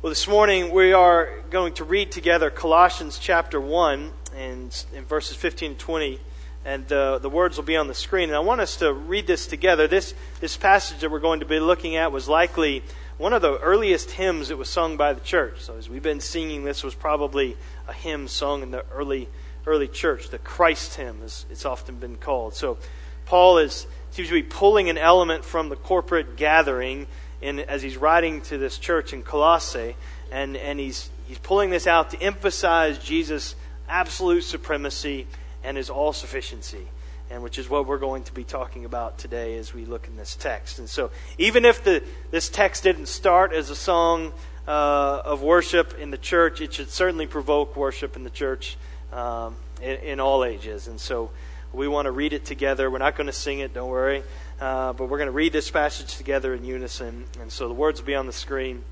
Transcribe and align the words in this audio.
Well, 0.00 0.10
this 0.10 0.28
morning 0.28 0.70
we 0.70 0.92
are 0.92 1.40
going 1.50 1.74
to 1.74 1.84
read 1.84 2.12
together 2.12 2.50
Colossians 2.50 3.18
chapter 3.18 3.60
1 3.60 4.12
and 4.36 4.84
in 4.94 5.04
verses 5.04 5.36
15 5.36 5.72
and 5.72 5.78
20, 5.80 6.20
and 6.64 6.92
uh, 6.92 7.18
the 7.18 7.28
words 7.28 7.56
will 7.56 7.64
be 7.64 7.76
on 7.76 7.88
the 7.88 7.94
screen. 7.94 8.28
And 8.28 8.36
I 8.36 8.38
want 8.38 8.60
us 8.60 8.76
to 8.76 8.92
read 8.92 9.26
this 9.26 9.48
together. 9.48 9.88
This, 9.88 10.14
this 10.38 10.56
passage 10.56 11.00
that 11.00 11.10
we're 11.10 11.18
going 11.18 11.40
to 11.40 11.46
be 11.46 11.58
looking 11.58 11.96
at 11.96 12.12
was 12.12 12.28
likely 12.28 12.84
one 13.16 13.32
of 13.32 13.42
the 13.42 13.58
earliest 13.58 14.12
hymns 14.12 14.50
that 14.50 14.56
was 14.56 14.68
sung 14.68 14.96
by 14.96 15.14
the 15.14 15.20
church. 15.20 15.62
So 15.62 15.74
as 15.74 15.88
we've 15.88 16.00
been 16.00 16.20
singing, 16.20 16.62
this 16.62 16.84
was 16.84 16.94
probably 16.94 17.56
a 17.88 17.92
hymn 17.92 18.28
sung 18.28 18.62
in 18.62 18.70
the 18.70 18.84
early, 18.92 19.28
early 19.66 19.88
church. 19.88 20.28
The 20.28 20.38
Christ 20.38 20.94
hymn, 20.94 21.22
as 21.24 21.44
it's 21.50 21.64
often 21.64 21.96
been 21.96 22.18
called. 22.18 22.54
So 22.54 22.78
Paul 23.26 23.58
is, 23.58 23.88
seems 24.12 24.28
to 24.28 24.34
be 24.34 24.44
pulling 24.44 24.90
an 24.90 24.96
element 24.96 25.44
from 25.44 25.70
the 25.70 25.76
corporate 25.76 26.36
gathering 26.36 27.08
in, 27.40 27.60
as 27.60 27.82
he's 27.82 27.96
writing 27.96 28.40
to 28.42 28.58
this 28.58 28.78
church 28.78 29.12
in 29.12 29.22
Colossae, 29.22 29.96
and, 30.30 30.56
and 30.56 30.78
he's, 30.78 31.10
he's 31.26 31.38
pulling 31.38 31.70
this 31.70 31.86
out 31.86 32.10
to 32.10 32.22
emphasize 32.22 32.98
Jesus' 32.98 33.54
absolute 33.88 34.42
supremacy 34.42 35.26
and 35.62 35.76
his 35.76 35.90
all 35.90 36.12
sufficiency, 36.12 36.86
and 37.30 37.42
which 37.42 37.58
is 37.58 37.68
what 37.68 37.86
we're 37.86 37.98
going 37.98 38.24
to 38.24 38.32
be 38.32 38.44
talking 38.44 38.84
about 38.84 39.18
today 39.18 39.56
as 39.56 39.72
we 39.72 39.84
look 39.84 40.06
in 40.06 40.16
this 40.16 40.36
text. 40.36 40.78
And 40.78 40.88
so, 40.88 41.10
even 41.38 41.64
if 41.64 41.82
the, 41.84 42.02
this 42.30 42.48
text 42.48 42.82
didn't 42.82 43.06
start 43.06 43.52
as 43.52 43.70
a 43.70 43.76
song 43.76 44.32
uh, 44.66 45.22
of 45.24 45.42
worship 45.42 45.98
in 45.98 46.10
the 46.10 46.18
church, 46.18 46.60
it 46.60 46.74
should 46.74 46.90
certainly 46.90 47.26
provoke 47.26 47.76
worship 47.76 48.16
in 48.16 48.24
the 48.24 48.30
church 48.30 48.76
um, 49.12 49.56
in, 49.80 49.96
in 49.96 50.20
all 50.20 50.44
ages. 50.44 50.88
And 50.88 51.00
so, 51.00 51.30
we 51.72 51.86
want 51.86 52.06
to 52.06 52.12
read 52.12 52.32
it 52.32 52.44
together. 52.44 52.90
We're 52.90 52.98
not 52.98 53.16
going 53.16 53.26
to 53.26 53.32
sing 53.32 53.58
it, 53.58 53.74
don't 53.74 53.90
worry. 53.90 54.22
Uh, 54.60 54.92
but 54.92 55.08
we're 55.08 55.18
going 55.18 55.28
to 55.28 55.32
read 55.32 55.52
this 55.52 55.70
passage 55.70 56.16
together 56.16 56.52
in 56.52 56.64
unison. 56.64 57.26
And 57.40 57.52
so 57.52 57.68
the 57.68 57.74
words 57.74 58.00
will 58.00 58.06
be 58.06 58.16
on 58.16 58.26
the 58.26 58.32
screen. 58.32 58.82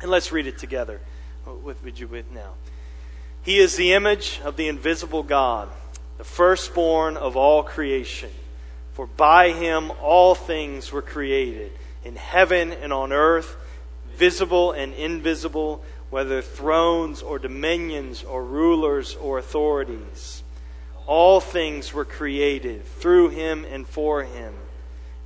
And 0.00 0.10
let's 0.10 0.30
read 0.30 0.46
it 0.46 0.58
together. 0.58 1.00
With, 1.64 1.82
would 1.82 1.98
you 1.98 2.06
with 2.06 2.30
now? 2.30 2.52
He 3.42 3.58
is 3.58 3.76
the 3.76 3.92
image 3.92 4.40
of 4.44 4.56
the 4.56 4.68
invisible 4.68 5.22
God, 5.22 5.68
the 6.18 6.24
firstborn 6.24 7.16
of 7.16 7.36
all 7.36 7.62
creation. 7.62 8.30
For 8.92 9.06
by 9.06 9.50
him 9.50 9.90
all 10.00 10.34
things 10.34 10.92
were 10.92 11.02
created, 11.02 11.72
in 12.04 12.16
heaven 12.16 12.72
and 12.72 12.92
on 12.92 13.12
earth, 13.12 13.56
visible 14.14 14.72
and 14.72 14.94
invisible, 14.94 15.82
whether 16.10 16.42
thrones 16.42 17.22
or 17.22 17.38
dominions 17.38 18.22
or 18.22 18.44
rulers 18.44 19.16
or 19.16 19.38
authorities. 19.38 20.42
All 21.06 21.40
things 21.40 21.92
were 21.92 22.04
created 22.04 22.84
through 22.84 23.30
him 23.30 23.64
and 23.64 23.88
for 23.88 24.22
him 24.22 24.54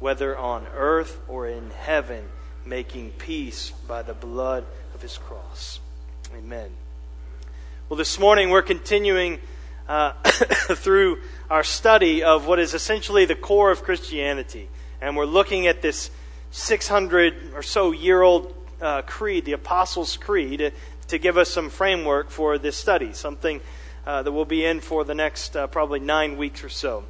whether 0.00 0.36
on 0.36 0.66
earth 0.74 1.20
or 1.28 1.46
in 1.46 1.70
heaven, 1.70 2.24
making 2.64 3.12
peace 3.12 3.70
by 3.86 4.02
the 4.02 4.14
blood 4.14 4.64
of 4.94 5.02
his 5.02 5.18
cross. 5.18 5.78
Amen. 6.36 6.70
Well, 7.88 7.96
this 7.96 8.18
morning 8.18 8.50
we're 8.50 8.62
continuing 8.62 9.38
uh, 9.88 10.12
through 10.24 11.20
our 11.50 11.64
study 11.64 12.22
of 12.22 12.46
what 12.46 12.58
is 12.58 12.74
essentially 12.74 13.24
the 13.24 13.34
core 13.34 13.70
of 13.70 13.82
Christianity. 13.82 14.68
And 15.00 15.16
we're 15.16 15.24
looking 15.26 15.66
at 15.66 15.82
this 15.82 16.10
600 16.50 17.52
or 17.54 17.62
so 17.62 17.92
year 17.92 18.22
old 18.22 18.54
uh, 18.80 19.02
creed, 19.02 19.44
the 19.44 19.52
Apostles' 19.52 20.16
Creed, 20.16 20.72
to 21.08 21.18
give 21.18 21.36
us 21.36 21.50
some 21.50 21.68
framework 21.68 22.30
for 22.30 22.56
this 22.56 22.76
study, 22.76 23.12
something 23.12 23.60
uh, 24.06 24.22
that 24.22 24.32
we'll 24.32 24.44
be 24.44 24.64
in 24.64 24.80
for 24.80 25.04
the 25.04 25.14
next 25.14 25.56
uh, 25.56 25.66
probably 25.66 26.00
nine 26.00 26.36
weeks 26.36 26.64
or 26.64 26.68
so. 26.68 27.04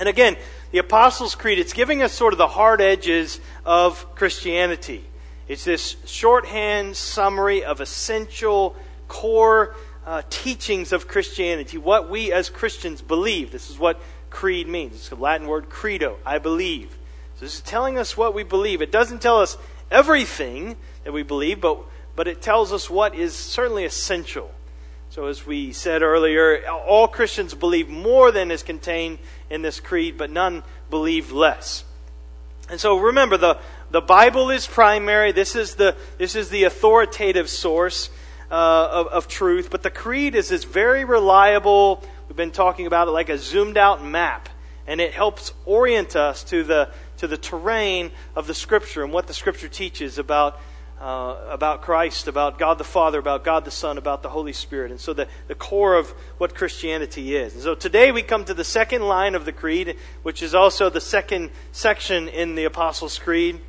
And 0.00 0.08
again, 0.08 0.38
the 0.70 0.78
Apostles' 0.78 1.34
Creed, 1.34 1.58
it's 1.58 1.74
giving 1.74 2.00
us 2.00 2.14
sort 2.14 2.32
of 2.32 2.38
the 2.38 2.48
hard 2.48 2.80
edges 2.80 3.38
of 3.66 4.14
Christianity. 4.14 5.04
It's 5.46 5.64
this 5.64 5.96
shorthand 6.06 6.96
summary 6.96 7.62
of 7.62 7.82
essential 7.82 8.74
core 9.08 9.76
uh, 10.06 10.22
teachings 10.30 10.94
of 10.94 11.06
Christianity, 11.06 11.76
what 11.76 12.08
we 12.08 12.32
as 12.32 12.48
Christians 12.48 13.02
believe. 13.02 13.52
This 13.52 13.68
is 13.68 13.78
what 13.78 14.00
creed 14.30 14.66
means. 14.66 14.94
It's 14.94 15.08
the 15.10 15.16
Latin 15.16 15.46
word 15.46 15.68
credo, 15.68 16.16
I 16.24 16.38
believe. 16.38 16.96
So 17.36 17.44
this 17.44 17.56
is 17.56 17.60
telling 17.60 17.98
us 17.98 18.16
what 18.16 18.32
we 18.32 18.42
believe. 18.42 18.80
It 18.80 18.90
doesn't 18.90 19.20
tell 19.20 19.38
us 19.38 19.58
everything 19.90 20.76
that 21.04 21.12
we 21.12 21.22
believe, 21.22 21.60
but, 21.60 21.78
but 22.16 22.26
it 22.26 22.40
tells 22.40 22.72
us 22.72 22.88
what 22.88 23.14
is 23.14 23.34
certainly 23.34 23.84
essential. 23.84 24.50
So, 25.10 25.26
as 25.26 25.44
we 25.44 25.72
said 25.72 26.02
earlier, 26.02 26.64
all 26.68 27.08
Christians 27.08 27.52
believe 27.52 27.88
more 27.88 28.30
than 28.30 28.52
is 28.52 28.62
contained 28.62 29.18
in 29.50 29.62
this 29.62 29.80
creed, 29.80 30.16
but 30.16 30.30
none 30.30 30.62
believe 30.88 31.32
less. 31.32 31.84
And 32.70 32.80
so, 32.80 32.96
remember, 32.98 33.36
the, 33.36 33.58
the 33.90 34.00
Bible 34.00 34.50
is 34.50 34.66
primary. 34.66 35.32
This 35.32 35.56
is 35.56 35.74
the, 35.74 35.96
this 36.18 36.36
is 36.36 36.50
the 36.50 36.64
authoritative 36.64 37.50
source 37.50 38.10
uh, 38.50 38.88
of, 38.90 39.06
of 39.08 39.28
truth. 39.28 39.70
But 39.70 39.82
the 39.82 39.90
creed 39.90 40.36
is 40.36 40.48
this 40.48 40.64
very 40.64 41.04
reliable, 41.04 42.02
we've 42.28 42.36
been 42.36 42.52
talking 42.52 42.86
about 42.86 43.08
it 43.08 43.10
like 43.10 43.28
a 43.28 43.38
zoomed 43.38 43.76
out 43.76 44.04
map. 44.04 44.48
And 44.86 45.00
it 45.00 45.12
helps 45.12 45.52
orient 45.66 46.16
us 46.16 46.42
to 46.44 46.62
the, 46.62 46.90
to 47.18 47.26
the 47.26 47.36
terrain 47.36 48.12
of 48.34 48.46
the 48.46 48.54
Scripture 48.54 49.02
and 49.04 49.12
what 49.12 49.26
the 49.26 49.34
Scripture 49.34 49.68
teaches 49.68 50.18
about 50.18 50.60
uh, 51.00 51.36
about 51.48 51.80
Christ, 51.80 52.28
about 52.28 52.58
God 52.58 52.76
the 52.76 52.84
Father, 52.84 53.18
about 53.18 53.42
God 53.42 53.64
the 53.64 53.70
Son, 53.70 53.96
about 53.96 54.22
the 54.22 54.28
Holy 54.28 54.52
Spirit. 54.52 54.90
And 54.90 55.00
so 55.00 55.14
the, 55.14 55.28
the 55.48 55.54
core 55.54 55.94
of 55.94 56.10
what 56.36 56.54
Christianity 56.54 57.34
is. 57.34 57.54
And 57.54 57.62
so 57.62 57.74
today 57.74 58.12
we 58.12 58.22
come 58.22 58.44
to 58.44 58.54
the 58.54 58.64
second 58.64 59.02
line 59.02 59.34
of 59.34 59.46
the 59.46 59.52
Creed, 59.52 59.96
which 60.22 60.42
is 60.42 60.54
also 60.54 60.90
the 60.90 61.00
second 61.00 61.50
section 61.72 62.28
in 62.28 62.54
the 62.54 62.64
Apostles' 62.64 63.18
Creed. 63.18 63.60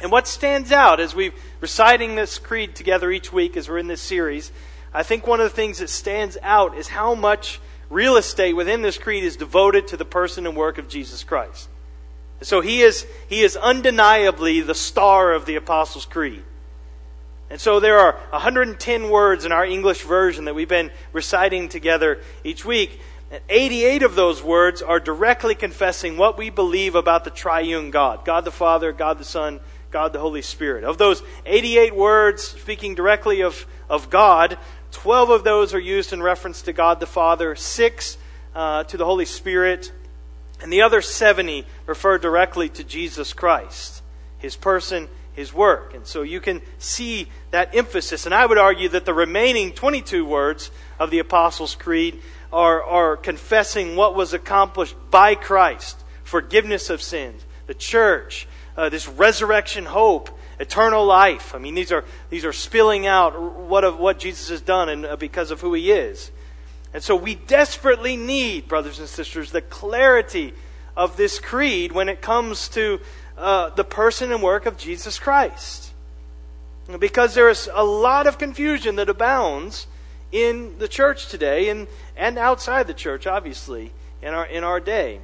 And 0.00 0.12
what 0.12 0.28
stands 0.28 0.70
out 0.70 1.00
as 1.00 1.14
we're 1.14 1.32
reciting 1.60 2.14
this 2.14 2.38
creed 2.38 2.74
together 2.74 3.10
each 3.10 3.32
week 3.32 3.56
as 3.56 3.68
we're 3.68 3.78
in 3.78 3.86
this 3.86 4.02
series, 4.02 4.52
I 4.92 5.02
think 5.02 5.26
one 5.26 5.40
of 5.40 5.44
the 5.44 5.56
things 5.56 5.78
that 5.78 5.88
stands 5.88 6.36
out 6.42 6.76
is 6.76 6.88
how 6.88 7.14
much 7.14 7.58
real 7.88 8.18
estate 8.18 8.52
within 8.52 8.82
this 8.82 8.98
creed 8.98 9.24
is 9.24 9.36
devoted 9.36 9.88
to 9.88 9.96
the 9.96 10.04
person 10.04 10.46
and 10.46 10.54
work 10.54 10.76
of 10.76 10.88
Jesus 10.88 11.24
Christ. 11.24 11.70
So 12.42 12.60
he 12.60 12.82
is, 12.82 13.06
he 13.28 13.42
is 13.42 13.56
undeniably 13.56 14.60
the 14.60 14.74
star 14.74 15.32
of 15.32 15.46
the 15.46 15.56
Apostles' 15.56 16.04
Creed. 16.04 16.42
And 17.48 17.60
so 17.60 17.78
there 17.78 17.98
are 17.98 18.12
110 18.30 19.08
words 19.08 19.44
in 19.44 19.52
our 19.52 19.64
English 19.64 20.02
version 20.02 20.46
that 20.46 20.54
we've 20.54 20.68
been 20.68 20.90
reciting 21.12 21.68
together 21.68 22.20
each 22.42 22.64
week. 22.64 23.00
And 23.30 23.40
88 23.48 24.02
of 24.02 24.14
those 24.14 24.42
words 24.42 24.82
are 24.82 25.00
directly 25.00 25.54
confessing 25.54 26.16
what 26.16 26.38
we 26.38 26.50
believe 26.50 26.94
about 26.94 27.24
the 27.24 27.30
triune 27.30 27.90
God 27.90 28.24
God 28.24 28.44
the 28.44 28.50
Father, 28.50 28.92
God 28.92 29.18
the 29.18 29.24
Son, 29.24 29.60
God 29.90 30.12
the 30.12 30.18
Holy 30.18 30.42
Spirit. 30.42 30.84
Of 30.84 30.98
those 30.98 31.22
88 31.44 31.94
words 31.94 32.42
speaking 32.42 32.94
directly 32.94 33.42
of, 33.42 33.66
of 33.88 34.10
God, 34.10 34.58
12 34.92 35.30
of 35.30 35.44
those 35.44 35.74
are 35.74 35.80
used 35.80 36.12
in 36.12 36.22
reference 36.22 36.62
to 36.62 36.72
God 36.72 37.00
the 37.00 37.06
Father, 37.06 37.54
6 37.54 38.18
uh, 38.54 38.84
to 38.84 38.96
the 38.96 39.04
Holy 39.04 39.24
Spirit, 39.24 39.92
and 40.62 40.72
the 40.72 40.82
other 40.82 41.00
70 41.00 41.66
refer 41.86 42.18
directly 42.18 42.68
to 42.70 42.84
Jesus 42.84 43.32
Christ, 43.32 44.02
his 44.38 44.56
person, 44.56 45.08
his 45.36 45.52
work. 45.52 45.94
And 45.94 46.06
so 46.06 46.22
you 46.22 46.40
can 46.40 46.62
see 46.78 47.28
that 47.52 47.76
emphasis. 47.76 48.26
And 48.26 48.34
I 48.34 48.46
would 48.46 48.58
argue 48.58 48.88
that 48.88 49.04
the 49.04 49.14
remaining 49.14 49.72
22 49.72 50.24
words 50.24 50.70
of 50.98 51.10
the 51.10 51.20
Apostles' 51.20 51.76
Creed 51.76 52.20
are, 52.52 52.82
are 52.82 53.16
confessing 53.16 53.94
what 53.94 54.16
was 54.16 54.32
accomplished 54.32 54.96
by 55.10 55.34
Christ 55.36 56.02
forgiveness 56.24 56.90
of 56.90 57.00
sins, 57.00 57.44
the 57.66 57.74
church, 57.74 58.48
uh, 58.76 58.88
this 58.88 59.08
resurrection 59.08 59.84
hope, 59.84 60.28
eternal 60.58 61.04
life. 61.04 61.54
I 61.54 61.58
mean, 61.58 61.74
these 61.74 61.92
are, 61.92 62.04
these 62.30 62.44
are 62.44 62.52
spilling 62.52 63.06
out 63.06 63.40
what, 63.40 63.84
of, 63.84 63.98
what 63.98 64.18
Jesus 64.18 64.48
has 64.48 64.60
done 64.60 64.88
and 64.88 65.06
uh, 65.06 65.16
because 65.16 65.50
of 65.50 65.60
who 65.60 65.72
he 65.74 65.92
is. 65.92 66.32
And 66.92 67.02
so 67.02 67.14
we 67.14 67.34
desperately 67.34 68.16
need, 68.16 68.68
brothers 68.68 68.98
and 68.98 69.08
sisters, 69.08 69.52
the 69.52 69.60
clarity 69.60 70.52
of 70.96 71.16
this 71.16 71.38
creed 71.38 71.92
when 71.92 72.08
it 72.08 72.20
comes 72.20 72.68
to 72.70 73.00
uh, 73.36 73.70
the 73.70 73.84
person 73.84 74.32
and 74.32 74.42
work 74.42 74.66
of 74.66 74.76
Jesus 74.76 75.18
Christ. 75.18 75.92
Because 76.98 77.34
there 77.34 77.48
is 77.48 77.68
a 77.72 77.84
lot 77.84 78.26
of 78.26 78.38
confusion 78.38 78.96
that 78.96 79.08
abounds 79.08 79.86
in 80.32 80.78
the 80.78 80.88
church 80.88 81.28
today 81.28 81.68
and, 81.68 81.88
and 82.16 82.38
outside 82.38 82.86
the 82.86 82.94
church, 82.94 83.26
obviously, 83.26 83.92
in 84.22 84.34
our, 84.34 84.46
in 84.46 84.64
our 84.64 84.80
day. 84.80 85.20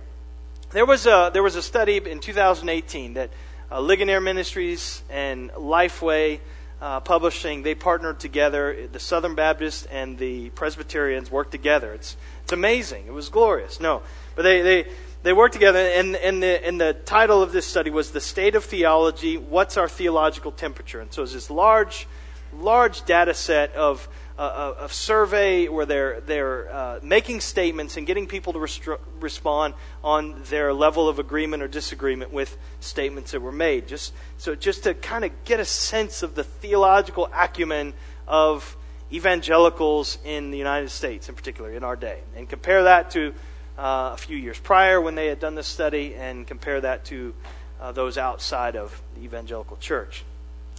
There 0.70 0.86
was, 0.86 1.06
a, 1.06 1.30
there 1.32 1.42
was 1.42 1.56
a 1.56 1.62
study 1.62 1.98
in 1.98 2.20
2018 2.20 3.14
that 3.14 3.30
uh, 3.70 3.80
Ligonier 3.80 4.20
Ministries 4.20 5.02
and 5.10 5.50
Lifeway 5.50 6.40
uh, 6.80 7.00
Publishing, 7.00 7.62
they 7.62 7.74
partnered 7.74 8.18
together. 8.18 8.88
The 8.90 8.98
Southern 8.98 9.34
Baptists 9.34 9.86
and 9.86 10.18
the 10.18 10.50
Presbyterians 10.50 11.30
worked 11.30 11.52
together. 11.52 11.92
It's, 11.92 12.16
it's 12.42 12.52
amazing. 12.52 13.06
It 13.06 13.12
was 13.12 13.28
glorious. 13.28 13.80
No, 13.80 14.02
but 14.34 14.42
they, 14.42 14.62
they, 14.62 14.86
they 15.22 15.32
worked 15.32 15.54
together, 15.54 15.78
and, 15.78 16.16
and, 16.16 16.42
the, 16.42 16.66
and 16.66 16.80
the 16.80 16.94
title 16.94 17.42
of 17.42 17.52
this 17.52 17.66
study 17.66 17.90
was 17.90 18.10
The 18.10 18.20
State 18.20 18.56
of 18.56 18.64
Theology 18.64 19.36
What's 19.36 19.76
Our 19.76 19.88
Theological 19.88 20.50
Temperature? 20.50 21.00
And 21.00 21.12
so 21.12 21.22
it's 21.22 21.32
this 21.32 21.48
large, 21.48 22.08
large 22.52 23.04
data 23.04 23.32
set 23.32 23.72
of 23.74 24.08
a, 24.36 24.74
a 24.80 24.88
survey 24.88 25.68
where 25.68 25.86
they're, 25.86 26.20
they're 26.22 26.74
uh, 26.74 27.00
making 27.02 27.40
statements 27.40 27.96
and 27.96 28.06
getting 28.06 28.26
people 28.26 28.52
to 28.54 28.58
restru- 28.58 28.98
respond 29.20 29.74
on 30.02 30.42
their 30.50 30.72
level 30.72 31.08
of 31.08 31.20
agreement 31.20 31.62
or 31.62 31.68
disagreement 31.68 32.32
with 32.32 32.56
statements 32.80 33.30
that 33.30 33.40
were 33.40 33.52
made. 33.52 33.86
Just, 33.86 34.12
so 34.38 34.56
just 34.56 34.82
to 34.84 34.94
kind 34.94 35.24
of 35.24 35.30
get 35.44 35.60
a 35.60 35.64
sense 35.64 36.24
of 36.24 36.34
the 36.34 36.42
theological 36.42 37.28
acumen 37.32 37.94
of 38.26 38.76
evangelicals 39.12 40.18
in 40.24 40.50
the 40.50 40.58
United 40.58 40.90
States, 40.90 41.28
in 41.28 41.36
particular, 41.36 41.70
in 41.70 41.84
our 41.84 41.94
day. 41.94 42.20
And 42.34 42.48
compare 42.48 42.84
that 42.84 43.12
to 43.12 43.34
uh, 43.78 44.10
a 44.12 44.16
few 44.16 44.36
years 44.36 44.58
prior 44.58 45.00
when 45.00 45.14
they 45.14 45.26
had 45.26 45.40
done 45.40 45.54
this 45.54 45.66
study, 45.66 46.14
and 46.14 46.46
compare 46.46 46.80
that 46.80 47.04
to 47.06 47.34
uh, 47.80 47.92
those 47.92 48.18
outside 48.18 48.76
of 48.76 49.02
the 49.16 49.24
evangelical 49.24 49.76
church. 49.76 50.24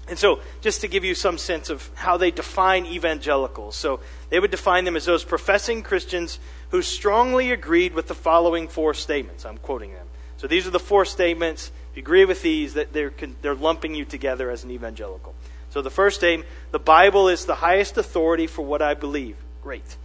And 0.07 0.19
so, 0.19 0.41
just 0.61 0.81
to 0.81 0.87
give 0.89 1.05
you 1.05 1.15
some 1.15 1.37
sense 1.37 1.69
of 1.69 1.89
how 1.95 2.17
they 2.17 2.29
define 2.29 2.85
evangelicals. 2.85 3.75
So, 3.77 4.01
they 4.29 4.39
would 4.39 4.51
define 4.51 4.83
them 4.83 4.97
as 4.97 5.05
those 5.05 5.23
professing 5.23 5.81
Christians 5.81 6.39
who 6.71 6.81
strongly 6.81 7.51
agreed 7.51 7.93
with 7.93 8.07
the 8.07 8.15
following 8.15 8.67
four 8.67 8.93
statements. 8.93 9.45
I'm 9.45 9.57
quoting 9.57 9.93
them. 9.93 10.07
So, 10.37 10.47
these 10.47 10.67
are 10.67 10.71
the 10.71 10.79
four 10.79 11.05
statements. 11.05 11.71
If 11.91 11.97
you 11.97 12.01
agree 12.01 12.25
with 12.25 12.41
these, 12.41 12.73
that 12.73 12.91
they're, 12.91 13.13
they're 13.41 13.55
lumping 13.55 13.95
you 13.95 14.03
together 14.03 14.49
as 14.49 14.65
an 14.65 14.71
evangelical. 14.71 15.35
So, 15.69 15.81
the 15.81 15.89
first 15.89 16.17
statement 16.17 16.49
the 16.71 16.79
Bible 16.79 17.29
is 17.29 17.45
the 17.45 17.55
highest 17.55 17.97
authority 17.97 18.47
for 18.47 18.61
what 18.61 18.81
I 18.81 18.95
believe. 18.95 19.37
Great. 19.61 19.95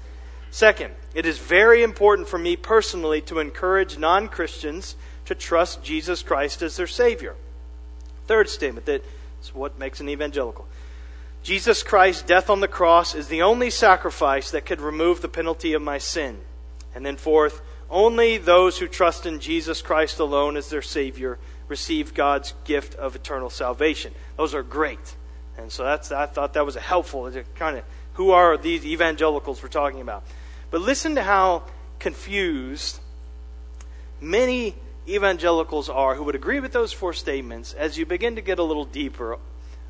Second, 0.59 0.93
it 1.15 1.25
is 1.25 1.39
very 1.39 1.85
important 1.85 2.27
for 2.27 2.37
me 2.37 2.57
personally 2.57 3.21
to 3.21 3.39
encourage 3.39 3.97
non 3.97 4.27
Christians 4.27 4.97
to 5.27 5.37
trust 5.37 5.85
Jesus 5.85 6.25
Christ 6.25 6.63
as 6.63 6.77
their 6.77 6.89
Savior. 6.89 7.37
Third 8.27 8.49
statement 8.49 8.85
that 8.87 9.05
is 9.41 9.55
what 9.55 9.79
makes 9.79 10.01
an 10.01 10.09
evangelical. 10.09 10.67
Jesus 11.45 11.85
Christ's 11.85 12.23
death 12.23 12.51
on 12.51 12.59
the 12.59 12.67
cross 12.67 13.15
is 13.15 13.29
the 13.29 13.43
only 13.43 13.71
sacrifice 13.71 14.51
that 14.51 14.67
could 14.67 14.81
remove 14.81 15.23
the 15.23 15.29
penalty 15.29 15.75
of 15.75 15.83
my 15.83 15.99
sin. 15.99 16.39
And 16.93 17.07
then, 17.07 17.19
fourth, 17.19 17.61
only 17.89 18.37
those 18.37 18.79
who 18.79 18.89
trust 18.89 19.27
in 19.27 19.39
Jesus 19.39 19.81
Christ 19.81 20.19
alone 20.19 20.57
as 20.57 20.71
their 20.71 20.83
Savior 20.83 21.39
receive 21.69 22.15
God's 22.15 22.55
gift 22.65 22.97
of 22.97 23.15
eternal 23.15 23.49
salvation. 23.49 24.13
Those 24.37 24.57
are 24.57 24.65
great. 24.65 25.15
And 25.57 25.71
so 25.71 25.85
that's, 25.85 26.11
I 26.11 26.27
thought 26.27 26.55
that 26.55 26.67
was 26.67 26.75
a 26.75 26.81
helpful 26.81 27.31
kind 27.55 27.79
of 27.79 27.85
who 28.15 28.33
are 28.33 28.57
these 28.57 28.85
evangelicals 28.85 29.63
we're 29.63 29.69
talking 29.69 30.01
about. 30.01 30.25
But 30.71 30.81
listen 30.81 31.15
to 31.15 31.23
how 31.23 31.65
confused 31.99 33.01
many 34.21 34.75
evangelicals 35.09 35.89
are 35.89 36.15
who 36.15 36.25
would 36.25 36.35
agree 36.35 36.61
with 36.61 36.73
those 36.73 36.93
four 36.93 37.13
statements 37.13 37.73
as 37.73 37.97
you 37.97 38.05
begin 38.05 38.37
to 38.37 38.43
get 38.43 38.59
a 38.59 38.63
little 38.63 38.85
deeper 38.85 39.39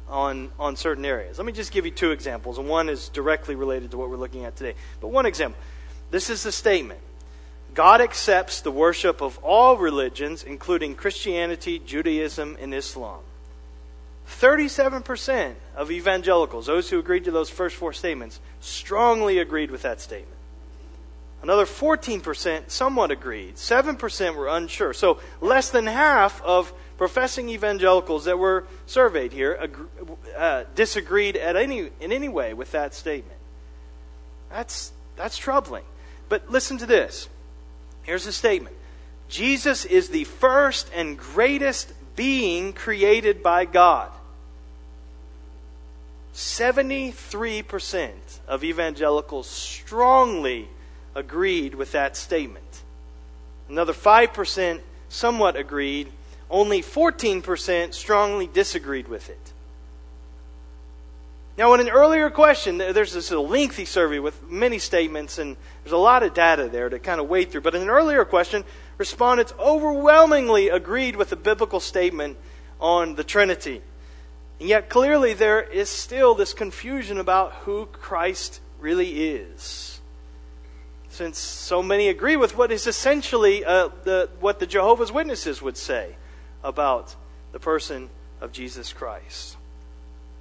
on, 0.08 0.50
on 0.58 0.76
certain 0.76 1.04
areas. 1.04 1.38
Let 1.38 1.46
me 1.46 1.52
just 1.52 1.72
give 1.72 1.84
you 1.84 1.90
two 1.90 2.12
examples, 2.12 2.58
and 2.58 2.68
one 2.68 2.88
is 2.88 3.08
directly 3.08 3.54
related 3.54 3.90
to 3.90 3.98
what 3.98 4.08
we're 4.08 4.16
looking 4.16 4.44
at 4.44 4.56
today. 4.56 4.74
But 5.00 5.08
one 5.08 5.26
example 5.26 5.60
this 6.10 6.30
is 6.30 6.42
the 6.42 6.52
statement 6.52 7.00
God 7.74 8.00
accepts 8.00 8.60
the 8.60 8.70
worship 8.70 9.20
of 9.20 9.38
all 9.38 9.76
religions, 9.76 10.42
including 10.42 10.94
Christianity, 10.94 11.78
Judaism, 11.78 12.56
and 12.60 12.74
Islam. 12.74 13.20
37% 14.28 15.54
of 15.74 15.90
evangelicals, 15.90 16.66
those 16.66 16.90
who 16.90 16.98
agreed 16.98 17.24
to 17.24 17.30
those 17.30 17.48
first 17.48 17.76
four 17.76 17.92
statements, 17.92 18.40
strongly 18.60 19.38
agreed 19.38 19.70
with 19.70 19.82
that 19.82 20.00
statement. 20.00 20.37
Another 21.42 21.66
14% 21.66 22.70
somewhat 22.70 23.10
agreed. 23.10 23.54
7% 23.54 24.34
were 24.34 24.48
unsure. 24.48 24.92
So 24.92 25.20
less 25.40 25.70
than 25.70 25.86
half 25.86 26.42
of 26.42 26.72
professing 26.96 27.48
evangelicals 27.48 28.24
that 28.24 28.38
were 28.38 28.66
surveyed 28.86 29.32
here 29.32 29.70
uh, 30.36 30.64
disagreed 30.74 31.36
at 31.36 31.54
any, 31.54 31.90
in 32.00 32.12
any 32.12 32.28
way 32.28 32.54
with 32.54 32.72
that 32.72 32.92
statement. 32.92 33.38
That's, 34.50 34.92
that's 35.16 35.36
troubling. 35.36 35.84
But 36.28 36.50
listen 36.50 36.78
to 36.78 36.86
this. 36.86 37.28
Here's 38.02 38.24
the 38.24 38.32
statement 38.32 38.74
Jesus 39.28 39.84
is 39.84 40.08
the 40.08 40.24
first 40.24 40.90
and 40.94 41.16
greatest 41.16 41.92
being 42.16 42.72
created 42.72 43.42
by 43.42 43.64
God. 43.64 44.10
73% 46.34 48.10
of 48.46 48.64
evangelicals 48.64 49.48
strongly 49.48 50.68
agreed 51.14 51.74
with 51.74 51.92
that 51.92 52.16
statement. 52.16 52.82
Another 53.68 53.92
5% 53.92 54.80
somewhat 55.08 55.56
agreed. 55.56 56.12
Only 56.50 56.80
14% 56.80 57.92
strongly 57.92 58.46
disagreed 58.46 59.08
with 59.08 59.28
it. 59.28 59.52
Now, 61.58 61.74
in 61.74 61.80
an 61.80 61.88
earlier 61.88 62.30
question, 62.30 62.78
there's 62.78 63.12
this 63.12 63.32
lengthy 63.32 63.84
survey 63.84 64.20
with 64.20 64.48
many 64.48 64.78
statements, 64.78 65.38
and 65.38 65.56
there's 65.82 65.92
a 65.92 65.96
lot 65.96 66.22
of 66.22 66.32
data 66.32 66.68
there 66.68 66.88
to 66.88 67.00
kind 67.00 67.20
of 67.20 67.28
wade 67.28 67.50
through. 67.50 67.62
But 67.62 67.74
in 67.74 67.82
an 67.82 67.88
earlier 67.88 68.24
question, 68.24 68.62
respondents 68.96 69.52
overwhelmingly 69.58 70.68
agreed 70.68 71.16
with 71.16 71.30
the 71.30 71.36
biblical 71.36 71.80
statement 71.80 72.36
on 72.80 73.16
the 73.16 73.24
Trinity. 73.24 73.82
And 74.60 74.68
yet, 74.68 74.88
clearly, 74.88 75.34
there 75.34 75.60
is 75.60 75.88
still 75.88 76.36
this 76.36 76.54
confusion 76.54 77.18
about 77.18 77.52
who 77.64 77.86
Christ 77.86 78.60
really 78.78 79.28
is 79.28 79.97
since 81.18 81.36
so 81.36 81.82
many 81.82 82.08
agree 82.08 82.36
with 82.36 82.56
what 82.56 82.70
is 82.70 82.86
essentially 82.86 83.64
uh, 83.64 83.88
the, 84.04 84.28
what 84.38 84.60
the 84.60 84.66
Jehovah's 84.68 85.10
Witnesses 85.10 85.60
would 85.60 85.76
say 85.76 86.14
about 86.62 87.16
the 87.50 87.58
person 87.58 88.08
of 88.40 88.52
Jesus 88.52 88.92
Christ. 88.92 89.56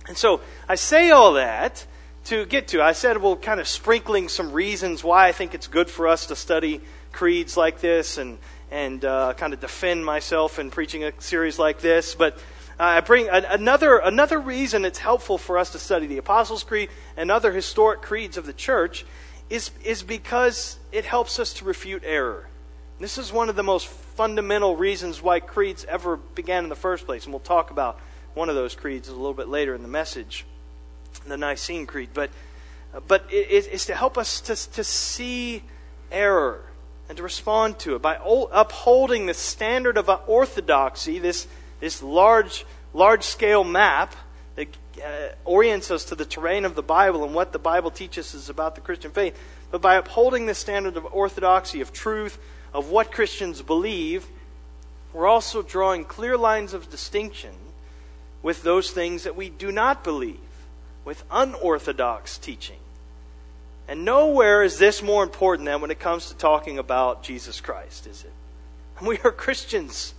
And 0.07 0.15
so 0.15 0.39
I 0.69 0.75
say 0.75 1.09
all 1.09 1.33
that 1.33 1.83
to 2.25 2.45
get 2.45 2.67
to. 2.67 2.83
I 2.83 2.91
said, 2.91 3.17
well, 3.17 3.35
kind 3.35 3.59
of 3.59 3.67
sprinkling 3.67 4.29
some 4.29 4.51
reasons 4.51 5.03
why 5.03 5.27
I 5.27 5.31
think 5.31 5.55
it's 5.55 5.65
good 5.65 5.89
for 5.89 6.07
us 6.07 6.27
to 6.27 6.35
study 6.35 6.79
creeds 7.11 7.57
like 7.57 7.81
this 7.81 8.19
and, 8.19 8.37
and 8.69 9.03
uh, 9.03 9.33
kind 9.33 9.53
of 9.53 9.59
defend 9.59 10.05
myself 10.05 10.59
in 10.59 10.69
preaching 10.69 11.03
a 11.03 11.11
series 11.19 11.57
like 11.57 11.79
this. 11.79 12.13
But 12.13 12.37
I 12.77 12.99
bring 13.01 13.29
another, 13.29 13.97
another 13.97 14.39
reason 14.39 14.85
it's 14.85 14.99
helpful 14.99 15.39
for 15.39 15.57
us 15.57 15.71
to 15.71 15.79
study 15.79 16.05
the 16.05 16.19
Apostles' 16.19 16.63
Creed 16.63 16.89
and 17.15 17.31
other 17.31 17.51
historic 17.51 18.03
creeds 18.03 18.37
of 18.37 18.45
the 18.45 18.53
church 18.53 19.07
is, 19.49 19.71
is 19.83 20.03
because 20.03 20.77
it 20.91 21.05
helps 21.05 21.39
us 21.39 21.53
to 21.53 21.65
refute 21.65 22.03
error. 22.05 22.47
This 22.99 23.17
is 23.17 23.31
one 23.31 23.49
of 23.49 23.55
the 23.55 23.63
most 23.63 23.87
fundamental 23.87 24.75
reasons 24.75 25.21
why 25.21 25.39
creeds 25.39 25.85
ever 25.85 26.17
began 26.17 26.63
in 26.63 26.69
the 26.69 26.75
first 26.75 27.05
place. 27.05 27.25
And 27.25 27.33
we'll 27.33 27.39
talk 27.39 27.69
about 27.69 27.99
one 28.33 28.49
of 28.49 28.55
those 28.55 28.75
creeds 28.75 29.07
a 29.07 29.13
little 29.13 29.33
bit 29.33 29.47
later 29.47 29.75
in 29.75 29.81
the 29.81 29.87
message, 29.87 30.45
the 31.25 31.37
Nicene 31.37 31.85
Creed. 31.85 32.09
But, 32.13 32.31
but 33.07 33.25
it, 33.31 33.67
it's 33.71 33.85
to 33.85 33.95
help 33.95 34.17
us 34.17 34.41
to, 34.41 34.55
to 34.73 34.83
see 34.83 35.63
error 36.11 36.63
and 37.07 37.17
to 37.17 37.23
respond 37.23 37.79
to 37.79 37.95
it 37.95 38.01
by 38.01 38.17
upholding 38.51 39.27
the 39.27 39.33
standard 39.33 39.97
of 39.97 40.09
orthodoxy, 40.27 41.19
this, 41.19 41.47
this 41.79 42.01
large, 42.03 42.65
large 42.93 43.23
scale 43.23 43.63
map 43.63 44.15
uh, 45.03 45.33
orients 45.45 45.91
us 45.91 46.05
to 46.05 46.15
the 46.15 46.25
terrain 46.25 46.65
of 46.65 46.75
the 46.75 46.83
Bible 46.83 47.23
and 47.23 47.33
what 47.33 47.51
the 47.51 47.59
Bible 47.59 47.91
teaches 47.91 48.33
us 48.35 48.49
about 48.49 48.75
the 48.75 48.81
Christian 48.81 49.11
faith, 49.11 49.37
but 49.71 49.81
by 49.81 49.95
upholding 49.95 50.45
the 50.45 50.55
standard 50.55 50.97
of 50.97 51.05
orthodoxy, 51.13 51.81
of 51.81 51.93
truth, 51.93 52.37
of 52.73 52.89
what 52.89 53.11
Christians 53.11 53.61
believe, 53.61 54.27
we're 55.13 55.27
also 55.27 55.61
drawing 55.61 56.05
clear 56.05 56.37
lines 56.37 56.73
of 56.73 56.89
distinction 56.89 57.53
with 58.43 58.63
those 58.63 58.91
things 58.91 59.23
that 59.23 59.35
we 59.35 59.49
do 59.49 59.71
not 59.71 60.03
believe, 60.03 60.39
with 61.03 61.23
unorthodox 61.31 62.37
teaching. 62.37 62.77
And 63.87 64.03
nowhere 64.03 64.63
is 64.63 64.77
this 64.77 65.01
more 65.01 65.23
important 65.23 65.65
than 65.65 65.81
when 65.81 65.91
it 65.91 65.99
comes 65.99 66.27
to 66.27 66.35
talking 66.35 66.77
about 66.77 67.23
Jesus 67.23 67.61
Christ, 67.61 68.05
is 68.05 68.23
it? 68.23 68.33
And 68.99 69.07
we 69.07 69.17
are 69.23 69.31
Christians. 69.31 70.13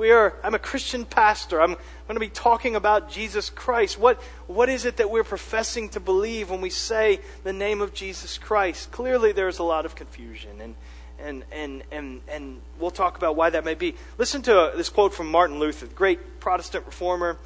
We 0.00 0.12
are, 0.12 0.32
I'm 0.42 0.54
a 0.54 0.58
Christian 0.58 1.04
pastor. 1.04 1.60
I'm 1.60 1.74
going 1.74 2.14
to 2.14 2.20
be 2.20 2.30
talking 2.30 2.74
about 2.74 3.10
Jesus 3.10 3.50
Christ. 3.50 3.98
What, 3.98 4.16
what 4.46 4.70
is 4.70 4.86
it 4.86 4.96
that 4.96 5.10
we're 5.10 5.24
professing 5.24 5.90
to 5.90 6.00
believe 6.00 6.48
when 6.48 6.62
we 6.62 6.70
say 6.70 7.20
the 7.44 7.52
name 7.52 7.82
of 7.82 7.92
Jesus 7.92 8.38
Christ? 8.38 8.90
Clearly, 8.92 9.32
there's 9.32 9.58
a 9.58 9.62
lot 9.62 9.84
of 9.84 9.94
confusion, 9.94 10.58
and, 10.62 10.74
and, 11.18 11.44
and, 11.52 11.82
and, 11.92 12.22
and 12.28 12.62
we'll 12.78 12.90
talk 12.90 13.18
about 13.18 13.36
why 13.36 13.50
that 13.50 13.62
may 13.62 13.74
be. 13.74 13.94
Listen 14.16 14.40
to 14.40 14.72
this 14.74 14.88
quote 14.88 15.12
from 15.12 15.30
Martin 15.30 15.58
Luther, 15.58 15.84
the 15.84 15.94
great 15.94 16.40
Protestant 16.40 16.86
reformer. 16.86 17.36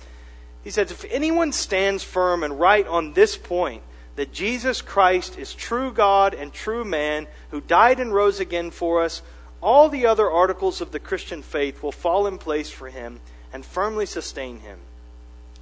He 0.63 0.71
says, 0.71 0.93
If 0.93 1.05
anyone 1.11 1.51
stands 1.51 2.05
firm 2.05 2.45
and 2.45 2.61
right 2.61 2.87
on 2.87 3.15
this 3.15 3.37
point, 3.37 3.83
that 4.15 4.33
Jesus 4.33 4.81
Christ 4.81 5.37
is 5.37 5.55
true 5.55 5.93
God 5.93 6.35
and 6.35 6.53
true 6.53 6.85
man, 6.85 7.27
who 7.51 7.61
died 7.61 7.99
and 7.99 8.15
rose 8.15 8.39
again 8.39 8.71
for 8.71 9.03
us, 9.03 9.23
all 9.65 9.89
the 9.89 10.05
other 10.05 10.31
articles 10.31 10.83
of 10.83 10.93
the 10.93 11.01
Christian 11.01 11.41
faith 11.41 11.83
will 11.83 11.91
fall 11.91 12.27
in 12.27 12.37
place 12.37 12.71
for 12.71 12.91
him 12.91 13.19
and 13.51 13.65
firmly 13.65 14.05
sustain 14.05 14.61
him. 14.61 14.79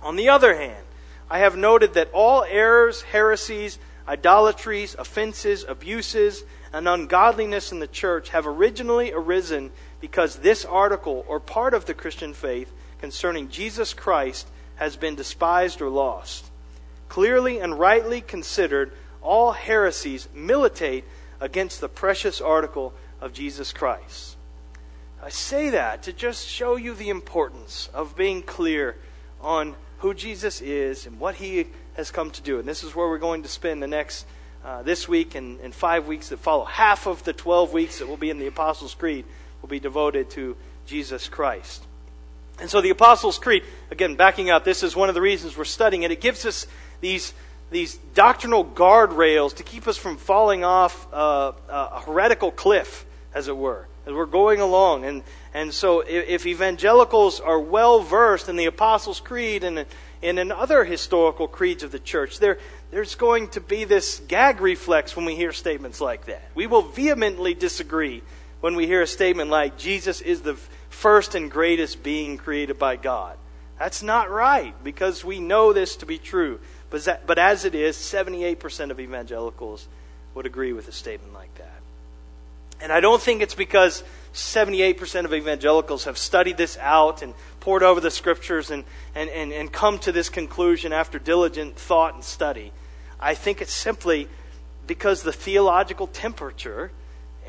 On 0.02 0.16
the 0.16 0.28
other 0.28 0.56
hand, 0.56 0.84
I 1.30 1.38
have 1.38 1.56
noted 1.56 1.94
that 1.94 2.10
all 2.12 2.42
errors, 2.42 3.02
heresies, 3.02 3.78
idolatries, 4.08 4.96
offenses, 4.98 5.64
abuses, 5.68 6.42
and 6.72 6.88
ungodliness 6.88 7.70
in 7.70 7.78
the 7.78 7.86
church 7.86 8.30
have 8.30 8.44
originally 8.44 9.12
arisen 9.12 9.70
because 10.00 10.36
this 10.36 10.64
article 10.64 11.24
or 11.28 11.38
part 11.38 11.72
of 11.72 11.86
the 11.86 11.94
Christian 11.94 12.34
faith 12.34 12.72
concerning 13.00 13.50
Jesus 13.50 13.94
Christ 13.94 14.48
has 14.76 14.96
been 14.96 15.14
despised 15.14 15.80
or 15.80 15.88
lost. 15.88 16.50
Clearly 17.08 17.60
and 17.60 17.78
rightly 17.78 18.20
considered, 18.20 18.90
all 19.22 19.52
heresies 19.52 20.28
militate 20.34 21.04
against 21.40 21.80
the 21.80 21.88
precious 21.88 22.40
article 22.40 22.92
of 23.22 23.32
Jesus 23.32 23.72
Christ. 23.72 24.36
I 25.22 25.30
say 25.30 25.70
that 25.70 26.02
to 26.02 26.12
just 26.12 26.46
show 26.46 26.76
you 26.76 26.94
the 26.94 27.08
importance 27.08 27.88
of 27.94 28.16
being 28.16 28.42
clear 28.42 28.96
on 29.40 29.74
who 29.98 30.12
Jesus 30.12 30.60
is 30.60 31.06
and 31.06 31.20
what 31.20 31.36
he 31.36 31.68
has 31.94 32.10
come 32.10 32.32
to 32.32 32.42
do. 32.42 32.58
And 32.58 32.66
this 32.66 32.82
is 32.82 32.94
where 32.94 33.08
we're 33.08 33.18
going 33.18 33.44
to 33.44 33.48
spend 33.48 33.82
the 33.82 33.86
next, 33.86 34.26
uh, 34.64 34.82
this 34.82 35.08
week 35.08 35.36
and, 35.36 35.60
and 35.60 35.72
five 35.72 36.08
weeks 36.08 36.30
that 36.30 36.40
follow. 36.40 36.64
Half 36.64 37.06
of 37.06 37.22
the 37.22 37.32
12 37.32 37.72
weeks 37.72 38.00
that 38.00 38.08
will 38.08 38.16
be 38.16 38.30
in 38.30 38.38
the 38.38 38.48
Apostles' 38.48 38.94
Creed 38.94 39.24
will 39.60 39.68
be 39.68 39.78
devoted 39.78 40.28
to 40.30 40.56
Jesus 40.86 41.28
Christ. 41.28 41.84
And 42.58 42.68
so 42.68 42.80
the 42.80 42.90
Apostles' 42.90 43.38
Creed, 43.38 43.62
again, 43.90 44.16
backing 44.16 44.50
up, 44.50 44.64
this 44.64 44.82
is 44.82 44.94
one 44.94 45.08
of 45.08 45.14
the 45.14 45.20
reasons 45.20 45.56
we're 45.56 45.64
studying 45.64 46.02
it. 46.02 46.10
It 46.10 46.20
gives 46.20 46.44
us 46.44 46.66
these, 47.00 47.32
these 47.70 47.96
doctrinal 48.14 48.64
guardrails 48.64 49.54
to 49.56 49.62
keep 49.62 49.86
us 49.86 49.96
from 49.96 50.16
falling 50.16 50.64
off 50.64 51.06
uh, 51.12 51.52
a 51.68 52.00
heretical 52.00 52.50
cliff, 52.50 53.06
as 53.34 53.48
it 53.48 53.56
were, 53.56 53.86
as 54.06 54.12
we're 54.12 54.26
going 54.26 54.60
along. 54.60 55.04
And, 55.04 55.22
and 55.54 55.72
so 55.72 56.00
if, 56.00 56.28
if 56.28 56.46
evangelicals 56.46 57.40
are 57.40 57.58
well 57.58 58.00
versed 58.00 58.48
in 58.48 58.56
the 58.56 58.66
Apostles' 58.66 59.20
Creed 59.20 59.64
and, 59.64 59.86
and 60.22 60.38
in 60.38 60.52
other 60.52 60.84
historical 60.84 61.48
creeds 61.48 61.82
of 61.82 61.92
the 61.92 61.98
church, 61.98 62.38
there, 62.38 62.58
there's 62.90 63.14
going 63.14 63.48
to 63.48 63.60
be 63.60 63.84
this 63.84 64.20
gag 64.28 64.60
reflex 64.60 65.16
when 65.16 65.24
we 65.24 65.34
hear 65.34 65.52
statements 65.52 66.00
like 66.00 66.26
that. 66.26 66.42
We 66.54 66.66
will 66.66 66.82
vehemently 66.82 67.54
disagree 67.54 68.22
when 68.60 68.76
we 68.76 68.86
hear 68.86 69.02
a 69.02 69.06
statement 69.06 69.50
like, 69.50 69.76
Jesus 69.76 70.20
is 70.20 70.42
the 70.42 70.56
first 70.88 71.34
and 71.34 71.50
greatest 71.50 72.02
being 72.02 72.38
created 72.38 72.78
by 72.78 72.96
God. 72.96 73.36
That's 73.78 74.02
not 74.02 74.30
right 74.30 74.74
because 74.84 75.24
we 75.24 75.40
know 75.40 75.72
this 75.72 75.96
to 75.96 76.06
be 76.06 76.18
true. 76.18 76.60
But, 76.90 77.04
that, 77.06 77.26
but 77.26 77.38
as 77.38 77.64
it 77.64 77.74
is, 77.74 77.96
78% 77.96 78.90
of 78.90 79.00
evangelicals 79.00 79.88
would 80.34 80.46
agree 80.46 80.72
with 80.72 80.86
a 80.88 80.92
statement 80.92 81.34
like 81.34 81.51
that. 81.51 81.51
And 82.82 82.92
I 82.92 82.98
don't 82.98 83.22
think 83.22 83.42
it's 83.42 83.54
because 83.54 84.02
78% 84.34 85.24
of 85.24 85.32
evangelicals 85.32 86.04
have 86.04 86.18
studied 86.18 86.56
this 86.56 86.76
out 86.78 87.22
and 87.22 87.32
pored 87.60 87.84
over 87.84 88.00
the 88.00 88.10
scriptures 88.10 88.72
and, 88.72 88.82
and, 89.14 89.30
and, 89.30 89.52
and 89.52 89.72
come 89.72 90.00
to 90.00 90.10
this 90.10 90.28
conclusion 90.28 90.92
after 90.92 91.20
diligent 91.20 91.76
thought 91.76 92.14
and 92.14 92.24
study. 92.24 92.72
I 93.20 93.34
think 93.34 93.62
it's 93.62 93.72
simply 93.72 94.28
because 94.84 95.22
the 95.22 95.32
theological 95.32 96.08
temperature 96.08 96.90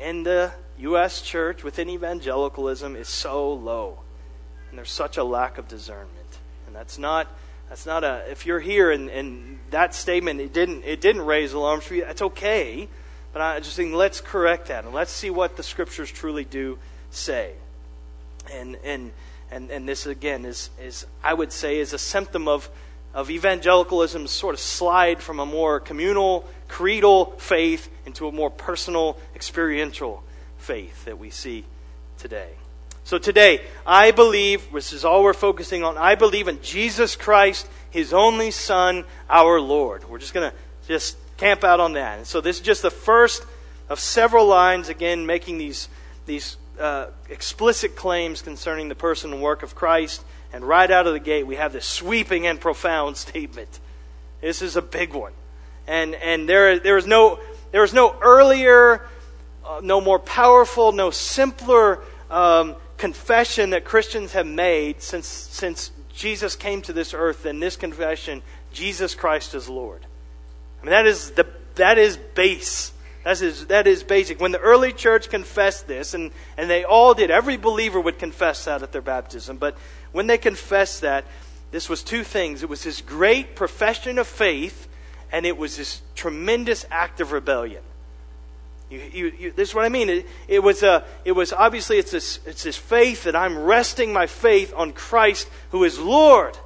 in 0.00 0.22
the 0.22 0.52
U.S. 0.78 1.20
church 1.20 1.64
within 1.64 1.90
evangelicalism 1.90 2.94
is 2.94 3.08
so 3.08 3.52
low. 3.52 3.98
And 4.68 4.78
there's 4.78 4.92
such 4.92 5.16
a 5.16 5.24
lack 5.24 5.58
of 5.58 5.66
discernment. 5.66 6.38
And 6.68 6.76
that's 6.76 6.96
not, 6.96 7.26
that's 7.68 7.86
not 7.86 8.04
a, 8.04 8.24
if 8.30 8.46
you're 8.46 8.60
here 8.60 8.92
and, 8.92 9.10
and 9.10 9.58
that 9.70 9.96
statement, 9.96 10.40
it 10.40 10.52
didn't, 10.52 10.84
it 10.84 11.00
didn't 11.00 11.22
raise 11.22 11.52
alarms 11.54 11.84
for 11.84 11.96
you, 11.96 12.04
that's 12.04 12.22
okay. 12.22 12.88
But 13.34 13.42
I 13.42 13.58
just 13.58 13.74
think 13.74 13.92
let's 13.92 14.20
correct 14.20 14.68
that 14.68 14.84
and 14.84 14.94
let's 14.94 15.10
see 15.10 15.28
what 15.28 15.56
the 15.56 15.64
scriptures 15.64 16.08
truly 16.08 16.44
do 16.44 16.78
say. 17.10 17.52
And, 18.52 18.76
and, 18.84 19.10
and, 19.50 19.72
and 19.72 19.88
this 19.88 20.06
again 20.06 20.44
is, 20.44 20.70
is, 20.80 21.04
I 21.22 21.34
would 21.34 21.50
say, 21.50 21.80
is 21.80 21.92
a 21.92 21.98
symptom 21.98 22.46
of, 22.46 22.70
of 23.12 23.30
evangelicalism's 23.30 24.30
sort 24.30 24.54
of 24.54 24.60
slide 24.60 25.20
from 25.20 25.40
a 25.40 25.46
more 25.46 25.80
communal, 25.80 26.48
creedal 26.68 27.32
faith 27.38 27.90
into 28.06 28.28
a 28.28 28.32
more 28.32 28.50
personal, 28.50 29.18
experiential 29.34 30.22
faith 30.58 31.04
that 31.04 31.18
we 31.18 31.30
see 31.30 31.64
today. 32.18 32.50
So 33.02 33.18
today, 33.18 33.62
I 33.84 34.12
believe, 34.12 34.72
this 34.72 34.92
is 34.92 35.04
all 35.04 35.24
we're 35.24 35.34
focusing 35.34 35.82
on, 35.82 35.98
I 35.98 36.14
believe 36.14 36.46
in 36.46 36.62
Jesus 36.62 37.16
Christ, 37.16 37.66
His 37.90 38.12
only 38.12 38.52
Son, 38.52 39.04
our 39.28 39.60
Lord. 39.60 40.08
We're 40.08 40.20
just 40.20 40.34
going 40.34 40.52
to 40.52 40.56
just 40.86 41.16
camp 41.36 41.64
out 41.64 41.80
on 41.80 41.92
that. 41.94 42.18
And 42.18 42.26
so 42.26 42.40
this 42.40 42.56
is 42.56 42.62
just 42.62 42.82
the 42.82 42.90
first 42.90 43.44
of 43.88 44.00
several 44.00 44.46
lines, 44.46 44.88
again, 44.88 45.26
making 45.26 45.58
these, 45.58 45.88
these 46.26 46.56
uh, 46.78 47.06
explicit 47.28 47.96
claims 47.96 48.42
concerning 48.42 48.88
the 48.88 48.94
person 48.94 49.32
and 49.32 49.42
work 49.42 49.62
of 49.62 49.74
Christ. 49.74 50.24
And 50.52 50.64
right 50.64 50.90
out 50.90 51.06
of 51.06 51.12
the 51.12 51.20
gate, 51.20 51.46
we 51.46 51.56
have 51.56 51.72
this 51.72 51.84
sweeping 51.84 52.46
and 52.46 52.60
profound 52.60 53.16
statement. 53.16 53.80
This 54.40 54.62
is 54.62 54.76
a 54.76 54.82
big 54.82 55.12
one. 55.12 55.32
And, 55.86 56.14
and 56.14 56.48
there, 56.48 56.78
there, 56.78 56.96
is 56.96 57.06
no, 57.06 57.40
there 57.72 57.84
is 57.84 57.92
no 57.92 58.16
earlier 58.20 59.02
uh, 59.64 59.80
no 59.82 60.00
more 60.00 60.18
powerful, 60.18 60.92
no 60.92 61.10
simpler 61.10 62.00
um, 62.30 62.76
confession 62.98 63.70
that 63.70 63.84
Christians 63.84 64.32
have 64.32 64.46
made 64.46 65.00
since, 65.00 65.26
since 65.26 65.90
Jesus 66.12 66.54
came 66.54 66.82
to 66.82 66.92
this 66.92 67.14
earth 67.14 67.42
than 67.42 67.60
this 67.60 67.76
confession 67.76 68.42
Jesus 68.72 69.14
Christ 69.14 69.54
is 69.54 69.68
Lord. 69.68 70.04
I 70.84 70.86
mean, 70.86 70.90
that 70.90 71.06
is, 71.06 71.30
the, 71.30 71.46
that 71.76 71.96
is 71.96 72.18
base. 72.18 72.92
That 73.24 73.40
is, 73.40 73.68
that 73.68 73.86
is 73.86 74.02
basic. 74.02 74.38
When 74.38 74.52
the 74.52 74.58
early 74.58 74.92
church 74.92 75.30
confessed 75.30 75.86
this, 75.86 76.12
and, 76.12 76.30
and 76.58 76.68
they 76.68 76.84
all 76.84 77.14
did, 77.14 77.30
every 77.30 77.56
believer 77.56 77.98
would 77.98 78.18
confess 78.18 78.66
that 78.66 78.82
at 78.82 78.92
their 78.92 79.00
baptism, 79.00 79.56
but 79.56 79.78
when 80.12 80.26
they 80.26 80.36
confessed 80.36 81.00
that, 81.00 81.24
this 81.70 81.88
was 81.88 82.02
two 82.02 82.22
things. 82.22 82.62
It 82.62 82.68
was 82.68 82.84
this 82.84 83.00
great 83.00 83.56
profession 83.56 84.18
of 84.18 84.26
faith, 84.26 84.86
and 85.32 85.46
it 85.46 85.56
was 85.56 85.78
this 85.78 86.02
tremendous 86.14 86.84
act 86.90 87.18
of 87.22 87.32
rebellion. 87.32 87.82
You, 88.90 89.00
you, 89.10 89.32
you, 89.38 89.52
this 89.52 89.70
is 89.70 89.74
what 89.74 89.86
I 89.86 89.88
mean. 89.88 90.10
It, 90.10 90.26
it, 90.48 90.58
was 90.58 90.82
a, 90.82 91.02
it 91.24 91.32
was 91.32 91.50
obviously 91.54 91.96
it's 91.96 92.10
this, 92.10 92.40
it's 92.44 92.62
this 92.62 92.76
faith 92.76 93.24
that 93.24 93.34
I'm 93.34 93.56
resting 93.56 94.12
my 94.12 94.26
faith 94.26 94.74
on 94.76 94.92
Christ 94.92 95.48
who 95.70 95.82
is 95.84 95.98
Lord. 95.98 96.58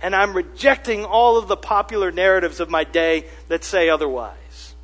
And 0.00 0.14
I'm 0.14 0.34
rejecting 0.34 1.04
all 1.04 1.38
of 1.38 1.48
the 1.48 1.56
popular 1.56 2.12
narratives 2.12 2.60
of 2.60 2.70
my 2.70 2.84
day 2.84 3.26
that 3.48 3.64
say 3.64 3.88
otherwise. 3.88 4.74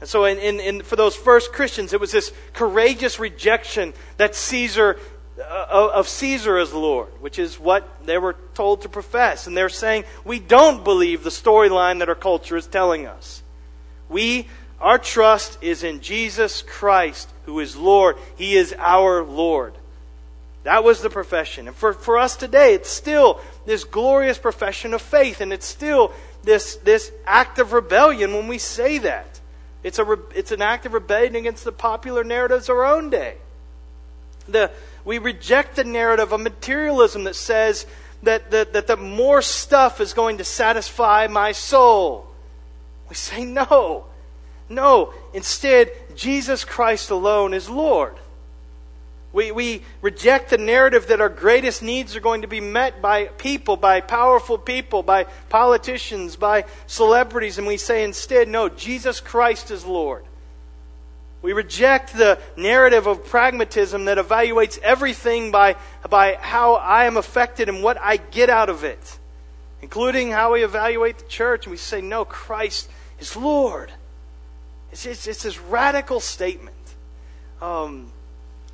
And 0.00 0.08
so, 0.08 0.24
in, 0.24 0.38
in, 0.38 0.60
in 0.60 0.82
for 0.82 0.94
those 0.94 1.16
first 1.16 1.52
Christians, 1.52 1.92
it 1.92 2.00
was 2.00 2.12
this 2.12 2.32
courageous 2.52 3.18
rejection 3.18 3.94
that 4.16 4.36
Caesar, 4.36 5.00
uh, 5.40 5.90
of 5.92 6.08
Caesar 6.08 6.56
as 6.56 6.72
Lord, 6.72 7.08
which 7.20 7.38
is 7.38 7.58
what 7.58 8.06
they 8.06 8.16
were 8.16 8.36
told 8.54 8.82
to 8.82 8.88
profess. 8.88 9.48
And 9.48 9.56
they're 9.56 9.68
saying, 9.68 10.04
we 10.24 10.38
don't 10.38 10.84
believe 10.84 11.24
the 11.24 11.30
storyline 11.30 11.98
that 11.98 12.08
our 12.08 12.14
culture 12.14 12.56
is 12.56 12.66
telling 12.66 13.06
us. 13.06 13.42
We 14.08 14.46
our 14.80 14.98
trust 14.98 15.58
is 15.60 15.82
in 15.82 16.00
Jesus 16.00 16.62
Christ, 16.62 17.28
who 17.46 17.58
is 17.58 17.76
Lord. 17.76 18.16
He 18.36 18.56
is 18.56 18.74
our 18.78 19.24
Lord. 19.24 19.74
That 20.68 20.84
was 20.84 21.00
the 21.00 21.08
profession. 21.08 21.66
And 21.66 21.74
for, 21.74 21.94
for 21.94 22.18
us 22.18 22.36
today, 22.36 22.74
it's 22.74 22.90
still 22.90 23.40
this 23.64 23.84
glorious 23.84 24.36
profession 24.36 24.92
of 24.92 25.00
faith, 25.00 25.40
and 25.40 25.50
it's 25.50 25.64
still 25.64 26.12
this, 26.42 26.76
this 26.76 27.10
act 27.24 27.58
of 27.58 27.72
rebellion 27.72 28.34
when 28.34 28.48
we 28.48 28.58
say 28.58 28.98
that. 28.98 29.40
It's, 29.82 29.98
a, 29.98 30.18
it's 30.34 30.52
an 30.52 30.60
act 30.60 30.84
of 30.84 30.92
rebellion 30.92 31.36
against 31.36 31.64
the 31.64 31.72
popular 31.72 32.22
narratives 32.22 32.68
of 32.68 32.76
our 32.76 32.84
own 32.84 33.08
day. 33.08 33.38
The, 34.46 34.70
we 35.06 35.16
reject 35.16 35.76
the 35.76 35.84
narrative 35.84 36.32
of 36.32 36.40
materialism 36.42 37.24
that 37.24 37.36
says 37.36 37.86
that, 38.24 38.50
that, 38.50 38.74
that 38.74 38.88
the 38.88 38.98
more 38.98 39.40
stuff 39.40 40.02
is 40.02 40.12
going 40.12 40.36
to 40.36 40.44
satisfy 40.44 41.28
my 41.28 41.52
soul. 41.52 42.26
We 43.08 43.14
say, 43.14 43.46
no. 43.46 44.04
No, 44.68 45.14
instead, 45.32 45.92
Jesus 46.14 46.66
Christ 46.66 47.08
alone 47.08 47.54
is 47.54 47.70
Lord. 47.70 48.16
We, 49.32 49.52
we 49.52 49.82
reject 50.00 50.50
the 50.50 50.58
narrative 50.58 51.08
that 51.08 51.20
our 51.20 51.28
greatest 51.28 51.82
needs 51.82 52.16
are 52.16 52.20
going 52.20 52.42
to 52.42 52.48
be 52.48 52.60
met 52.60 53.02
by 53.02 53.26
people, 53.26 53.76
by 53.76 54.00
powerful 54.00 54.56
people, 54.56 55.02
by 55.02 55.24
politicians, 55.50 56.36
by 56.36 56.64
celebrities, 56.86 57.58
and 57.58 57.66
we 57.66 57.76
say 57.76 58.04
instead, 58.04 58.48
no, 58.48 58.68
Jesus 58.70 59.20
Christ 59.20 59.70
is 59.70 59.84
Lord. 59.84 60.24
We 61.40 61.52
reject 61.52 62.14
the 62.14 62.38
narrative 62.56 63.06
of 63.06 63.26
pragmatism 63.26 64.06
that 64.06 64.18
evaluates 64.18 64.78
everything 64.78 65.52
by, 65.52 65.76
by 66.08 66.34
how 66.34 66.74
I 66.74 67.04
am 67.04 67.16
affected 67.16 67.68
and 67.68 67.82
what 67.82 68.00
I 68.00 68.16
get 68.16 68.50
out 68.50 68.68
of 68.68 68.82
it, 68.82 69.18
including 69.82 70.30
how 70.30 70.54
we 70.54 70.64
evaluate 70.64 71.18
the 71.18 71.28
church. 71.28 71.66
And 71.66 71.70
we 71.70 71.76
say, 71.76 72.00
no, 72.00 72.24
Christ 72.24 72.88
is 73.20 73.36
Lord. 73.36 73.92
It's, 74.90 75.06
it's, 75.06 75.26
it's 75.28 75.42
this 75.44 75.60
radical 75.60 76.18
statement. 76.18 76.74
Um, 77.60 78.10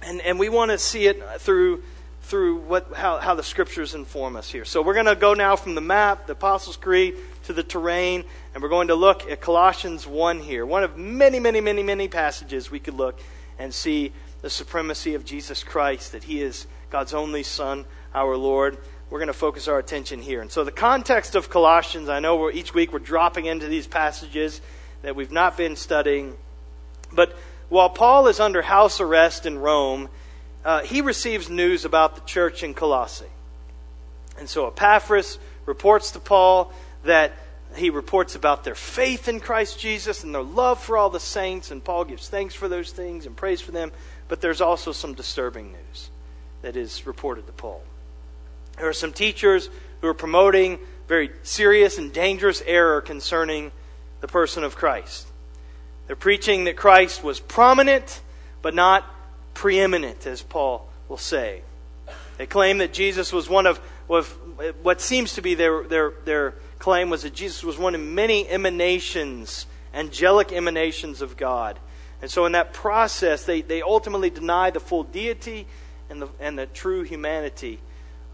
and, 0.04 0.20
and 0.20 0.38
we 0.38 0.48
want 0.48 0.70
to 0.70 0.78
see 0.78 1.06
it 1.06 1.22
through, 1.38 1.82
through 2.22 2.56
what, 2.56 2.92
how, 2.94 3.18
how 3.18 3.34
the 3.34 3.42
scriptures 3.42 3.94
inform 3.94 4.36
us 4.36 4.50
here. 4.50 4.64
So 4.64 4.82
we're 4.82 4.94
going 4.94 5.06
to 5.06 5.16
go 5.16 5.34
now 5.34 5.56
from 5.56 5.74
the 5.74 5.80
map, 5.80 6.26
the 6.26 6.32
Apostles' 6.32 6.76
Creed, 6.76 7.16
to 7.44 7.52
the 7.52 7.62
terrain, 7.62 8.24
and 8.54 8.62
we're 8.62 8.68
going 8.68 8.88
to 8.88 8.94
look 8.94 9.30
at 9.30 9.40
Colossians 9.40 10.06
1 10.06 10.40
here. 10.40 10.64
One 10.64 10.84
of 10.84 10.96
many, 10.96 11.40
many, 11.40 11.60
many, 11.60 11.82
many 11.82 12.08
passages 12.08 12.70
we 12.70 12.80
could 12.80 12.94
look 12.94 13.20
and 13.58 13.72
see 13.72 14.12
the 14.42 14.50
supremacy 14.50 15.14
of 15.14 15.24
Jesus 15.24 15.64
Christ, 15.64 16.12
that 16.12 16.24
He 16.24 16.42
is 16.42 16.66
God's 16.90 17.14
only 17.14 17.42
Son, 17.42 17.84
our 18.14 18.36
Lord. 18.36 18.78
we're 19.10 19.18
going 19.18 19.28
to 19.28 19.32
focus 19.32 19.68
our 19.68 19.78
attention 19.78 20.20
here. 20.20 20.40
And 20.40 20.50
so, 20.50 20.64
the 20.64 20.72
context 20.72 21.34
of 21.34 21.50
Colossians, 21.50 22.08
I 22.08 22.20
know 22.20 22.50
each 22.50 22.74
week 22.74 22.92
we're 22.92 22.98
dropping 22.98 23.46
into 23.46 23.68
these 23.68 23.86
passages 23.86 24.60
that 25.02 25.16
we've 25.16 25.32
not 25.32 25.56
been 25.56 25.76
studying. 25.76 26.36
But 27.12 27.36
while 27.68 27.90
Paul 27.90 28.28
is 28.28 28.40
under 28.40 28.62
house 28.62 29.00
arrest 29.00 29.46
in 29.46 29.58
Rome, 29.58 30.08
uh, 30.64 30.82
he 30.82 31.00
receives 31.00 31.50
news 31.50 31.84
about 31.84 32.14
the 32.14 32.22
church 32.22 32.62
in 32.62 32.74
Colossae. 32.74 33.26
And 34.38 34.48
so, 34.48 34.66
Epaphras 34.66 35.38
reports 35.66 36.12
to 36.12 36.18
Paul 36.18 36.72
that 37.04 37.32
he 37.76 37.90
reports 37.90 38.34
about 38.34 38.64
their 38.64 38.74
faith 38.74 39.28
in 39.28 39.40
Christ 39.40 39.78
Jesus 39.78 40.22
and 40.22 40.34
their 40.34 40.42
love 40.42 40.80
for 40.80 40.96
all 40.96 41.10
the 41.10 41.20
saints, 41.20 41.70
and 41.70 41.82
Paul 41.82 42.04
gives 42.04 42.28
thanks 42.28 42.54
for 42.54 42.68
those 42.68 42.92
things 42.92 43.26
and 43.26 43.36
prays 43.36 43.60
for 43.60 43.72
them. 43.72 43.92
But 44.28 44.40
there's 44.40 44.60
also 44.60 44.92
some 44.92 45.14
disturbing 45.14 45.72
news 45.72 46.10
that 46.62 46.76
is 46.76 47.06
reported 47.06 47.46
to 47.46 47.52
Paul. 47.52 47.82
There 48.78 48.88
are 48.88 48.94
some 48.94 49.12
teachers 49.12 49.68
who 50.00 50.08
are 50.08 50.14
promoting 50.14 50.78
very 51.08 51.30
serious 51.42 51.98
and 51.98 52.12
dangerous 52.12 52.62
error 52.64 53.00
concerning 53.00 53.72
the 54.20 54.28
person 54.28 54.64
of 54.64 54.76
Christ. 54.76 55.28
They're 56.06 56.16
preaching 56.16 56.64
that 56.64 56.76
Christ 56.76 57.24
was 57.24 57.40
prominent, 57.40 58.20
but 58.62 58.74
not 58.74 59.04
preeminent, 59.54 60.26
as 60.26 60.42
Paul 60.42 60.88
will 61.08 61.16
say. 61.16 61.62
They 62.36 62.46
claim 62.46 62.78
that 62.78 62.92
Jesus 62.92 63.32
was 63.32 63.48
one 63.48 63.66
of, 63.66 63.78
what 64.82 65.00
seems 65.00 65.34
to 65.34 65.42
be 65.42 65.54
their, 65.54 65.84
their, 65.84 66.12
their 66.24 66.54
claim 66.78 67.10
was 67.10 67.22
that 67.22 67.34
Jesus 67.34 67.62
was 67.64 67.78
one 67.78 67.94
of 67.94 68.00
many 68.00 68.48
emanations, 68.48 69.66
angelic 69.94 70.52
emanations 70.52 71.22
of 71.22 71.36
God. 71.36 71.78
And 72.20 72.30
so, 72.30 72.46
in 72.46 72.52
that 72.52 72.72
process, 72.72 73.44
they, 73.44 73.60
they 73.62 73.82
ultimately 73.82 74.30
deny 74.30 74.70
the 74.70 74.80
full 74.80 75.04
deity 75.04 75.66
and 76.08 76.22
the, 76.22 76.28
and 76.40 76.58
the 76.58 76.66
true 76.66 77.02
humanity 77.02 77.80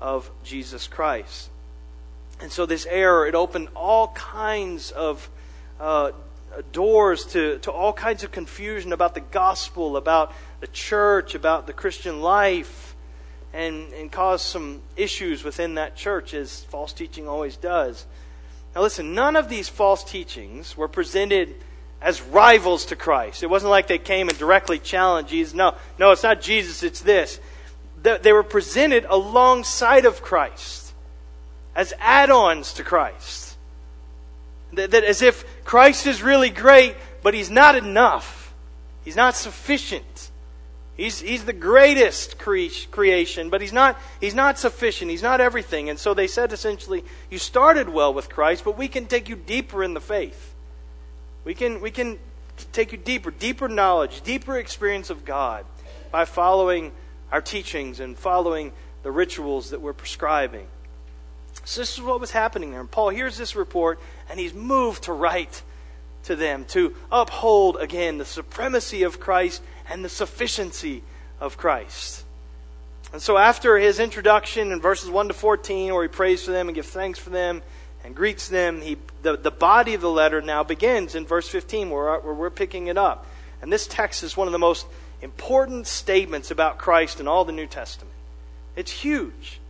of 0.01 0.31
Jesus 0.45 0.87
Christ. 0.87 1.51
And 2.41 2.53
so, 2.53 2.67
this 2.67 2.87
error, 2.87 3.27
it 3.27 3.35
opened 3.35 3.69
all 3.75 4.09
kinds 4.09 4.91
of 4.91 5.29
uh, 5.79 6.13
doors 6.73 7.25
to, 7.27 7.59
to 7.61 7.71
all 7.71 7.93
kinds 7.93 8.25
of 8.25 8.33
confusion 8.33 8.93
about 8.93 9.15
the 9.15 9.21
gospel, 9.21 9.97
about 9.97 10.33
the 10.61 10.67
church, 10.67 11.35
about 11.35 11.67
the 11.67 11.73
Christian 11.73 12.21
life, 12.21 12.95
and, 13.53 13.93
and 13.93 14.13
caused 14.13 14.45
some 14.45 14.83
issues 14.97 15.43
within 15.43 15.75
that 15.75 15.97
church, 15.97 16.35
as 16.35 16.65
false 16.65 16.93
teaching 16.93 17.29
always 17.29 17.57
does. 17.57 18.07
Now, 18.75 18.83
listen, 18.83 19.15
none 19.15 19.37
of 19.37 19.49
these 19.49 19.69
false 19.69 20.05
teachings 20.05 20.77
were 20.77 20.89
presented 20.89 21.55
as 22.01 22.23
rivals 22.23 22.87
to 22.87 22.97
Christ. 22.97 23.43
It 23.43 23.51
wasn't 23.51 23.71
like 23.71 23.89
they 23.89 23.99
came 23.99 24.29
and 24.29 24.39
directly 24.39 24.79
challenged 24.79 25.31
Jesus. 25.31 25.55
No, 25.55 25.77
no, 25.99 26.13
it's 26.13 26.23
not 26.23 26.41
Jesus, 26.41 26.83
it's 26.83 27.01
this. 27.01 27.41
They 28.03 28.33
were 28.33 28.43
presented 28.43 29.05
alongside 29.09 30.07
of 30.07 30.23
Christ 30.23 30.95
as 31.75 31.93
add 31.99 32.31
ons 32.31 32.73
to 32.75 32.85
Christ. 32.85 33.50
That, 34.73 34.93
that 34.93 35.05
as 35.05 35.23
if 35.23 35.45
Christ 35.65 36.07
is 36.07 36.23
really 36.23 36.51
great, 36.51 36.95
but 37.23 37.35
he's 37.35 37.51
not 37.51 37.75
enough. 37.75 38.53
He's 39.05 39.17
not 39.17 39.35
sufficient. 39.35 40.31
He's, 40.97 41.21
he's 41.21 41.45
the 41.45 41.55
greatest 41.55 42.39
cre- 42.39 42.67
creation, 42.91 43.49
but 43.49 43.63
he's 43.63 43.73
not, 43.73 43.99
he's 44.21 44.35
not 44.35 44.59
sufficient. 44.59 45.11
He's 45.11 45.23
not 45.23 45.41
everything. 45.41 45.89
And 45.89 45.99
so 45.99 46.13
they 46.13 46.27
said 46.27 46.53
essentially, 46.53 47.05
You 47.31 47.39
started 47.39 47.89
well 47.89 48.13
with 48.13 48.29
Christ, 48.29 48.65
but 48.65 48.77
we 48.77 48.87
can 48.87 49.07
take 49.07 49.29
you 49.29 49.37
deeper 49.37 49.83
in 49.83 49.95
the 49.95 50.01
faith. 50.01 50.55
We 51.45 51.55
can, 51.55 51.81
we 51.81 51.91
can 51.91 52.19
take 52.73 52.93
you 52.93 52.99
deeper, 52.99 53.31
deeper 53.31 53.69
knowledge, 53.69 54.21
deeper 54.21 54.59
experience 54.59 55.09
of 55.09 55.25
God 55.25 55.65
by 56.11 56.27
following 56.27 56.93
our 57.33 57.41
teachings 57.41 58.01
and 58.01 58.19
following 58.19 58.73
the 59.03 59.11
rituals 59.11 59.71
that 59.71 59.81
we're 59.81 59.95
prescribing. 59.95 60.67
So, 61.71 61.83
this 61.83 61.97
is 61.97 62.03
what 62.03 62.19
was 62.19 62.33
happening 62.33 62.73
there. 62.73 62.81
And 62.81 62.91
Paul 62.91 63.11
hears 63.11 63.39
this 63.39 63.55
report, 63.55 64.01
and 64.29 64.41
he's 64.41 64.53
moved 64.53 65.05
to 65.05 65.13
write 65.13 65.63
to 66.25 66.35
them 66.35 66.65
to 66.71 66.97
uphold 67.13 67.77
again 67.77 68.19
the 68.19 68.25
supremacy 68.25 69.05
of 69.05 69.21
Christ 69.21 69.63
and 69.89 70.05
the 70.05 70.09
sufficiency 70.09 71.05
of 71.39 71.57
Christ. 71.57 72.25
And 73.13 73.23
so, 73.23 73.39
after 73.39 73.79
his 73.79 74.01
introduction 74.01 74.73
in 74.73 74.81
verses 74.81 75.11
1 75.11 75.29
to 75.29 75.35
14, 75.35 75.95
where 75.95 76.03
he 76.03 76.09
prays 76.09 76.45
for 76.45 76.51
them 76.51 76.67
and 76.67 76.75
gives 76.75 76.89
thanks 76.89 77.21
for 77.21 77.31
them, 77.31 77.63
and 78.03 78.17
greets 78.17 78.49
them. 78.49 78.81
He, 78.81 78.97
the, 79.23 79.37
the 79.37 79.53
body 79.53 79.95
of 79.95 80.01
the 80.01 80.11
letter 80.11 80.43
now 80.43 80.65
begins 80.65 81.15
in 81.15 81.25
verse 81.25 81.49
15, 81.49 81.89
where, 81.89 82.17
uh, 82.17 82.19
where 82.19 82.35
we're 82.35 82.51
picking 82.51 82.89
it 82.89 82.99
up. 82.99 83.27
And 83.63 83.73
this 83.73 83.87
text 83.87 84.25
is 84.25 84.37
one 84.37 84.49
of 84.49 84.53
the 84.53 84.59
most 84.59 84.89
important 85.23 85.87
statements 85.87 86.51
about 86.51 86.79
Christ 86.79 87.21
in 87.21 87.29
all 87.29 87.45
the 87.45 87.53
New 87.53 87.69
Testament. 87.69 88.17
It's 88.75 88.91
huge. 88.91 89.61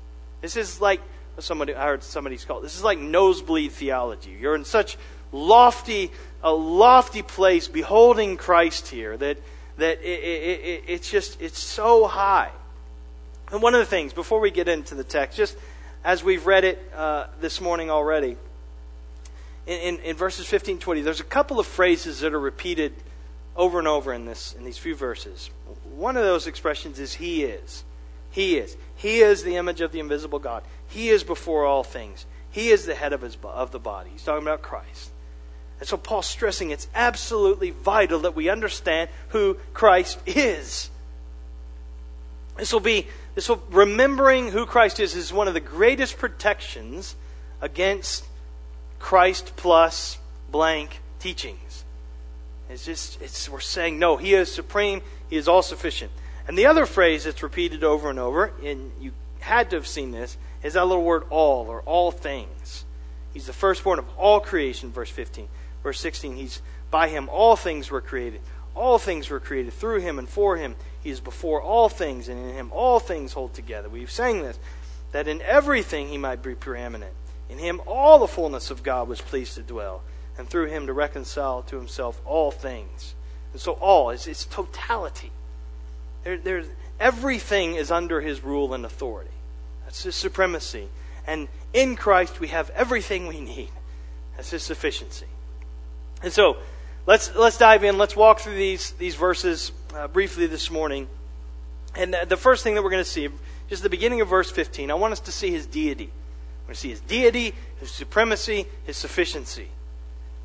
This 0.41 0.57
is 0.57 0.81
like 0.81 1.03
somebody 1.41 1.75
I 1.75 1.87
heard 1.87 2.03
somebody's 2.03 2.45
called. 2.45 2.65
This 2.65 2.77
is 2.77 2.85
like 2.85 2.99
nosebleed 2.99 3.73
theology. 3.73 4.37
You're 4.39 4.55
in 4.55 4.65
such 4.65 4.97
lofty, 5.33 6.11
a 6.43 6.53
lofty 6.53 7.23
place, 7.23 7.69
beholding 7.69 8.37
Christ 8.37 8.89
here 8.89 9.17
that 9.17 9.39
that 9.79 10.01
it, 10.03 10.21
it, 10.25 10.61
it, 10.61 10.85
it's 10.87 11.11
just 11.11 11.41
it's 11.41 11.59
so 11.59 12.07
high. 12.07 12.51
And 13.53 13.63
one 13.63 13.75
of 13.75 13.81
the 13.81 13.87
things 13.87 14.13
before 14.13 14.41
we 14.41 14.51
get 14.51 14.69
into 14.69 14.95
the 14.95 15.05
text, 15.05 15.37
just 15.37 15.57
as 16.05 16.25
we've 16.25 16.47
read 16.47 16.65
it 16.65 16.93
uh, 16.95 17.27
this 17.41 17.61
morning 17.61 17.91
already. 17.91 18.37
In, 19.67 19.81
in, 19.81 19.99
in, 20.01 20.17
verses 20.17 20.47
15 20.47 20.79
20, 20.79 21.03
there's 21.03 21.21
a 21.21 21.25
couple 21.25 21.61
of 21.61 21.67
phrases 21.67 22.21
that 22.21 22.33
are 22.33 22.41
repeated 22.41 22.95
over 23.55 23.79
and 23.79 23.87
over 23.87 24.13
in, 24.13 24.25
this, 24.25 24.55
in 24.55 24.65
these 24.65 24.79
few 24.79 24.95
verses. 24.95 25.51
One 25.95 26.17
of 26.17 26.23
those 26.23 26.47
expressions 26.47 26.99
is 26.99 27.15
He 27.15 27.45
is. 27.45 27.85
He 28.31 28.57
is. 28.57 28.77
He 28.97 29.21
is 29.21 29.43
the 29.43 29.57
image 29.57 29.81
of 29.81 29.93
the 29.93 30.01
invisible 30.01 30.39
God. 30.39 30.63
He 30.91 31.09
is 31.09 31.25
before 31.25 31.65
all 31.65 31.85
things. 31.85 32.27
He 32.51 32.69
is 32.69 32.85
the 32.85 32.95
head 32.95 33.13
of, 33.13 33.23
his, 33.23 33.37
of 33.43 33.71
the 33.71 33.79
body. 33.79 34.11
He's 34.13 34.25
talking 34.25 34.43
about 34.43 34.61
Christ. 34.61 35.11
And 35.79 35.89
so 35.89 35.97
Paul's 35.97 36.27
stressing 36.27 36.71
it's 36.71 36.89
absolutely 36.95 37.71
vital 37.71 38.21
that 38.21 38.37
we 38.37 38.51
understand 38.51 39.09
who 39.31 39.55
Christ 39.73 40.19
is. 40.27 40.91
This 42.59 42.73
will 42.73 42.81
be 42.81 43.07
this 43.35 43.49
will, 43.49 43.63
remembering 43.71 44.51
who 44.51 44.67
Christ 44.67 45.01
is 45.01 45.15
is 45.15 45.33
one 45.33 45.49
of 45.49 45.55
the 45.55 45.61
greatest 45.61 46.19
protections 46.19 47.17
against 47.63 48.27
Christ 48.99 49.55
plus 49.57 50.19
blank 50.51 51.01
teachings. 51.19 51.85
It's 52.69 52.85
just 52.85 53.23
it's 53.23 53.49
we're 53.49 53.61
saying 53.61 53.99
no, 53.99 54.19
he 54.19 54.35
is 54.35 54.53
supreme, 54.53 55.01
he 55.31 55.37
is 55.37 55.49
all 55.49 55.63
sufficient. 55.63 56.13
And 56.47 56.59
the 56.59 56.67
other 56.67 56.85
phrase 56.85 57.25
that's 57.25 57.43
repeated 57.43 57.85
over 57.85 58.11
and 58.11 58.19
over, 58.19 58.53
and 58.63 58.93
you 59.01 59.13
had 59.39 59.71
to 59.71 59.77
have 59.77 59.87
seen 59.87 60.11
this, 60.11 60.37
is 60.63 60.75
that 60.75 60.87
little 60.87 61.05
word 61.05 61.25
all 61.31 61.67
or 61.69 61.81
all 61.83 62.11
things. 62.11 62.85
He's 63.33 63.47
the 63.47 63.53
firstborn 63.53 63.99
of 63.99 64.07
all 64.19 64.41
creation, 64.41 64.91
verse 64.91 65.11
15. 65.11 65.49
Verse 65.83 66.01
16, 66.01 66.37
he's 66.37 66.61
by 66.91 67.09
him 67.09 67.29
all 67.31 67.57
things 67.57 67.91
were 67.91 68.01
created. 68.01 68.41
All 68.75 68.99
things 68.99 69.31
were 69.31 69.41
created 69.41 69.73
through 69.73 70.01
him 70.01 70.19
and 70.19 70.29
for 70.29 70.57
him. 70.57 70.75
He 71.03 71.11
is 71.11 71.21
before 71.21 71.63
all 71.63 71.89
things, 71.89 72.29
and 72.29 72.39
in 72.39 72.55
him 72.55 72.71
all 72.73 73.01
things 73.01 73.33
hold 73.33 73.55
together. 73.55 73.89
We've 73.89 74.11
sang 74.11 74.43
this, 74.43 74.59
that 75.13 75.29
in 75.29 75.41
everything 75.43 76.09
he 76.09 76.19
might 76.19 76.43
be 76.43 76.55
preeminent. 76.55 77.13
In 77.49 77.59
him 77.59 77.81
all 77.87 78.19
the 78.19 78.29
fullness 78.29 78.71
of 78.71 78.83
God 78.83 79.09
was 79.09 79.21
pleased 79.21 79.55
to 79.55 79.63
dwell, 79.63 80.03
and 80.37 80.49
through 80.49 80.67
him 80.67 80.87
to 80.87 80.93
reconcile 80.93 81.63
to 81.63 81.77
himself 81.77 82.21
all 82.25 82.51
things. 82.51 83.15
And 83.53 83.61
so 83.61 83.73
all 83.73 84.11
is 84.11 84.27
its 84.27 84.45
totality. 84.45 85.33
There, 86.23 86.65
everything 86.99 87.75
is 87.75 87.91
under 87.91 88.21
his 88.21 88.45
rule 88.45 88.75
and 88.75 88.85
authority. 88.85 89.31
That's 89.91 90.05
his 90.05 90.15
supremacy. 90.15 90.87
And 91.27 91.49
in 91.73 91.97
Christ 91.97 92.39
we 92.39 92.47
have 92.47 92.71
everything 92.71 93.27
we 93.27 93.41
need. 93.41 93.71
That's 94.37 94.51
his 94.51 94.63
sufficiency. 94.63 95.27
And 96.23 96.33
so, 96.33 96.59
let's, 97.07 97.35
let's 97.35 97.59
dive 97.59 97.83
in. 97.83 97.99
Let's 97.99 98.15
walk 98.15 98.39
through 98.39 98.55
these, 98.55 98.93
these 98.93 99.17
verses 99.17 99.73
uh, 99.93 100.07
briefly 100.07 100.47
this 100.47 100.71
morning. 100.71 101.09
And 101.97 102.17
the 102.29 102.37
first 102.37 102.63
thing 102.63 102.77
that 102.77 102.85
we're 102.85 102.91
going 102.91 103.03
to 103.03 103.11
see, 103.11 103.31
just 103.69 103.83
the 103.83 103.91
beginning 103.91 104.21
of 104.21 104.29
verse 104.29 104.49
15, 104.49 104.93
I 104.93 104.95
want 104.95 105.11
us 105.11 105.19
to 105.21 105.33
see 105.33 105.51
his 105.51 105.67
deity. 105.67 106.05
We're 106.05 106.67
going 106.67 106.75
to 106.75 106.81
see 106.81 106.91
his 106.91 107.01
deity, 107.01 107.53
his 107.81 107.91
supremacy, 107.91 108.67
his 108.85 108.97
sufficiency. 108.97 109.71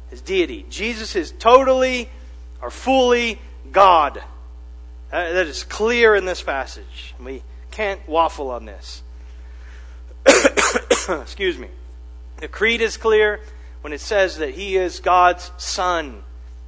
His 0.10 0.22
deity. 0.22 0.66
Jesus 0.72 1.16
is 1.16 1.32
totally 1.32 2.10
or 2.64 2.72
fully 2.72 3.40
God. 3.72 4.24
That 5.12 5.46
is 5.46 5.64
clear 5.64 6.16
in 6.16 6.26
this 6.26 6.42
passage. 6.42 7.14
We 7.24 7.44
can't 7.70 8.10
waffle 8.10 8.50
on 8.50 8.66
this. 8.66 9.04
Excuse 11.22 11.58
me. 11.58 11.70
The 12.38 12.48
creed 12.48 12.82
is 12.82 12.98
clear 12.98 13.40
when 13.82 13.94
it 13.94 14.02
says 14.02 14.38
that 14.38 14.52
he 14.52 14.78
is 14.78 15.00
God's 15.00 15.52
son 15.58 16.24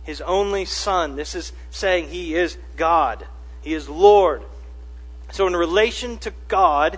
his 0.08 0.22
only 0.22 0.64
son. 0.64 1.18
This 1.18 1.36
is 1.36 1.52
saying 1.70 2.08
he 2.08 2.34
is 2.34 2.58
God. 2.78 3.28
He 3.62 3.74
is 3.74 3.90
Lord. 3.90 4.42
So 5.34 5.46
in 5.48 5.56
relation 5.56 6.18
to 6.20 6.32
God, 6.48 6.98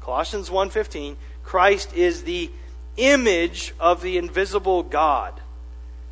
Colossians 0.00 0.48
1:15, 0.48 1.16
Christ 1.44 1.92
is 1.92 2.24
the 2.24 2.50
image 2.96 3.74
of 3.78 4.00
the 4.00 4.16
invisible 4.16 4.82
God. 4.82 5.42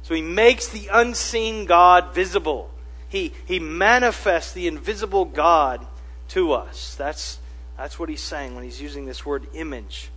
So 0.03 0.15
he 0.15 0.21
makes 0.21 0.69
the 0.69 0.89
unseen 0.93 1.65
God 1.65 2.13
visible. 2.13 2.71
He, 3.09 3.33
he 3.47 3.59
manifests 3.59 4.53
the 4.53 4.67
invisible 4.67 5.25
God 5.25 5.87
to 6.29 6.53
us. 6.53 6.95
That's, 6.97 7.39
That's 7.79 7.99
what 7.99 8.09
he's 8.09 8.23
saying 8.23 8.55
when 8.55 8.65
he's 8.65 8.83
using 8.83 9.07
this 9.07 9.25
word 9.25 9.47
image. 9.55 10.11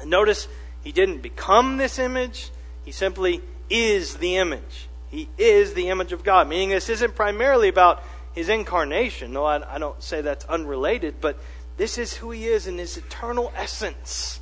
And 0.00 0.10
notice 0.10 0.48
he 0.82 0.90
didn't 0.90 1.20
become 1.20 1.76
this 1.76 1.98
image, 1.98 2.50
he 2.84 2.90
simply 2.90 3.42
is 3.68 4.16
the 4.16 4.38
image. 4.38 4.88
He 5.10 5.28
is 5.36 5.74
the 5.74 5.88
image 5.88 6.12
of 6.12 6.24
God, 6.24 6.48
meaning 6.48 6.70
this 6.70 6.88
isn't 6.88 7.14
primarily 7.14 7.68
about 7.68 8.02
his 8.32 8.48
incarnation. 8.48 9.32
No, 9.32 9.44
I, 9.44 9.74
I 9.74 9.78
don't 9.78 10.02
say 10.02 10.22
that's 10.22 10.44
unrelated, 10.46 11.20
but 11.20 11.36
this 11.76 11.98
is 11.98 12.14
who 12.14 12.30
he 12.30 12.46
is 12.46 12.66
in 12.66 12.78
his 12.78 12.96
eternal 12.96 13.52
essence. 13.54 14.40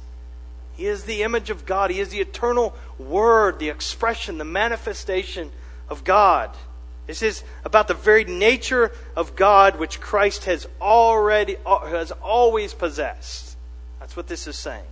He 0.76 0.86
is 0.86 1.04
the 1.04 1.24
image 1.24 1.50
of 1.50 1.66
God. 1.66 1.90
He 1.90 1.98
is 1.98 2.10
the 2.10 2.20
eternal 2.20 2.76
Word, 2.98 3.58
the 3.58 3.68
expression, 3.68 4.38
the 4.38 4.44
manifestation 4.44 5.50
of 5.88 6.04
God. 6.04 6.50
This 7.08 7.22
is 7.22 7.42
about 7.64 7.88
the 7.88 7.94
very 7.94 8.24
nature 8.24 8.92
of 9.16 9.34
God 9.34 9.78
which 9.78 9.98
Christ 9.98 10.44
has 10.44 10.68
already 10.78 11.56
has 11.66 12.12
always 12.12 12.74
possessed. 12.74 13.56
That's 13.98 14.14
what 14.14 14.28
this 14.28 14.46
is 14.46 14.56
saying. 14.56 14.84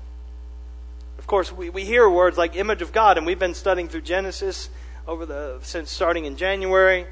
Of 1.18 1.26
course, 1.26 1.52
we, 1.52 1.68
we 1.68 1.84
hear 1.84 2.08
words 2.08 2.38
like 2.38 2.56
image 2.56 2.80
of 2.80 2.90
God, 2.90 3.18
and 3.18 3.26
we've 3.26 3.38
been 3.38 3.52
studying 3.52 3.86
through 3.86 4.00
Genesis 4.00 4.70
over 5.06 5.26
the 5.26 5.58
since 5.60 5.90
starting 5.92 6.24
in 6.24 6.38
January. 6.38 7.06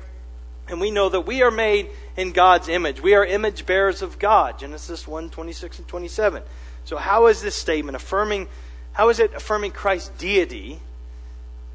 And 0.68 0.80
we 0.80 0.90
know 0.90 1.10
that 1.10 1.20
we 1.20 1.42
are 1.42 1.50
made 1.50 1.90
in 2.16 2.32
God's 2.32 2.70
image. 2.70 3.02
We 3.02 3.14
are 3.14 3.26
image 3.26 3.66
bearers 3.66 4.00
of 4.00 4.18
God. 4.18 4.58
Genesis 4.58 5.06
1 5.06 5.28
26 5.28 5.80
and 5.80 5.86
27. 5.86 6.42
So, 6.86 6.96
how 6.96 7.26
is 7.26 7.42
this 7.42 7.54
statement 7.54 7.94
affirming 7.94 8.48
how 8.94 9.10
is 9.10 9.20
it 9.20 9.34
affirming 9.34 9.72
Christ's 9.72 10.08
deity 10.08 10.80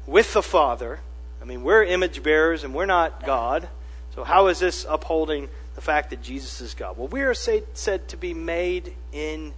with 0.04 0.32
the 0.32 0.42
Father? 0.42 0.98
I 1.40 1.44
mean, 1.44 1.62
we're 1.62 1.84
image 1.84 2.22
bearers 2.22 2.64
and 2.64 2.74
we're 2.74 2.86
not 2.86 3.24
God. 3.24 3.68
So, 4.14 4.24
how 4.24 4.48
is 4.48 4.58
this 4.58 4.84
upholding 4.88 5.48
the 5.74 5.80
fact 5.80 6.10
that 6.10 6.22
Jesus 6.22 6.60
is 6.60 6.74
God? 6.74 6.96
Well, 6.98 7.08
we 7.08 7.22
are 7.22 7.34
say, 7.34 7.62
said 7.74 8.08
to 8.08 8.16
be 8.16 8.34
made 8.34 8.94
in 9.12 9.54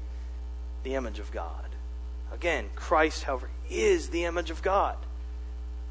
the 0.85 0.95
image 0.95 1.19
of 1.19 1.31
God. 1.33 1.69
Again, 2.33 2.67
Christ, 2.75 3.25
however, 3.25 3.51
is 3.71 4.11
the 4.11 4.25
image 4.25 4.51
of 4.51 4.63
God. 4.63 4.97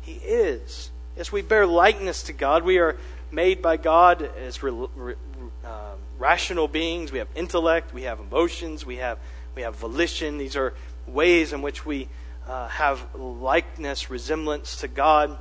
He 0.02 0.14
is. 0.14 0.90
Yes, 1.18 1.32
we 1.32 1.42
bear 1.42 1.66
likeness 1.66 2.24
to 2.24 2.34
God. 2.34 2.64
We 2.64 2.80
are 2.80 2.98
made 3.32 3.62
by 3.62 3.78
God 3.78 4.22
as 4.22 4.64
re, 4.64 4.72
re, 4.96 5.16
uh, 5.66 5.94
rational 6.18 6.68
beings. 6.68 7.12
We 7.12 7.20
have 7.20 7.28
intellect. 7.36 7.94
We 7.94 8.04
have 8.04 8.20
emotions. 8.20 8.86
We 8.86 8.98
have 8.98 9.18
we 9.56 9.64
have 9.64 9.76
volition. 9.76 10.38
These 10.38 10.56
are 10.56 10.74
ways 11.08 11.54
in 11.54 11.62
which 11.62 11.86
we 11.86 12.08
uh, 12.48 12.68
have 12.70 13.14
likeness, 13.16 14.10
resemblance 14.10 14.78
to 14.78 14.88
God. 14.88 15.38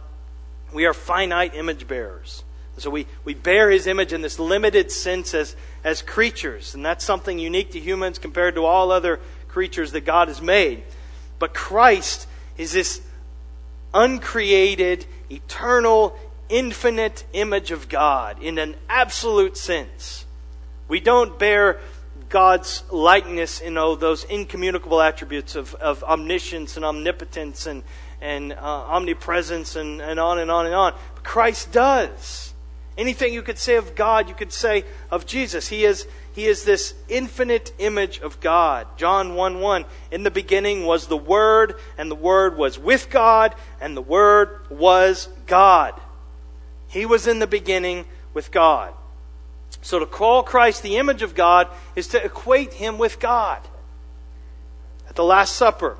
We 0.72 0.86
are 0.86 0.94
finite 0.94 1.54
image 1.54 1.86
bearers. 1.86 2.44
So 2.80 2.88
we, 2.88 3.06
we 3.24 3.34
bear 3.34 3.70
his 3.70 3.86
image 3.86 4.12
in 4.12 4.22
this 4.22 4.38
limited 4.38 4.90
sense 4.90 5.34
as, 5.34 5.54
as 5.84 6.00
creatures. 6.00 6.74
And 6.74 6.84
that's 6.84 7.04
something 7.04 7.38
unique 7.38 7.72
to 7.72 7.80
humans 7.80 8.18
compared 8.18 8.54
to 8.54 8.64
all 8.64 8.90
other 8.90 9.20
creatures 9.48 9.92
that 9.92 10.02
God 10.02 10.28
has 10.28 10.40
made. 10.40 10.82
But 11.38 11.52
Christ 11.52 12.26
is 12.56 12.72
this 12.72 13.02
uncreated, 13.92 15.04
eternal, 15.30 16.18
infinite 16.48 17.24
image 17.32 17.70
of 17.70 17.88
God 17.88 18.42
in 18.42 18.58
an 18.58 18.76
absolute 18.88 19.56
sense. 19.56 20.24
We 20.88 21.00
don't 21.00 21.38
bear 21.38 21.80
God's 22.28 22.84
likeness 22.90 23.60
in 23.60 23.76
oh, 23.76 23.94
those 23.94 24.24
incommunicable 24.24 25.00
attributes 25.00 25.56
of, 25.56 25.74
of 25.76 26.02
omniscience 26.04 26.76
and 26.76 26.84
omnipotence 26.84 27.66
and, 27.66 27.82
and 28.20 28.52
uh, 28.52 28.56
omnipresence 28.56 29.76
and, 29.76 30.00
and 30.00 30.20
on 30.20 30.38
and 30.38 30.50
on 30.50 30.66
and 30.66 30.74
on. 30.74 30.94
But 31.14 31.24
Christ 31.24 31.72
does. 31.72 32.52
Anything 32.98 33.32
you 33.32 33.42
could 33.42 33.58
say 33.58 33.76
of 33.76 33.94
God, 33.94 34.28
you 34.28 34.34
could 34.34 34.52
say 34.52 34.84
of 35.10 35.24
Jesus. 35.24 35.68
He 35.68 35.84
is, 35.84 36.06
he 36.34 36.46
is 36.46 36.64
this 36.64 36.94
infinite 37.08 37.72
image 37.78 38.20
of 38.20 38.40
God. 38.40 38.86
John 38.96 39.34
1 39.34 39.60
1. 39.60 39.84
In 40.10 40.22
the 40.22 40.30
beginning 40.30 40.84
was 40.84 41.06
the 41.06 41.16
Word, 41.16 41.76
and 41.96 42.10
the 42.10 42.16
Word 42.16 42.58
was 42.58 42.78
with 42.78 43.08
God, 43.08 43.54
and 43.80 43.96
the 43.96 44.02
Word 44.02 44.60
was 44.68 45.28
God. 45.46 45.94
He 46.88 47.06
was 47.06 47.26
in 47.26 47.38
the 47.38 47.46
beginning 47.46 48.04
with 48.34 48.50
God. 48.50 48.92
So 49.82 49.98
to 49.98 50.06
call 50.06 50.42
Christ 50.42 50.82
the 50.82 50.98
image 50.98 51.22
of 51.22 51.34
God 51.34 51.68
is 51.96 52.08
to 52.08 52.22
equate 52.22 52.74
him 52.74 52.98
with 52.98 53.18
God. 53.18 53.60
At 55.08 55.16
the 55.16 55.24
Last 55.24 55.56
Supper, 55.56 55.96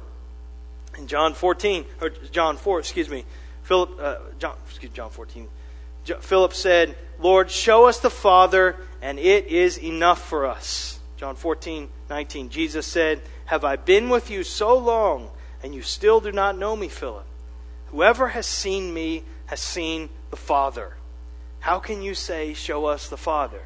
in 1.00 1.06
John 1.06 1.34
14, 1.34 1.84
or 2.00 2.10
John 2.10 2.56
4, 2.56 2.78
excuse 2.78 3.08
me, 3.08 3.24
Philip, 3.62 3.98
uh, 4.00 4.16
John, 4.38 4.54
excuse 4.68 4.92
John 4.92 5.10
14, 5.10 5.48
Philip 6.20 6.54
said, 6.54 6.96
Lord, 7.18 7.50
show 7.50 7.86
us 7.86 7.98
the 8.00 8.10
Father, 8.10 8.76
and 9.02 9.18
it 9.18 9.46
is 9.46 9.78
enough 9.78 10.26
for 10.26 10.46
us. 10.46 10.98
John 11.16 11.36
14, 11.36 11.88
19, 12.08 12.48
Jesus 12.48 12.86
said, 12.86 13.20
Have 13.46 13.64
I 13.64 13.76
been 13.76 14.08
with 14.08 14.30
you 14.30 14.42
so 14.42 14.76
long, 14.76 15.30
and 15.62 15.74
you 15.74 15.82
still 15.82 16.20
do 16.20 16.32
not 16.32 16.56
know 16.56 16.76
me, 16.76 16.88
Philip? 16.88 17.26
Whoever 17.88 18.28
has 18.28 18.46
seen 18.46 18.94
me 18.94 19.24
has 19.46 19.60
seen 19.60 20.08
the 20.30 20.36
Father. 20.36 20.94
How 21.60 21.78
can 21.78 22.02
you 22.02 22.14
say, 22.14 22.54
Show 22.54 22.86
us 22.86 23.08
the 23.08 23.16
Father? 23.16 23.62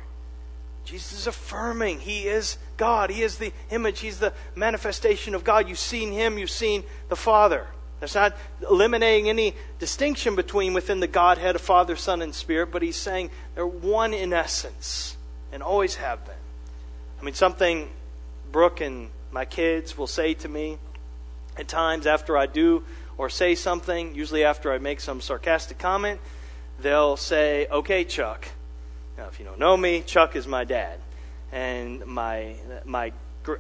Jesus 0.84 1.12
is 1.12 1.26
affirming 1.26 2.00
He 2.00 2.26
is 2.26 2.58
God. 2.76 3.10
He 3.10 3.22
is 3.22 3.38
the 3.38 3.52
image, 3.70 4.00
He's 4.00 4.18
the 4.18 4.32
manifestation 4.54 5.34
of 5.34 5.44
God. 5.44 5.68
You've 5.68 5.78
seen 5.78 6.12
Him, 6.12 6.38
you've 6.38 6.50
seen 6.50 6.84
the 7.08 7.16
Father. 7.16 7.66
That's 8.00 8.14
not 8.14 8.36
eliminating 8.68 9.28
any 9.28 9.54
distinction 9.78 10.36
between 10.36 10.74
within 10.74 11.00
the 11.00 11.06
Godhead 11.06 11.54
of 11.54 11.62
Father, 11.62 11.96
Son, 11.96 12.20
and 12.20 12.34
Spirit, 12.34 12.70
but 12.70 12.82
He's 12.82 12.96
saying 12.96 13.30
they're 13.54 13.66
one 13.66 14.12
in 14.12 14.32
essence 14.32 15.16
and 15.52 15.62
always 15.62 15.94
have 15.96 16.24
been. 16.24 16.34
I 17.20 17.24
mean, 17.24 17.34
something 17.34 17.88
Brooke 18.52 18.80
and 18.80 19.10
my 19.30 19.44
kids 19.44 19.96
will 19.96 20.06
say 20.06 20.34
to 20.34 20.48
me 20.48 20.78
at 21.56 21.68
times 21.68 22.06
after 22.06 22.36
I 22.36 22.46
do 22.46 22.84
or 23.16 23.30
say 23.30 23.54
something, 23.54 24.14
usually 24.14 24.44
after 24.44 24.72
I 24.72 24.78
make 24.78 25.00
some 25.00 25.20
sarcastic 25.20 25.78
comment, 25.78 26.20
they'll 26.80 27.16
say, 27.16 27.66
Okay, 27.70 28.04
Chuck. 28.04 28.46
Now, 29.16 29.28
if 29.28 29.38
you 29.38 29.44
don't 29.44 29.58
know 29.58 29.76
me, 29.76 30.02
Chuck 30.02 30.34
is 30.34 30.46
my 30.46 30.64
dad. 30.64 30.98
And 31.54 32.04
my, 32.04 32.56
my, 32.84 33.12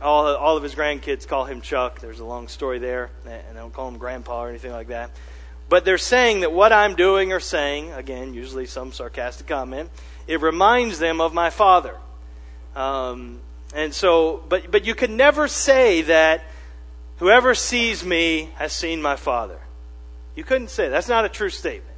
all, 0.02 0.26
all 0.26 0.56
of 0.56 0.64
his 0.64 0.74
grandkids 0.74 1.28
call 1.28 1.44
him 1.44 1.60
Chuck. 1.60 2.00
There's 2.00 2.18
a 2.18 2.24
long 2.24 2.48
story 2.48 2.80
there, 2.80 3.10
and 3.24 3.56
they 3.56 3.60
don't 3.60 3.72
call 3.72 3.86
him 3.86 3.98
grandpa 3.98 4.42
or 4.42 4.48
anything 4.48 4.72
like 4.72 4.88
that. 4.88 5.12
But 5.68 5.84
they're 5.84 5.96
saying 5.96 6.40
that 6.40 6.52
what 6.52 6.72
I'm 6.72 6.96
doing 6.96 7.32
or 7.32 7.38
saying, 7.38 7.92
again, 7.92 8.34
usually 8.34 8.66
some 8.66 8.92
sarcastic 8.92 9.46
comment, 9.46 9.90
it 10.26 10.40
reminds 10.40 10.98
them 10.98 11.20
of 11.20 11.32
my 11.32 11.50
father. 11.50 11.96
Um, 12.74 13.40
and 13.72 13.94
so, 13.94 14.42
but, 14.48 14.72
but 14.72 14.84
you 14.84 14.96
can 14.96 15.16
never 15.16 15.46
say 15.46 16.02
that 16.02 16.42
whoever 17.18 17.54
sees 17.54 18.04
me 18.04 18.50
has 18.56 18.72
seen 18.72 19.00
my 19.02 19.14
father. 19.14 19.60
You 20.34 20.42
couldn't 20.42 20.70
say 20.70 20.86
that. 20.86 20.90
That's 20.90 21.08
not 21.08 21.24
a 21.24 21.28
true 21.28 21.48
statement. 21.48 21.93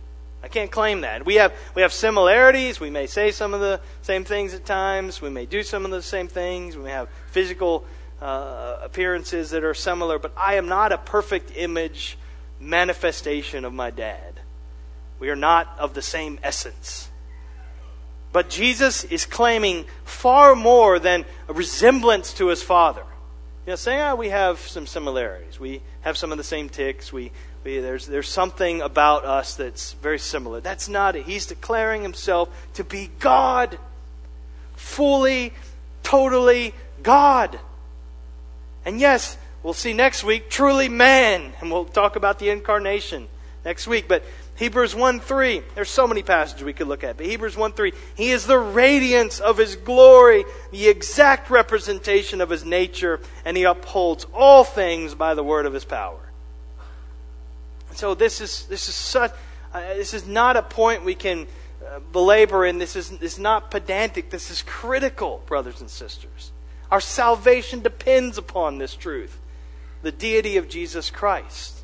I 0.46 0.48
can't 0.48 0.70
claim 0.70 1.00
that. 1.00 1.26
We 1.26 1.34
have, 1.34 1.52
we 1.74 1.82
have 1.82 1.92
similarities. 1.92 2.78
We 2.78 2.88
may 2.88 3.08
say 3.08 3.32
some 3.32 3.52
of 3.52 3.58
the 3.58 3.80
same 4.02 4.22
things 4.22 4.54
at 4.54 4.64
times. 4.64 5.20
We 5.20 5.28
may 5.28 5.44
do 5.44 5.64
some 5.64 5.84
of 5.84 5.90
the 5.90 6.02
same 6.02 6.28
things. 6.28 6.76
We 6.76 6.84
may 6.84 6.92
have 6.92 7.08
physical 7.32 7.84
uh, 8.22 8.78
appearances 8.80 9.50
that 9.50 9.64
are 9.64 9.74
similar, 9.74 10.20
but 10.20 10.32
I 10.36 10.54
am 10.54 10.68
not 10.68 10.92
a 10.92 10.98
perfect 10.98 11.50
image 11.56 12.16
manifestation 12.60 13.64
of 13.64 13.72
my 13.72 13.90
dad. 13.90 14.38
We 15.18 15.30
are 15.30 15.36
not 15.36 15.76
of 15.80 15.94
the 15.94 16.02
same 16.02 16.38
essence. 16.44 17.10
But 18.30 18.48
Jesus 18.48 19.02
is 19.02 19.26
claiming 19.26 19.86
far 20.04 20.54
more 20.54 21.00
than 21.00 21.24
a 21.48 21.54
resemblance 21.54 22.32
to 22.34 22.46
his 22.50 22.62
father. 22.62 23.02
You 23.66 23.72
know, 23.72 23.76
saying, 23.76 24.00
oh, 24.00 24.14
we 24.14 24.28
have 24.28 24.60
some 24.60 24.86
similarities. 24.86 25.58
We 25.58 25.82
have 26.02 26.16
some 26.16 26.30
of 26.30 26.38
the 26.38 26.44
same 26.44 26.68
ticks. 26.68 27.12
We, 27.12 27.32
we, 27.66 27.80
there's, 27.80 28.06
there's 28.06 28.28
something 28.28 28.80
about 28.80 29.24
us 29.24 29.56
that's 29.56 29.94
very 29.94 30.20
similar. 30.20 30.60
That's 30.60 30.88
not 30.88 31.16
it. 31.16 31.26
He's 31.26 31.46
declaring 31.46 32.02
himself 32.02 32.48
to 32.74 32.84
be 32.84 33.10
God. 33.18 33.76
Fully, 34.76 35.52
totally 36.04 36.74
God. 37.02 37.58
And 38.84 39.00
yes, 39.00 39.36
we'll 39.64 39.74
see 39.74 39.92
next 39.94 40.22
week, 40.22 40.48
truly 40.48 40.88
man. 40.88 41.54
And 41.60 41.72
we'll 41.72 41.86
talk 41.86 42.14
about 42.14 42.38
the 42.38 42.50
incarnation 42.50 43.26
next 43.64 43.88
week. 43.88 44.06
But 44.06 44.22
Hebrews 44.54 44.94
1 44.94 45.18
3, 45.18 45.62
there's 45.74 45.90
so 45.90 46.06
many 46.06 46.22
passages 46.22 46.62
we 46.62 46.72
could 46.72 46.86
look 46.86 47.02
at. 47.02 47.16
But 47.16 47.26
Hebrews 47.26 47.56
1 47.56 47.72
3, 47.72 47.92
He 48.14 48.30
is 48.30 48.46
the 48.46 48.58
radiance 48.58 49.40
of 49.40 49.58
His 49.58 49.74
glory, 49.74 50.44
the 50.70 50.86
exact 50.86 51.50
representation 51.50 52.40
of 52.40 52.50
His 52.50 52.64
nature, 52.64 53.18
and 53.44 53.56
He 53.56 53.64
upholds 53.64 54.24
all 54.32 54.62
things 54.62 55.16
by 55.16 55.34
the 55.34 55.42
word 55.42 55.66
of 55.66 55.72
His 55.72 55.84
power. 55.84 56.25
So 57.96 58.14
this 58.14 58.40
is 58.40 58.66
this 58.66 58.88
is 58.88 58.94
such 58.94 59.32
uh, 59.72 59.80
this 59.94 60.14
is 60.14 60.26
not 60.26 60.56
a 60.56 60.62
point 60.62 61.04
we 61.04 61.14
can 61.14 61.46
uh, 61.86 62.00
belabor 62.12 62.64
and 62.64 62.80
this 62.80 62.94
is 62.94 63.10
is 63.12 63.38
not 63.38 63.70
pedantic. 63.70 64.30
This 64.30 64.50
is 64.50 64.62
critical, 64.62 65.42
brothers 65.46 65.80
and 65.80 65.90
sisters. 65.90 66.52
Our 66.90 67.00
salvation 67.00 67.80
depends 67.80 68.38
upon 68.38 68.78
this 68.78 68.94
truth, 68.94 69.38
the 70.02 70.12
deity 70.12 70.56
of 70.56 70.68
Jesus 70.68 71.10
Christ. 71.10 71.76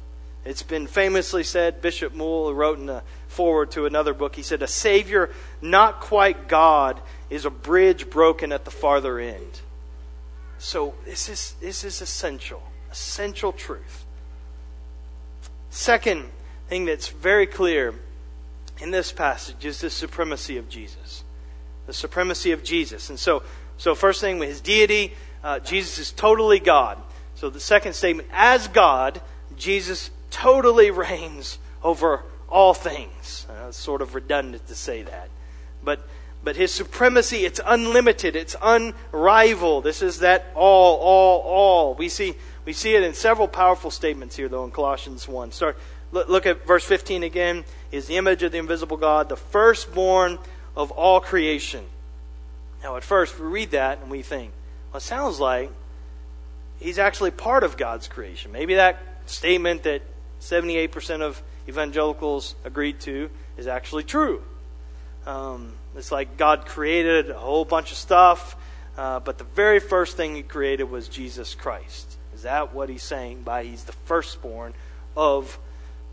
It's 0.45 0.63
been 0.63 0.87
famously 0.87 1.45
said, 1.45 1.81
Bishop 1.81 2.15
Moule 2.15 2.53
wrote 2.53 2.79
in 2.79 2.89
a 2.89 3.03
forward 3.29 3.71
to 3.73 3.87
another 3.87 4.13
book, 4.13 4.37
he 4.37 4.43
said, 4.43 4.63
A 4.63 4.67
Savior 4.67 5.31
not 5.61 6.01
quite 6.01 6.49
God 6.49 7.01
is 7.31 7.45
a 7.45 7.51
bridge 7.51 8.11
broken 8.11 8.53
at 8.53 8.65
the 8.65 8.71
farther 8.71 9.19
end. 9.19 9.61
So 10.59 10.95
this 11.05 11.29
is, 11.29 11.55
this 11.61 11.85
is 11.85 12.01
essential, 12.01 12.63
essential 12.91 13.53
truth. 13.53 14.05
Second 15.73 16.29
thing 16.69 16.85
that's 16.85 17.09
very 17.09 17.47
clear 17.47 17.95
in 18.79 18.91
this 18.91 19.11
passage 19.11 19.65
is 19.65 19.81
the 19.81 19.89
supremacy 19.89 20.59
of 20.59 20.69
Jesus. 20.69 21.25
The 21.87 21.95
supremacy 21.95 22.53
of 22.53 22.63
Jesus. 22.63 23.09
And 23.09 23.19
so, 23.19 23.43
so 23.79 23.95
first 23.95 24.21
thing, 24.21 24.39
with 24.39 24.51
his 24.51 24.61
deity, 24.61 25.15
uh, 25.43 25.61
Jesus 25.61 25.99
is 25.99 26.13
totally 26.13 26.61
God. 26.61 26.99
So 27.37 27.49
the 27.49 27.59
second 27.59 27.95
statement, 27.95 28.29
as 28.33 28.69
God, 28.69 29.23
Jesus 29.57 30.11
totally 30.31 30.91
reigns 31.07 31.59
over 31.83 32.23
all 32.51 32.75
things. 32.75 33.47
Uh, 33.49 33.69
it's 33.69 33.79
sort 33.79 34.03
of 34.03 34.15
redundant 34.15 34.67
to 34.67 34.75
say 34.75 35.03
that. 35.03 35.31
But, 35.83 36.07
but 36.45 36.55
his 36.55 36.71
supremacy, 36.71 37.47
it's 37.47 37.61
unlimited, 37.65 38.37
it's 38.37 38.57
unrivaled. 38.61 39.85
This 39.85 40.03
is 40.03 40.19
that 40.19 40.53
all, 40.55 40.99
all, 40.99 41.41
all. 41.41 41.95
We 41.95 42.11
see, 42.11 42.35
we 42.65 42.73
see 42.73 42.95
it 42.95 43.03
in 43.03 43.15
several 43.15 43.49
powerful 43.49 43.91
statements 43.91 44.37
here, 44.37 44.49
though, 44.49 44.65
in 44.65 44.71
Colossians 44.71 45.27
1. 45.27 45.53
Start, 45.53 45.77
look, 46.13 46.47
at 46.47 46.67
verse 46.67 46.85
15 46.85 47.23
again. 47.23 47.65
Is 47.91 48.07
the 48.07 48.17
image 48.17 48.43
of 48.43 48.53
the 48.53 48.59
invisible 48.59 48.97
God, 48.97 49.29
the 49.29 49.37
firstborn 49.37 50.39
of 50.77 50.91
all 50.91 51.21
creation. 51.21 51.85
Now, 52.83 52.97
at 52.97 53.05
first, 53.05 53.39
we 53.39 53.47
read 53.47 53.73
that 53.73 53.99
and 54.01 54.11
we 54.11 54.23
think, 54.23 54.53
well, 54.91 54.99
it 54.99 55.03
sounds 55.03 55.41
like 55.41 55.71
he's 56.81 56.99
actually 56.99 57.31
part 57.31 57.65
of 57.65 57.77
God's 57.77 58.09
creation. 58.09 58.53
Maybe 58.53 58.75
that 58.75 58.99
statement 59.27 59.85
that 59.85 60.03
78% 60.41 61.21
of 61.21 61.43
evangelicals 61.69 62.55
agreed 62.65 63.01
to 63.01 63.31
is 63.57 63.67
actually 63.67 64.03
true. 64.05 64.43
Um, 65.27 65.75
it's 65.97 66.11
like 66.11 66.37
God 66.37 66.67
created 66.67 67.31
a 67.31 67.39
whole 67.39 67.65
bunch 67.65 67.93
of 67.93 67.99
stuff, 67.99 68.57
uh, 68.97 69.21
but 69.21 69.39
the 69.39 69.45
very 69.45 69.79
first 69.79 70.17
thing 70.17 70.35
He 70.35 70.43
created 70.43 70.85
was 70.85 71.09
Jesus 71.09 71.55
Christ. 71.55 72.12
Is 72.43 72.45
that 72.45 72.75
what 72.75 72.89
He's 72.89 73.05
saying 73.05 73.43
by 73.43 73.63
He's 73.63 73.85
the 73.85 73.93
firstborn 73.93 74.75
of 75.17 75.61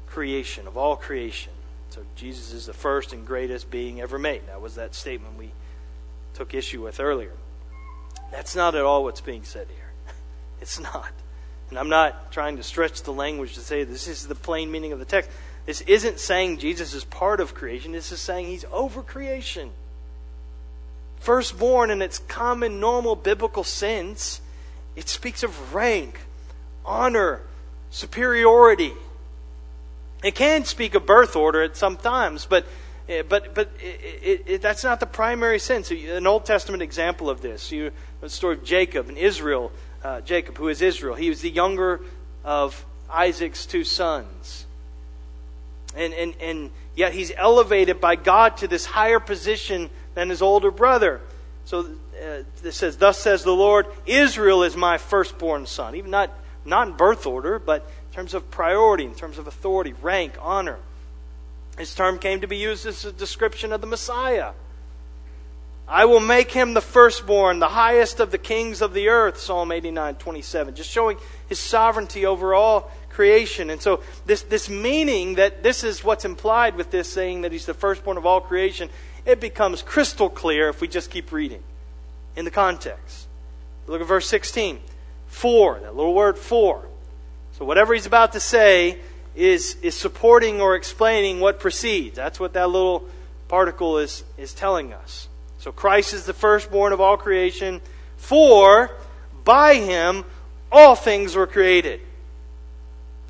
creation, 0.05 0.67
of 0.67 0.77
all 0.77 0.95
creation? 0.95 1.51
So 1.89 2.03
Jesus 2.15 2.53
is 2.53 2.67
the 2.67 2.73
first 2.73 3.13
and 3.13 3.25
greatest 3.25 3.71
being 3.71 3.99
ever 3.99 4.19
made. 4.19 4.45
That 4.45 4.61
was 4.61 4.75
that 4.75 4.93
statement 4.93 5.39
we 5.39 5.49
took 6.35 6.53
issue 6.53 6.83
with 6.83 6.99
earlier. 6.99 7.31
That's 8.31 8.55
not 8.55 8.75
at 8.75 8.83
all 8.83 9.05
what's 9.05 9.21
being 9.21 9.43
said 9.43 9.69
here. 9.75 9.89
It's 10.61 10.79
not. 10.79 11.11
And 11.71 11.79
I'm 11.79 11.89
not 11.89 12.31
trying 12.31 12.57
to 12.57 12.63
stretch 12.63 13.01
the 13.01 13.11
language 13.11 13.55
to 13.55 13.61
say 13.61 13.83
this 13.83 14.07
is 14.07 14.27
the 14.27 14.35
plain 14.35 14.69
meaning 14.69 14.91
of 14.91 14.99
the 14.99 15.05
text. 15.05 15.31
This 15.65 15.81
isn't 15.81 16.19
saying 16.19 16.59
Jesus 16.59 16.93
is 16.93 17.05
part 17.05 17.39
of 17.39 17.55
creation. 17.55 17.93
This 17.93 18.11
is 18.11 18.21
saying 18.21 18.45
he's 18.45 18.65
over 18.71 19.01
creation. 19.01 19.71
Firstborn 21.17 21.89
in 21.89 22.03
its 22.03 22.19
common, 22.19 22.79
normal 22.79 23.15
biblical 23.15 23.63
sense, 23.63 24.41
it 24.99 25.09
speaks 25.09 25.41
of 25.43 25.73
rank, 25.73 26.19
honor, 26.85 27.41
superiority. 27.89 28.93
It 30.23 30.35
can 30.35 30.65
speak 30.65 30.93
of 30.93 31.05
birth 31.05 31.35
order 31.35 31.63
at 31.63 31.75
some 31.75 31.97
times, 31.97 32.45
but 32.45 32.65
eh, 33.07 33.23
but 33.27 33.55
but 33.55 33.71
it, 33.79 34.43
it, 34.45 34.62
that's 34.62 34.83
not 34.83 34.99
the 34.99 35.05
primary 35.05 35.57
sense. 35.57 35.89
An 35.89 36.27
Old 36.27 36.45
Testament 36.45 36.83
example 36.83 37.29
of 37.29 37.41
this, 37.41 37.71
you, 37.71 37.91
the 38.21 38.29
story 38.29 38.55
of 38.55 38.63
Jacob 38.63 39.09
and 39.09 39.17
Israel 39.17 39.71
uh, 40.03 40.21
Jacob, 40.21 40.57
who 40.57 40.67
is 40.67 40.81
Israel. 40.81 41.15
He 41.15 41.29
was 41.29 41.41
the 41.41 41.49
younger 41.49 42.01
of 42.43 42.85
Isaac's 43.09 43.65
two 43.65 43.83
sons. 43.83 44.65
And, 45.95 46.13
and, 46.13 46.35
and 46.39 46.71
yet 46.95 47.13
he's 47.13 47.31
elevated 47.35 47.99
by 47.99 48.15
God 48.15 48.57
to 48.57 48.67
this 48.67 48.85
higher 48.85 49.19
position 49.19 49.89
than 50.13 50.29
his 50.29 50.41
older 50.41 50.71
brother. 50.71 51.21
So 51.65 51.88
uh, 52.19 52.43
it 52.63 52.73
says, 52.73 52.97
Thus 52.97 53.19
says 53.19 53.43
the 53.43 53.55
Lord, 53.55 53.88
Israel 54.05 54.63
is 54.63 54.75
my 54.75 54.97
firstborn 54.97 55.65
son. 55.65 55.95
Even 55.95 56.12
not, 56.12 56.32
not 56.65 56.88
in 56.88 56.93
birth 56.95 57.25
order, 57.25 57.60
but 57.60 57.89
in 58.10 58.15
terms 58.15 58.34
of 58.34 58.49
priority, 58.51 59.05
in 59.05 59.15
terms 59.15 59.38
of 59.38 59.47
authority, 59.47 59.93
rank, 60.01 60.34
honor. 60.41 60.77
This 61.77 61.95
term 61.95 62.19
came 62.19 62.41
to 62.41 62.47
be 62.47 62.58
used 62.58 62.86
as 62.86 63.05
a 63.05 63.12
description 63.12 63.71
of 63.71 63.82
the 63.82 63.88
Messiah. 63.88 64.51
I 65.88 66.05
will 66.05 66.19
make 66.19 66.51
him 66.51 66.73
the 66.73 66.82
firstborn, 66.82 67.60
the 67.60 67.69
highest 67.69 68.19
of 68.19 68.32
the 68.32 68.38
kings 68.38 68.82
of 68.82 68.93
the 68.93 69.10
earth, 69.10 69.39
Psalm 69.39 69.71
89, 69.71 70.15
27. 70.15 70.75
Just 70.75 70.91
showing 70.91 71.17
his 71.47 71.58
sovereignty 71.58 72.25
over 72.25 72.53
all 72.53 72.91
creation. 73.10 73.71
And 73.71 73.82
so, 73.82 74.01
this, 74.25 74.43
this 74.43 74.69
meaning 74.69 75.36
that 75.36 75.63
this 75.63 75.84
is 75.84 76.03
what's 76.03 76.25
implied 76.25 76.75
with 76.75 76.91
this 76.91 77.12
saying 77.12 77.41
that 77.41 77.51
he's 77.51 77.65
the 77.65 77.73
firstborn 77.73 78.17
of 78.17 78.25
all 78.25 78.39
creation, 78.39 78.89
it 79.25 79.39
becomes 79.39 79.82
crystal 79.82 80.29
clear 80.29 80.69
if 80.69 80.79
we 80.79 80.88
just 80.88 81.10
keep 81.10 81.32
reading 81.32 81.63
in 82.35 82.45
the 82.45 82.51
context. 82.51 83.27
Look 83.87 84.01
at 84.01 84.07
verse 84.07 84.27
16. 84.27 84.79
For, 85.27 85.79
that 85.79 85.95
little 85.95 86.13
word 86.13 86.37
for. 86.37 86.85
So, 87.53 87.65
whatever 87.65 87.93
he's 87.93 88.05
about 88.05 88.33
to 88.33 88.39
say 88.39 88.99
is, 89.35 89.75
is 89.81 89.95
supporting 89.95 90.61
or 90.61 90.75
explaining 90.75 91.39
what 91.39 91.59
precedes. 91.59 92.15
That's 92.15 92.39
what 92.39 92.53
that 92.53 92.69
little 92.69 93.07
particle 93.47 93.97
is, 93.97 94.23
is 94.37 94.53
telling 94.53 94.93
us. 94.93 95.27
So 95.59 95.73
Christ 95.73 96.13
is 96.13 96.25
the 96.25 96.33
firstborn 96.33 96.93
of 96.93 97.01
all 97.01 97.17
creation, 97.17 97.81
for 98.15 98.91
by 99.43 99.75
him 99.75 100.23
all 100.71 100.95
things 100.95 101.35
were 101.35 101.47
created. 101.47 101.99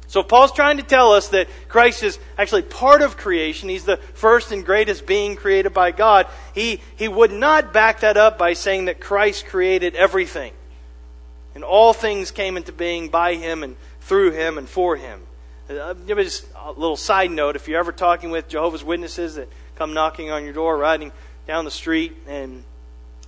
So 0.09 0.23
Paul's 0.23 0.51
trying 0.51 0.77
to 0.77 0.83
tell 0.83 1.13
us 1.13 1.27
that 1.29 1.47
Christ 1.67 2.01
is 2.01 2.17
actually 2.35 2.63
part 2.63 3.03
of 3.03 3.15
creation. 3.15 3.69
He's 3.69 3.85
the 3.85 3.97
first 3.97 4.51
and 4.51 4.65
greatest 4.65 5.05
being 5.05 5.35
created 5.35 5.71
by 5.71 5.91
God. 5.91 6.25
He, 6.55 6.81
he 6.95 7.07
would 7.07 7.31
not 7.31 7.73
back 7.73 7.99
that 7.99 8.17
up 8.17 8.39
by 8.39 8.53
saying 8.53 8.85
that 8.85 8.99
Christ 8.99 9.45
created 9.45 9.95
everything. 9.95 10.53
And 11.53 11.63
all 11.63 11.93
things 11.93 12.31
came 12.31 12.57
into 12.57 12.71
being 12.71 13.09
by 13.09 13.35
him 13.35 13.61
and 13.61 13.75
through 14.01 14.31
him 14.31 14.57
and 14.57 14.67
for 14.67 14.95
him. 14.95 15.21
Uh, 15.69 15.93
just 16.07 16.47
a 16.55 16.71
little 16.71 16.97
side 16.97 17.29
note 17.29 17.55
if 17.55 17.67
you're 17.67 17.79
ever 17.79 17.91
talking 17.91 18.31
with 18.31 18.47
Jehovah's 18.47 18.83
Witnesses 18.83 19.35
that 19.35 19.47
come 19.75 19.93
knocking 19.93 20.31
on 20.31 20.43
your 20.43 20.53
door, 20.53 20.75
riding 20.75 21.11
down 21.45 21.65
the 21.65 21.71
street, 21.71 22.17
and 22.27 22.63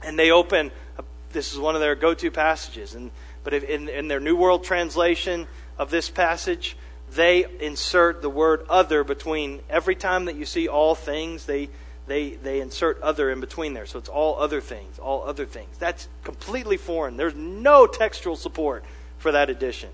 and 0.02 0.17
they 0.17 0.32
open. 0.32 0.72
A, 0.98 1.04
this 1.32 1.54
is 1.54 1.60
one 1.60 1.76
of 1.76 1.82
their 1.82 1.94
go-to 1.94 2.32
passages, 2.32 2.96
and 2.96 3.12
but 3.44 3.54
if, 3.54 3.63
in, 3.63 3.88
in 3.89 4.08
their 4.08 4.20
New 4.20 4.36
World 4.36 4.63
Translation 4.63 5.48
of 5.82 5.89
this 5.89 6.12
passage, 6.12 6.78
they 7.12 7.44
insert 7.60 8.22
the 8.22 8.30
word 8.30 8.63
"other" 8.70 9.04
between 9.04 9.62
every 9.67 9.96
time 9.96 10.26
that 10.26 10.36
you 10.36 10.46
see 10.46 10.67
all 10.67 10.94
things. 10.94 11.48
They 11.48 11.70
they 12.06 12.36
they 12.36 12.62
insert 12.62 13.02
"other" 13.02 13.32
in 13.32 13.39
between 13.39 13.74
there, 13.74 13.88
so 13.88 13.98
it's 13.98 14.08
all 14.08 14.39
other 14.39 14.62
things, 14.62 15.00
all 15.00 15.28
other 15.28 15.48
things. 15.48 15.76
That's 15.80 16.08
completely 16.24 16.78
foreign. 16.78 17.17
There's 17.17 17.34
no 17.34 17.88
textual 17.88 18.36
support 18.36 18.86
for 19.17 19.32
that 19.32 19.50
addition. 19.50 19.89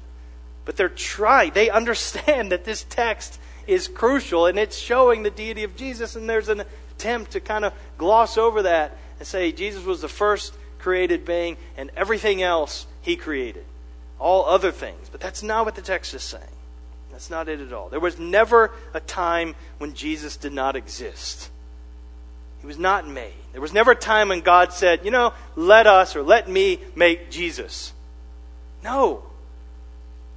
But 0.66 0.76
they're 0.76 0.90
trying. 0.90 1.54
They 1.54 1.70
understand 1.70 2.52
that 2.52 2.66
this 2.66 2.84
text 2.84 3.40
is 3.66 3.88
crucial 3.88 4.46
and 4.46 4.60
it's 4.60 4.78
showing 4.78 5.24
the 5.24 5.32
deity 5.32 5.64
of 5.64 5.78
Jesus, 5.78 6.18
and 6.18 6.30
there's 6.30 6.50
an 6.50 6.64
attempt 6.92 7.32
to 7.32 7.40
kind 7.40 7.64
of 7.64 7.72
gloss 7.98 8.38
over 8.38 8.64
that 8.64 8.98
and 9.20 9.26
say 9.28 9.54
Jesus 9.54 9.86
was 9.86 10.02
the 10.02 10.10
first 10.10 10.54
created 10.80 11.24
being 11.24 11.56
and 11.78 11.92
everything 11.96 12.44
else 12.44 12.88
he 13.02 13.16
created. 13.16 13.64
All 14.20 14.46
other 14.46 14.72
things. 14.72 15.10
But 15.10 15.22
that's 15.22 15.44
not 15.44 15.66
what 15.66 15.76
the 15.76 15.82
text 15.82 16.14
is 16.14 16.24
saying. 16.24 16.44
That's 17.12 17.30
not 17.30 17.50
it 17.50 17.60
at 17.60 17.74
all. 17.74 17.90
There 17.90 18.00
was 18.00 18.20
never 18.20 18.72
a 18.94 19.00
time 19.00 19.56
when 19.80 19.94
Jesus 19.94 20.38
did 20.38 20.54
not 20.54 20.76
exist. 20.76 21.50
He 22.62 22.68
was 22.68 22.78
not 22.78 23.08
made. 23.08 23.34
There 23.52 23.62
was 23.62 23.74
never 23.74 23.92
a 23.92 23.96
time 23.96 24.30
when 24.30 24.42
God 24.42 24.74
said, 24.74 25.06
you 25.06 25.12
know, 25.12 25.34
let 25.56 25.88
us 25.88 26.16
or 26.16 26.24
let 26.24 26.50
me 26.50 26.80
make 26.96 27.32
Jesus. 27.32 27.94
No. 28.84 29.24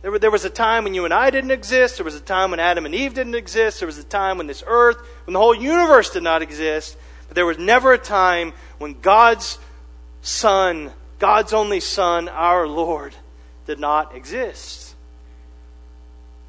There, 0.02 0.18
there 0.18 0.30
was 0.30 0.44
a 0.44 0.50
time 0.50 0.84
when 0.84 0.94
you 0.94 1.04
and 1.04 1.12
I 1.12 1.30
didn't 1.30 1.50
exist. 1.50 1.96
There 1.96 2.04
was 2.04 2.14
a 2.14 2.20
time 2.20 2.50
when 2.50 2.60
Adam 2.60 2.86
and 2.86 2.94
Eve 2.94 3.14
didn't 3.14 3.34
exist. 3.34 3.80
There 3.80 3.86
was 3.86 3.98
a 3.98 4.04
time 4.04 4.38
when 4.38 4.46
this 4.46 4.64
earth, 4.66 4.96
when 5.26 5.34
the 5.34 5.40
whole 5.40 5.54
universe 5.54 6.10
did 6.10 6.22
not 6.22 6.42
exist. 6.42 6.96
But 7.28 7.34
there 7.34 7.46
was 7.46 7.58
never 7.58 7.92
a 7.92 7.98
time 7.98 8.52
when 8.78 9.00
God's 9.00 9.58
Son, 10.22 10.90
God's 11.18 11.52
only 11.52 11.80
Son, 11.80 12.28
our 12.28 12.66
Lord, 12.66 13.14
did 13.70 13.78
not 13.78 14.16
exist. 14.16 14.96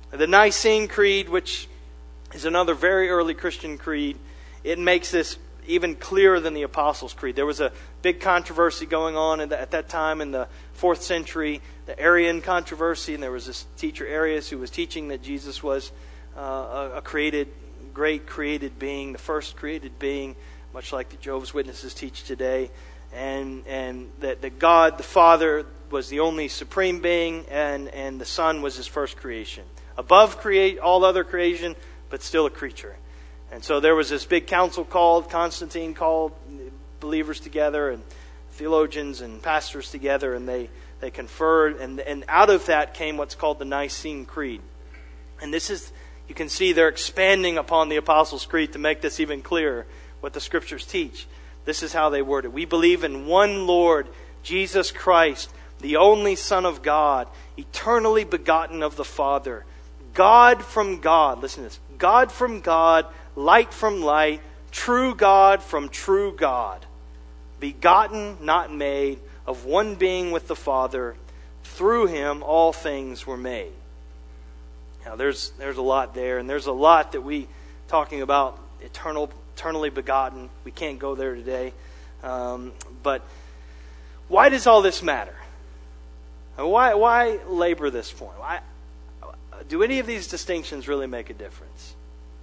The 0.10 0.26
Nicene 0.26 0.88
Creed, 0.88 1.30
which 1.30 1.68
is 2.34 2.46
another 2.46 2.74
very 2.74 3.12
early 3.12 3.36
Christian 3.36 3.78
creed, 3.78 4.18
it 4.64 4.80
makes 4.80 5.12
this 5.12 5.38
even 5.68 5.94
clearer 5.94 6.40
than 6.40 6.56
the 6.56 6.64
Apostles' 6.64 7.14
Creed. 7.14 7.36
There 7.36 7.46
was 7.46 7.60
a 7.60 7.72
big 8.02 8.22
controversy 8.22 8.88
going 8.88 9.16
on 9.16 9.40
at 9.40 9.70
that 9.70 9.88
time 9.88 10.20
in 10.20 10.32
the 10.32 10.48
fourth 10.74 11.04
century, 11.04 11.62
the 11.86 11.98
Arian 12.00 12.42
controversy, 12.42 13.14
and 13.14 13.22
there 13.22 13.32
was 13.32 13.46
this 13.46 13.68
teacher 13.78 14.08
Arius 14.08 14.50
who 14.50 14.58
was 14.58 14.72
teaching 14.72 15.10
that 15.10 15.22
Jesus 15.22 15.62
was 15.62 15.92
uh, 16.36 16.90
a, 16.96 17.02
created, 17.04 17.50
great 17.94 18.26
created 18.26 18.80
being, 18.80 19.14
the 19.14 19.20
first 19.20 19.56
created 19.56 20.00
being, 20.00 20.36
much 20.74 20.92
like 20.92 21.10
the 21.10 21.18
Jehovah's 21.18 21.54
Witnesses 21.54 21.94
teach 21.94 22.24
today, 22.24 22.72
and 23.14 23.68
and 23.68 24.10
that, 24.22 24.42
that 24.42 24.58
God 24.58 24.98
the 24.98 25.04
Father 25.04 25.68
was 25.92 26.10
the 26.10 26.20
only 26.20 26.48
supreme 26.48 27.00
being, 27.00 27.46
and 27.50 27.88
and 27.90 28.20
the 28.20 28.26
Son 28.26 28.62
was 28.62 28.76
His 28.76 28.88
first 28.88 29.18
creation, 29.18 29.64
above 29.98 30.38
create 30.40 30.80
all 30.80 31.04
other 31.04 31.24
creation, 31.24 31.76
but 32.10 32.22
still 32.22 32.46
a 32.46 32.50
creature. 32.50 32.96
And 33.52 33.64
so 33.64 33.82
there 33.82 33.96
was 33.96 34.10
this 34.10 34.24
big 34.26 34.48
council 34.48 34.86
called, 34.86 35.30
Constantine 35.30 35.94
called 35.94 36.32
believers 37.02 37.42
together 37.42 37.90
and 37.90 38.02
theologians 38.52 39.20
and 39.20 39.42
pastors 39.42 39.92
together, 39.92 40.34
and 40.34 40.48
they, 40.48 40.70
they 41.02 41.12
conferred, 41.12 41.78
and, 41.78 42.00
and 42.00 42.24
out 42.30 42.50
of 42.50 42.68
that 42.68 42.94
came 42.94 43.18
what's 43.18 43.36
called 43.36 43.60
the 43.60 43.66
Nicene 43.66 44.26
Creed. 44.26 44.62
And 45.42 45.54
this 45.54 45.70
is, 45.70 45.92
you 46.30 46.36
can 46.36 46.48
see 46.48 46.72
they're 46.72 46.88
expanding 46.88 47.58
upon 47.58 47.90
the 47.90 47.98
Apostles' 47.98 48.46
Creed 48.46 48.74
to 48.74 48.80
make 48.80 49.02
this 49.02 49.20
even 49.20 49.42
clearer 49.42 49.86
what 50.22 50.34
the 50.34 50.40
Scriptures 50.40 50.86
teach. 50.86 51.28
This 51.66 51.84
is 51.84 51.92
how 51.92 52.10
they 52.10 52.22
word 52.22 52.46
it. 52.46 52.54
We 52.54 52.66
believe 52.66 53.04
in 53.04 53.26
one 53.26 53.68
Lord, 53.68 54.08
Jesus 54.44 54.92
Christ, 54.92 55.52
the 55.82 55.98
only 55.98 56.36
Son 56.36 56.66
of 56.66 56.82
God, 56.82 57.28
eternally 57.58 58.24
begotten 58.24 58.84
of 58.84 58.96
the 58.96 59.06
Father. 59.06 59.66
God 60.14 60.64
from 60.64 61.00
God. 61.00 61.42
Listen 61.42 61.64
to 61.64 61.70
this. 61.70 61.80
God 61.98 62.32
from 62.32 62.62
God, 62.62 63.06
light 63.36 63.74
from 63.74 64.02
light, 64.02 64.42
true 64.72 65.16
God 65.16 65.62
from 65.62 65.90
true 65.90 66.34
God. 66.36 66.86
Begotten, 67.60 68.38
not 68.42 68.74
made, 68.74 69.20
of 69.46 69.66
one 69.66 69.96
being 69.96 70.32
with 70.32 70.48
the 70.48 70.56
Father. 70.56 71.16
Through 71.64 72.08
him 72.08 72.44
all 72.44 72.74
things 72.74 73.26
were 73.26 73.38
made. 73.38 73.72
Now 75.06 75.16
there's 75.16 75.52
there's 75.58 75.78
a 75.78 75.82
lot 75.82 76.14
there, 76.14 76.38
and 76.38 76.50
there's 76.50 76.68
a 76.68 76.72
lot 76.72 77.14
that 77.14 77.22
we 77.22 77.48
talking 77.88 78.22
about 78.22 78.60
eternal 78.82 79.30
eternally 79.56 79.90
begotten. 79.90 80.50
We 80.64 80.72
can't 80.72 81.00
go 81.00 81.16
there 81.16 81.36
today. 81.36 81.74
Um, 82.24 82.74
but 83.04 83.22
why 84.28 84.50
does 84.50 84.68
all 84.68 84.82
this 84.82 85.02
matter? 85.02 85.36
Why, 86.56 86.94
why 86.94 87.40
labor 87.48 87.90
this 87.90 88.12
point? 88.12 88.38
Why, 88.40 88.62
do 89.68 89.84
any 89.84 90.00
of 90.00 90.08
these 90.08 90.28
distinctions 90.28 90.88
really 90.88 91.08
make 91.08 91.30
a 91.30 91.34
difference? 91.34 91.96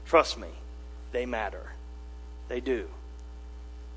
Trust 0.07 0.39
me, 0.39 0.49
they 1.13 1.27
matter. 1.27 1.73
They 2.49 2.61
do. 2.61 2.89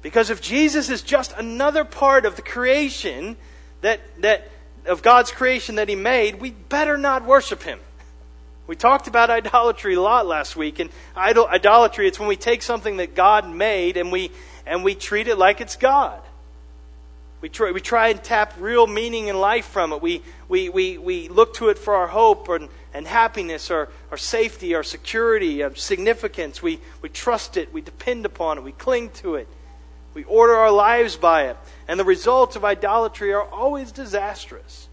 Because 0.01 0.29
if 0.29 0.41
Jesus 0.41 0.89
is 0.89 1.01
just 1.01 1.33
another 1.37 1.85
part 1.85 2.25
of 2.25 2.35
the 2.35 2.41
creation 2.41 3.37
that, 3.81 4.01
that 4.21 4.49
of 4.85 5.01
God's 5.01 5.31
creation 5.31 5.75
that 5.75 5.87
He 5.87 5.95
made, 5.95 6.41
we 6.41 6.51
better 6.51 6.97
not 6.97 7.25
worship 7.25 7.63
Him. 7.63 7.79
We 8.67 8.75
talked 8.75 9.07
about 9.07 9.29
idolatry 9.29 9.95
a 9.95 10.01
lot 10.01 10.25
last 10.25 10.55
week, 10.55 10.79
and 10.79 10.89
idol, 11.15 11.47
idolatry 11.47 12.07
it's 12.07 12.19
when 12.19 12.29
we 12.29 12.35
take 12.35 12.61
something 12.61 12.97
that 12.97 13.15
God 13.15 13.49
made 13.49 13.97
and 13.97 14.11
we 14.11 14.31
and 14.65 14.83
we 14.83 14.95
treat 14.95 15.27
it 15.27 15.37
like 15.37 15.59
it's 15.59 15.75
God. 15.75 16.21
We 17.41 17.49
try, 17.49 17.71
we 17.71 17.81
try 17.81 18.09
and 18.09 18.23
tap 18.23 18.53
real 18.59 18.85
meaning 18.85 19.27
in 19.27 19.39
life 19.39 19.65
from 19.65 19.91
it. 19.93 20.01
We, 20.01 20.21
we, 20.47 20.69
we, 20.69 20.99
we 20.99 21.27
look 21.27 21.55
to 21.55 21.69
it 21.69 21.79
for 21.79 21.95
our 21.95 22.07
hope 22.07 22.47
and, 22.49 22.69
and 22.93 23.07
happiness, 23.07 23.71
our, 23.71 23.89
our 24.11 24.17
safety, 24.17 24.75
our 24.75 24.83
security, 24.83 25.63
our 25.63 25.73
significance. 25.73 26.61
We, 26.61 26.79
we 27.01 27.09
trust 27.09 27.57
it. 27.57 27.73
We 27.73 27.81
depend 27.81 28.27
upon 28.27 28.59
it. 28.59 28.63
We 28.63 28.73
cling 28.73 29.09
to 29.15 29.35
it. 29.35 29.47
We 30.13 30.23
order 30.25 30.53
our 30.53 30.71
lives 30.71 31.15
by 31.15 31.47
it. 31.47 31.57
And 31.87 31.99
the 31.99 32.05
results 32.05 32.55
of 32.55 32.63
idolatry 32.63 33.33
are 33.33 33.43
always 33.43 33.91
disastrous. 33.91 34.87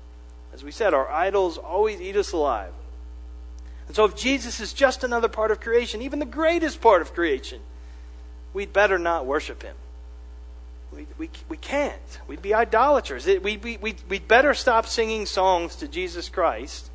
As 0.54 0.64
we 0.64 0.70
said, 0.70 0.94
our 0.94 1.10
idols 1.10 1.58
always 1.58 2.00
eat 2.00 2.16
us 2.16 2.32
alive. 2.32 2.72
And 3.88 3.96
so 3.96 4.04
if 4.04 4.16
Jesus 4.16 4.58
is 4.58 4.72
just 4.72 5.04
another 5.04 5.28
part 5.28 5.50
of 5.50 5.60
creation, 5.60 6.00
even 6.00 6.18
the 6.18 6.26
greatest 6.26 6.80
part 6.80 7.02
of 7.02 7.12
creation, 7.12 7.60
we'd 8.54 8.72
better 8.72 8.98
not 8.98 9.26
worship 9.26 9.62
him. 9.62 9.76
We, 10.94 11.30
we, 11.48 11.56
can't. 11.56 12.20
We'd 12.26 12.42
be 12.42 12.54
idolaters. 12.54 13.26
It, 13.26 13.42
we, 13.42 13.56
we, 13.56 13.76
we, 13.76 13.96
we'd 14.08 14.26
better 14.26 14.54
stop 14.54 14.86
singing 14.86 15.26
songs 15.26 15.76
to 15.76 15.88
Jesus 15.88 16.28
Christ 16.28 16.90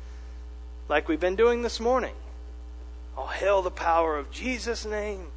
like 0.88 1.08
we've 1.08 1.20
been 1.20 1.36
doing 1.36 1.62
this 1.62 1.80
morning. 1.80 2.14
Oh, 3.16 3.26
hail 3.26 3.62
the 3.62 3.70
power 3.70 4.18
of 4.18 4.30
Jesus' 4.30 4.84
name. 4.84 5.28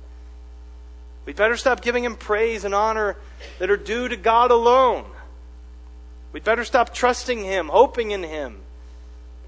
We'd 1.26 1.36
better 1.36 1.58
stop 1.58 1.82
giving 1.82 2.04
him 2.04 2.16
praise 2.16 2.64
and 2.64 2.74
honor 2.74 3.18
that 3.60 3.70
are 3.70 3.78
due 3.78 4.08
to 4.08 4.18
God 4.18 4.50
alone. 4.50 5.06
We'd 6.32 6.44
better 6.44 6.64
stop 6.64 6.94
trusting 6.94 7.44
him, 7.44 7.68
hoping 7.68 8.12
in 8.12 8.24
him, 8.24 8.62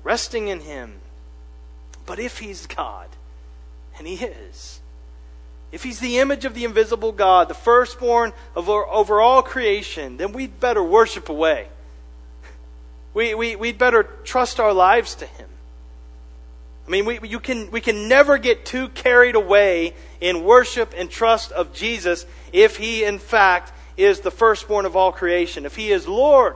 resting 0.03 0.47
in 0.47 0.61
him. 0.61 0.99
But 2.05 2.19
if 2.19 2.39
he's 2.39 2.67
God, 2.67 3.07
and 3.97 4.07
he 4.07 4.15
is, 4.15 4.78
if 5.71 5.83
he's 5.83 5.99
the 5.99 6.17
image 6.17 6.45
of 6.45 6.53
the 6.53 6.65
invisible 6.65 7.11
God, 7.11 7.47
the 7.47 7.53
firstborn 7.53 8.33
of 8.55 8.69
over 8.69 9.21
all 9.21 9.43
creation, 9.43 10.17
then 10.17 10.31
we'd 10.31 10.59
better 10.59 10.83
worship 10.83 11.29
away. 11.29 11.67
We, 13.13 13.35
we, 13.35 13.55
we'd 13.55 13.77
better 13.77 14.03
trust 14.23 14.59
our 14.59 14.73
lives 14.73 15.15
to 15.15 15.25
him. 15.25 15.49
I 16.87 16.91
mean, 16.91 17.05
we, 17.05 17.19
you 17.21 17.39
can, 17.39 17.69
we 17.69 17.81
can 17.81 18.07
never 18.07 18.39
get 18.39 18.65
too 18.65 18.89
carried 18.89 19.35
away 19.35 19.93
in 20.19 20.43
worship 20.43 20.93
and 20.97 21.09
trust 21.09 21.51
of 21.51 21.71
Jesus 21.71 22.25
if 22.51 22.77
he, 22.77 23.03
in 23.03 23.19
fact, 23.19 23.71
is 23.95 24.21
the 24.21 24.31
firstborn 24.31 24.87
of 24.87 24.95
all 24.95 25.11
creation. 25.11 25.67
If 25.67 25.75
he 25.75 25.91
is 25.91 26.07
Lord, 26.07 26.55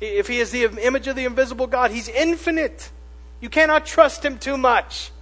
if 0.00 0.26
he 0.26 0.40
is 0.40 0.50
the 0.50 0.64
image 0.64 1.06
of 1.06 1.14
the 1.14 1.24
invisible 1.24 1.68
God, 1.68 1.92
he's 1.92 2.08
infinite. 2.08 2.90
You 3.40 3.48
cannot 3.48 3.86
trust 3.86 4.24
him 4.24 4.38
too 4.38 4.56
much. 4.56 5.12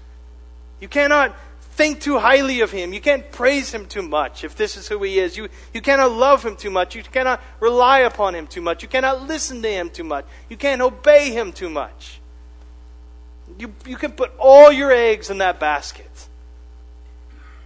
You 0.80 0.88
cannot 0.88 1.36
think 1.74 2.00
too 2.00 2.18
highly 2.18 2.60
of 2.60 2.70
him. 2.70 2.92
You 2.92 3.00
can't 3.00 3.30
praise 3.32 3.72
him 3.72 3.86
too 3.86 4.02
much 4.02 4.44
if 4.44 4.54
this 4.56 4.76
is 4.76 4.86
who 4.86 5.02
he 5.02 5.18
is. 5.18 5.36
You, 5.36 5.48
you 5.72 5.80
cannot 5.80 6.12
love 6.12 6.44
him 6.44 6.56
too 6.56 6.70
much. 6.70 6.94
You 6.94 7.02
cannot 7.02 7.40
rely 7.58 8.00
upon 8.00 8.34
him 8.34 8.46
too 8.46 8.60
much. 8.60 8.82
You 8.82 8.88
cannot 8.88 9.26
listen 9.26 9.60
to 9.62 9.68
him 9.68 9.90
too 9.90 10.04
much. 10.04 10.24
You 10.48 10.56
can't 10.56 10.80
obey 10.80 11.30
him 11.30 11.52
too 11.52 11.68
much. 11.68 12.20
You, 13.58 13.74
you 13.86 13.96
can 13.96 14.12
put 14.12 14.32
all 14.38 14.70
your 14.70 14.92
eggs 14.92 15.30
in 15.30 15.38
that 15.38 15.58
basket. 15.58 16.28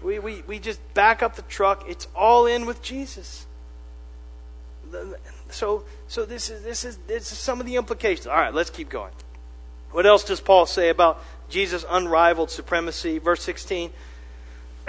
We, 0.03 0.19
we, 0.19 0.43
we 0.47 0.59
just 0.59 0.81
back 0.95 1.23
up 1.23 1.37
the 1.37 1.43
truck. 1.43 1.85
It's 1.89 2.07
all 2.15 2.47
in 2.47 2.67
with 2.67 2.83
Jesus. 2.83 3.47
So, 5.51 5.85
so 6.07 6.25
this, 6.25 6.49
is, 6.49 6.63
this, 6.63 6.85
is, 6.85 6.97
this 7.07 7.31
is 7.31 7.39
some 7.39 7.61
of 7.61 7.67
the 7.67 7.77
implications. 7.77 8.27
All 8.27 8.37
right, 8.37 8.55
let's 8.55 8.71
keep 8.71 8.89
going. 8.89 9.13
What 9.91 10.07
else 10.07 10.25
does 10.25 10.41
Paul 10.41 10.67
say 10.67 10.89
about 10.89 11.23
Jesus' 11.49 11.85
unrivaled 11.89 12.51
supremacy. 12.51 13.19
Verse 13.19 13.43
16 13.43 13.91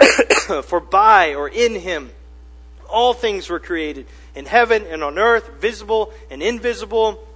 For 0.64 0.80
by 0.80 1.34
or 1.34 1.48
in 1.48 1.76
him 1.76 2.10
all 2.90 3.14
things 3.14 3.48
were 3.48 3.60
created, 3.60 4.06
in 4.34 4.46
heaven 4.46 4.84
and 4.86 5.02
on 5.02 5.18
earth, 5.18 5.48
visible 5.60 6.12
and 6.30 6.42
invisible, 6.42 7.26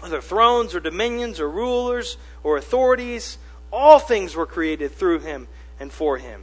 whether 0.00 0.20
thrones 0.20 0.74
or 0.74 0.80
dominions 0.80 1.40
or 1.40 1.48
rulers 1.48 2.16
or 2.42 2.56
authorities, 2.56 3.38
all 3.72 3.98
things 3.98 4.34
were 4.34 4.46
created 4.46 4.92
through 4.92 5.20
him 5.20 5.46
and 5.78 5.92
for 5.92 6.18
him. 6.18 6.42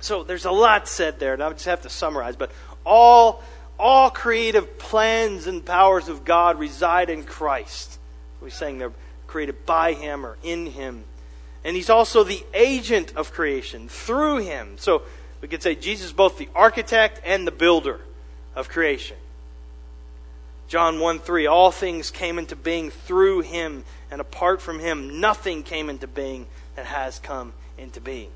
So 0.00 0.22
there's 0.22 0.44
a 0.44 0.50
lot 0.50 0.86
said 0.86 1.18
there, 1.18 1.34
and 1.34 1.42
I 1.42 1.50
just 1.52 1.64
have 1.64 1.82
to 1.82 1.90
summarize, 1.90 2.36
but 2.36 2.52
all 2.84 3.42
all 3.78 4.10
creative 4.10 4.76
plans 4.76 5.46
and 5.46 5.64
powers 5.64 6.08
of 6.08 6.24
God 6.24 6.58
reside 6.58 7.10
in 7.10 7.22
Christ. 7.22 7.96
We're 8.40 8.50
saying 8.50 8.78
they're 8.78 8.92
created 9.28 9.64
by 9.66 9.92
him 9.92 10.26
or 10.26 10.36
in 10.42 10.66
him. 10.66 11.04
And 11.64 11.76
he's 11.76 11.90
also 11.90 12.24
the 12.24 12.44
agent 12.54 13.12
of 13.16 13.32
creation 13.32 13.88
through 13.88 14.38
him. 14.38 14.78
So 14.78 15.02
we 15.40 15.48
could 15.48 15.62
say 15.62 15.74
Jesus 15.74 16.08
is 16.08 16.12
both 16.12 16.38
the 16.38 16.48
architect 16.54 17.20
and 17.24 17.46
the 17.46 17.52
builder 17.52 18.00
of 18.54 18.68
creation. 18.68 19.16
John 20.68 21.00
1 21.00 21.20
3, 21.20 21.46
all 21.46 21.70
things 21.70 22.10
came 22.10 22.38
into 22.38 22.54
being 22.54 22.90
through 22.90 23.40
him, 23.40 23.84
and 24.10 24.20
apart 24.20 24.60
from 24.60 24.78
him, 24.78 25.20
nothing 25.20 25.62
came 25.62 25.88
into 25.88 26.06
being 26.06 26.46
that 26.76 26.86
has 26.86 27.18
come 27.18 27.54
into 27.78 28.00
being. 28.00 28.30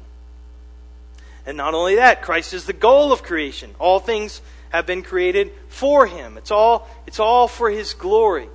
And 1.44 1.56
not 1.56 1.74
only 1.74 1.96
that, 1.96 2.22
Christ 2.22 2.54
is 2.54 2.64
the 2.64 2.72
goal 2.72 3.12
of 3.12 3.22
creation. 3.22 3.74
All 3.78 4.00
things 4.00 4.40
have 4.70 4.86
been 4.86 5.02
created 5.02 5.52
for 5.68 6.06
him. 6.06 6.38
It's 6.38 6.50
all, 6.50 6.88
it's 7.06 7.20
all 7.20 7.48
for 7.48 7.68
his 7.68 7.94
glory. 7.94 8.48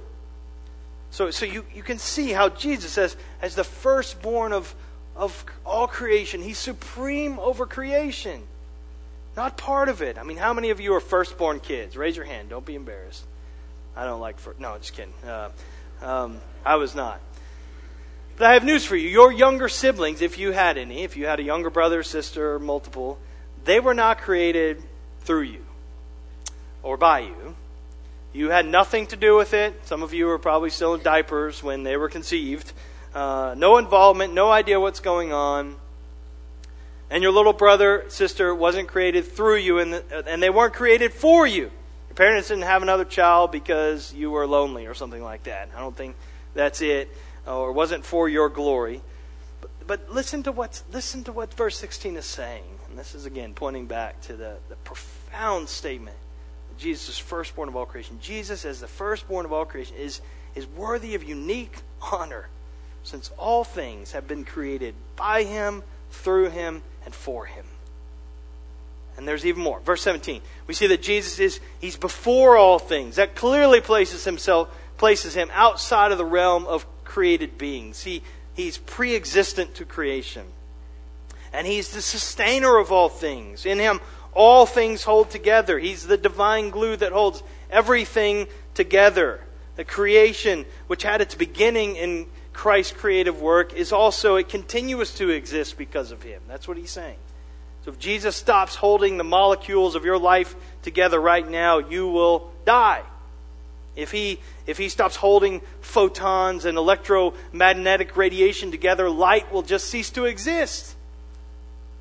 So, 1.11 1.31
so 1.31 1.45
you, 1.45 1.65
you 1.73 1.83
can 1.83 1.97
see 1.97 2.31
how 2.31 2.49
Jesus, 2.49 2.97
as, 2.97 3.15
as 3.41 3.55
the 3.55 3.63
firstborn 3.63 4.53
of, 4.53 4.75
of 5.15 5.45
all 5.65 5.87
creation, 5.87 6.41
he's 6.41 6.57
supreme 6.57 7.39
over 7.39 7.65
creation. 7.65 8.43
Not 9.35 9.57
part 9.57 9.87
of 9.87 10.01
it. 10.01 10.17
I 10.17 10.23
mean, 10.23 10.37
how 10.37 10.53
many 10.53 10.71
of 10.71 10.79
you 10.79 10.93
are 10.95 10.99
firstborn 10.99 11.59
kids? 11.59 11.95
Raise 11.95 12.15
your 12.15 12.25
hand. 12.25 12.49
Don't 12.49 12.65
be 12.65 12.75
embarrassed. 12.75 13.23
I 13.95 14.05
don't 14.05 14.19
like 14.19 14.39
first. 14.39 14.59
No, 14.59 14.77
just 14.77 14.93
kidding. 14.93 15.13
Uh, 15.25 15.49
um, 16.01 16.39
I 16.65 16.75
was 16.75 16.95
not. 16.95 17.19
But 18.37 18.47
I 18.47 18.53
have 18.53 18.63
news 18.63 18.85
for 18.85 18.95
you. 18.95 19.09
Your 19.09 19.31
younger 19.31 19.69
siblings, 19.69 20.21
if 20.21 20.37
you 20.37 20.51
had 20.51 20.77
any, 20.77 21.03
if 21.03 21.17
you 21.17 21.25
had 21.25 21.39
a 21.39 21.43
younger 21.43 21.71
brother, 21.71 22.03
sister, 22.03 22.59
multiple, 22.59 23.17
they 23.63 23.79
were 23.79 23.95
not 23.95 24.19
created 24.19 24.81
through 25.21 25.41
you 25.41 25.65
or 26.83 26.97
by 26.97 27.19
you. 27.19 27.55
You 28.33 28.49
had 28.49 28.65
nothing 28.65 29.07
to 29.07 29.15
do 29.15 29.35
with 29.35 29.53
it. 29.53 29.87
Some 29.87 30.03
of 30.03 30.13
you 30.13 30.25
were 30.25 30.37
probably 30.37 30.69
still 30.69 30.93
in 30.93 31.01
diapers 31.01 31.63
when 31.63 31.83
they 31.83 31.97
were 31.97 32.09
conceived. 32.09 32.73
Uh, 33.13 33.55
no 33.57 33.77
involvement, 33.77 34.33
no 34.33 34.51
idea 34.51 34.79
what's 34.79 34.99
going 34.99 35.33
on. 35.33 35.75
And 37.09 37.23
your 37.23 37.31
little 37.31 37.53
brother, 37.53 38.05
sister 38.09 38.53
wasn't 38.53 38.89
created 38.89 39.25
through 39.25 39.57
you, 39.57 39.79
and, 39.79 39.93
the, 39.93 40.27
and 40.27 40.43
they 40.43 40.49
weren't 40.49 40.73
created 40.73 41.13
for 41.13 41.47
you. 41.47 41.71
Your 42.09 42.15
parents 42.15 42.49
didn't 42.49 42.65
have 42.65 42.83
another 42.83 43.05
child 43.05 43.51
because 43.51 44.13
you 44.13 44.29
were 44.29 44.45
lonely 44.45 44.87
or 44.87 44.93
something 44.93 45.23
like 45.23 45.43
that. 45.43 45.69
I 45.75 45.79
don't 45.79 45.95
think 45.95 46.15
that's 46.53 46.81
it, 46.81 47.09
or 47.47 47.71
wasn't 47.71 48.03
for 48.03 48.27
your 48.27 48.49
glory. 48.49 49.01
But, 49.61 49.69
but 49.87 50.11
listen 50.11 50.43
to 50.43 50.51
what 50.51 50.83
listen 50.91 51.23
to 51.23 51.31
what 51.31 51.53
verse 51.53 51.77
16 51.77 52.17
is 52.17 52.25
saying. 52.25 52.65
And 52.89 52.99
this 52.99 53.15
is 53.15 53.25
again 53.25 53.53
pointing 53.53 53.85
back 53.85 54.19
to 54.21 54.35
the, 54.35 54.57
the 54.67 54.75
profound 54.77 55.69
statement 55.69 56.17
Jesus 56.77 57.09
is 57.09 57.17
firstborn 57.17 57.69
of 57.69 57.75
all 57.75 57.85
creation. 57.85 58.19
Jesus, 58.21 58.65
as 58.65 58.79
the 58.79 58.87
firstborn 58.87 59.45
of 59.45 59.53
all 59.53 59.65
creation, 59.65 59.95
is, 59.97 60.21
is 60.55 60.65
worthy 60.67 61.15
of 61.15 61.23
unique 61.23 61.77
honor 62.11 62.49
since 63.03 63.31
all 63.37 63.63
things 63.63 64.11
have 64.11 64.27
been 64.27 64.43
created 64.43 64.93
by 65.15 65.43
him, 65.43 65.83
through 66.11 66.49
him, 66.49 66.81
and 67.05 67.15
for 67.15 67.45
him. 67.45 67.65
And 69.17 69.27
there's 69.27 69.45
even 69.45 69.63
more. 69.63 69.79
Verse 69.79 70.01
17. 70.01 70.41
We 70.67 70.73
see 70.73 70.87
that 70.87 71.01
Jesus 71.01 71.39
is 71.39 71.59
he's 71.79 71.97
before 71.97 72.55
all 72.55 72.77
things. 72.77 73.15
That 73.15 73.33
clearly 73.33 73.81
places 73.81 74.23
himself 74.23 74.69
places 74.97 75.33
him 75.33 75.49
outside 75.53 76.11
of 76.11 76.17
the 76.17 76.25
realm 76.25 76.67
of 76.67 76.85
created 77.03 77.57
beings. 77.57 78.03
He 78.03 78.21
he's 78.53 78.77
pre-existent 78.77 79.73
to 79.75 79.85
creation. 79.85 80.45
And 81.51 81.65
he's 81.65 81.91
the 81.91 82.01
sustainer 82.01 82.77
of 82.77 82.91
all 82.91 83.09
things. 83.09 83.65
In 83.65 83.79
him 83.79 84.01
all 84.37 84.67
things 84.67 85.03
hold 85.03 85.31
together. 85.31 85.79
He's 85.79 86.05
the 86.05 86.15
divine 86.15 86.69
glue 86.69 86.95
that 86.95 87.11
holds 87.11 87.41
everything 87.71 88.47
together. 88.75 89.41
The 89.77 89.83
creation 89.83 90.65
which 90.85 91.01
had 91.01 91.21
its 91.21 91.33
beginning 91.33 91.95
in 91.95 92.27
Christ's 92.53 92.95
creative 92.95 93.41
work 93.41 93.73
is 93.73 93.91
also 93.91 94.35
it 94.35 94.47
continues 94.47 95.15
to 95.15 95.29
exist 95.29 95.75
because 95.75 96.11
of 96.11 96.21
him. 96.21 96.43
That's 96.47 96.67
what 96.67 96.77
he's 96.77 96.91
saying. 96.91 97.17
So 97.83 97.91
if 97.91 97.99
Jesus 97.99 98.35
stops 98.35 98.75
holding 98.75 99.17
the 99.17 99.23
molecules 99.23 99.95
of 99.95 100.05
your 100.05 100.19
life 100.19 100.55
together 100.83 101.19
right 101.19 101.47
now, 101.47 101.79
you 101.79 102.07
will 102.07 102.51
die. 102.63 103.01
If 103.95 104.11
he, 104.11 104.39
if 104.67 104.77
he 104.77 104.89
stops 104.89 105.15
holding 105.15 105.61
photons 105.81 106.65
and 106.65 106.77
electromagnetic 106.77 108.15
radiation 108.15 108.69
together, 108.69 109.09
light 109.09 109.51
will 109.51 109.63
just 109.63 109.87
cease 109.87 110.11
to 110.11 110.25
exist. 110.25 110.96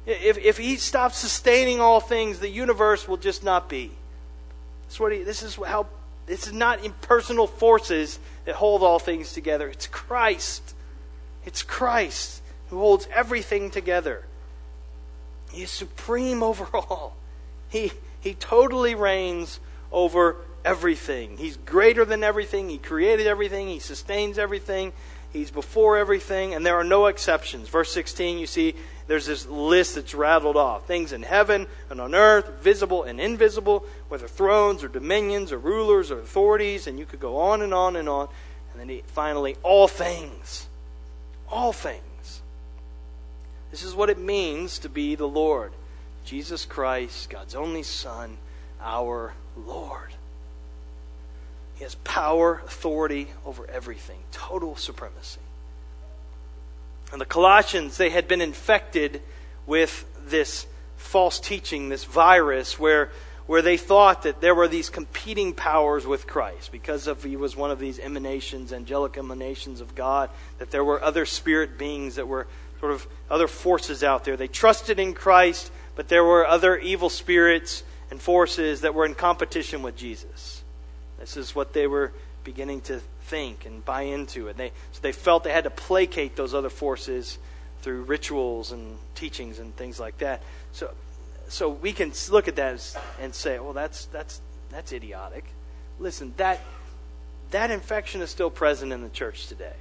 If, 0.06 0.38
if 0.38 0.56
he 0.56 0.76
stops 0.76 1.18
sustaining 1.18 1.80
all 1.80 2.00
things, 2.00 2.38
the 2.38 2.48
universe 2.48 3.08
will 3.08 3.16
just 3.16 3.42
not 3.42 3.68
be. 3.68 3.90
That's 4.84 5.00
what 5.00 5.12
he, 5.12 5.22
this 5.22 5.42
is 5.42 5.56
how 5.56 5.88
this 6.26 6.46
is 6.46 6.52
not 6.52 6.84
impersonal 6.84 7.46
forces 7.46 8.18
that 8.44 8.56
hold 8.56 8.82
all 8.82 8.98
things 8.98 9.32
together. 9.32 9.68
It's 9.68 9.86
Christ. 9.86 10.74
It's 11.44 11.62
Christ 11.62 12.42
who 12.70 12.78
holds 12.78 13.08
everything 13.12 13.70
together. 13.70 14.24
He 15.52 15.62
is 15.62 15.70
supreme 15.70 16.42
over 16.42 16.68
all. 16.74 17.16
He, 17.68 17.92
he 18.20 18.34
totally 18.34 18.94
reigns 18.94 19.60
over 19.92 20.36
everything. 20.64 21.36
He's 21.36 21.56
greater 21.56 22.04
than 22.04 22.24
everything. 22.24 22.68
He 22.68 22.78
created 22.78 23.26
everything. 23.26 23.68
He 23.68 23.78
sustains 23.78 24.38
everything. 24.38 24.92
He's 25.32 25.50
before 25.50 25.96
everything, 25.96 26.54
and 26.54 26.64
there 26.64 26.76
are 26.76 26.84
no 26.84 27.06
exceptions. 27.06 27.68
Verse 27.68 27.92
16, 27.92 28.38
you 28.38 28.46
see, 28.46 28.74
there's 29.06 29.26
this 29.26 29.46
list 29.46 29.94
that's 29.94 30.14
rattled 30.14 30.56
off 30.56 30.86
things 30.86 31.12
in 31.12 31.22
heaven 31.22 31.66
and 31.90 32.00
on 32.00 32.14
earth, 32.14 32.48
visible 32.60 33.04
and 33.04 33.20
invisible, 33.20 33.84
whether 34.08 34.26
thrones 34.26 34.82
or 34.82 34.88
dominions 34.88 35.52
or 35.52 35.58
rulers 35.58 36.10
or 36.10 36.18
authorities, 36.18 36.86
and 36.86 36.98
you 36.98 37.06
could 37.06 37.20
go 37.20 37.38
on 37.38 37.62
and 37.62 37.72
on 37.72 37.96
and 37.96 38.08
on. 38.08 38.28
And 38.72 38.80
then 38.80 38.88
he, 38.88 39.02
finally, 39.06 39.56
all 39.62 39.86
things. 39.86 40.66
All 41.48 41.72
things. 41.72 42.42
This 43.70 43.84
is 43.84 43.94
what 43.94 44.10
it 44.10 44.18
means 44.18 44.80
to 44.80 44.88
be 44.88 45.14
the 45.14 45.28
Lord. 45.28 45.72
Jesus 46.24 46.64
Christ, 46.64 47.30
God's 47.30 47.54
only 47.54 47.84
Son, 47.84 48.38
our 48.80 49.34
Lord. 49.56 50.10
He 51.76 51.84
has 51.84 51.94
power, 51.96 52.60
authority 52.64 53.28
over 53.44 53.68
everything, 53.70 54.18
total 54.32 54.74
supremacy. 54.74 55.40
And 57.12 57.20
the 57.20 57.26
Colossians, 57.26 57.96
they 57.96 58.10
had 58.10 58.26
been 58.26 58.40
infected 58.40 59.22
with 59.66 60.04
this 60.28 60.66
false 60.96 61.38
teaching, 61.38 61.88
this 61.88 62.04
virus, 62.04 62.78
where, 62.78 63.10
where 63.46 63.62
they 63.62 63.76
thought 63.76 64.22
that 64.22 64.40
there 64.40 64.54
were 64.54 64.68
these 64.68 64.90
competing 64.90 65.52
powers 65.52 66.06
with 66.06 66.26
Christ 66.26 66.72
because 66.72 67.06
of 67.06 67.22
he 67.22 67.36
was 67.36 67.54
one 67.54 67.70
of 67.70 67.78
these 67.78 67.98
emanations, 67.98 68.72
angelic 68.72 69.16
emanations 69.16 69.80
of 69.80 69.94
God, 69.94 70.30
that 70.58 70.70
there 70.70 70.84
were 70.84 71.02
other 71.02 71.24
spirit 71.26 71.78
beings 71.78 72.16
that 72.16 72.26
were 72.26 72.46
sort 72.80 72.92
of 72.92 73.06
other 73.30 73.48
forces 73.48 74.02
out 74.02 74.24
there. 74.24 74.36
They 74.36 74.48
trusted 74.48 74.98
in 74.98 75.14
Christ, 75.14 75.70
but 75.94 76.08
there 76.08 76.24
were 76.24 76.46
other 76.46 76.76
evil 76.76 77.08
spirits 77.08 77.84
and 78.10 78.20
forces 78.20 78.82
that 78.82 78.94
were 78.94 79.06
in 79.06 79.14
competition 79.14 79.82
with 79.82 79.96
Jesus. 79.96 80.62
This 81.18 81.36
is 81.36 81.54
what 81.54 81.72
they 81.72 81.86
were 81.86 82.12
beginning 82.44 82.80
to 82.82 83.00
think 83.26 83.66
and 83.66 83.84
buy 83.84 84.02
into. 84.02 84.48
it. 84.48 84.56
they, 84.56 84.72
so 84.92 85.00
they 85.02 85.12
felt 85.12 85.44
they 85.44 85.52
had 85.52 85.64
to 85.64 85.70
placate 85.70 86.36
those 86.36 86.54
other 86.54 86.70
forces 86.70 87.38
through 87.82 88.02
rituals 88.02 88.72
and 88.72 88.96
teachings 89.14 89.58
and 89.58 89.74
things 89.76 90.00
like 90.00 90.18
that. 90.18 90.42
So, 90.72 90.92
so 91.48 91.68
we 91.68 91.92
can 91.92 92.12
look 92.30 92.48
at 92.48 92.56
that 92.56 92.96
and 93.20 93.34
say, 93.34 93.58
well, 93.58 93.72
that's, 93.72 94.06
that's, 94.06 94.40
that's 94.70 94.92
idiotic. 94.92 95.44
Listen, 95.98 96.34
that, 96.36 96.60
that 97.50 97.70
infection 97.70 98.20
is 98.20 98.30
still 98.30 98.50
present 98.50 98.92
in 98.92 99.02
the 99.02 99.08
church 99.08 99.46
today. 99.46 99.76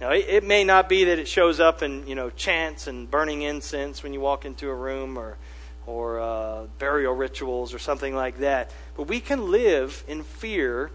Now, 0.00 0.10
it, 0.10 0.26
it, 0.28 0.44
may 0.44 0.64
not 0.64 0.88
be 0.88 1.04
that 1.04 1.18
it 1.18 1.26
shows 1.26 1.58
up 1.58 1.82
in 1.82 2.06
you 2.06 2.14
know 2.14 2.28
chants 2.28 2.86
and 2.86 3.10
burning 3.10 3.40
incense 3.40 4.02
when 4.02 4.12
you 4.12 4.20
walk 4.20 4.44
into 4.44 4.68
a 4.68 4.74
room, 4.74 5.16
or 5.16 5.38
or 5.86 6.20
uh, 6.20 6.64
burial 6.78 7.14
rituals 7.14 7.72
or 7.72 7.78
something 7.78 8.14
like 8.14 8.38
that. 8.38 8.70
But 8.96 9.04
we 9.04 9.20
can 9.20 9.50
live 9.50 10.04
in 10.06 10.22
fear 10.22 10.90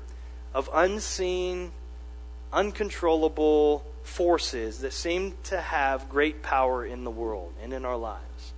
of 0.54 0.70
unseen, 0.74 1.72
uncontrollable 2.52 3.86
forces 4.04 4.80
that 4.80 4.94
seem 4.94 5.36
to 5.44 5.60
have 5.60 6.10
great 6.10 6.42
power 6.42 6.86
in 6.86 7.04
the 7.04 7.12
world 7.12 7.54
and 7.62 7.74
in 7.74 7.86
our 7.86 7.98
lives. 7.98 8.54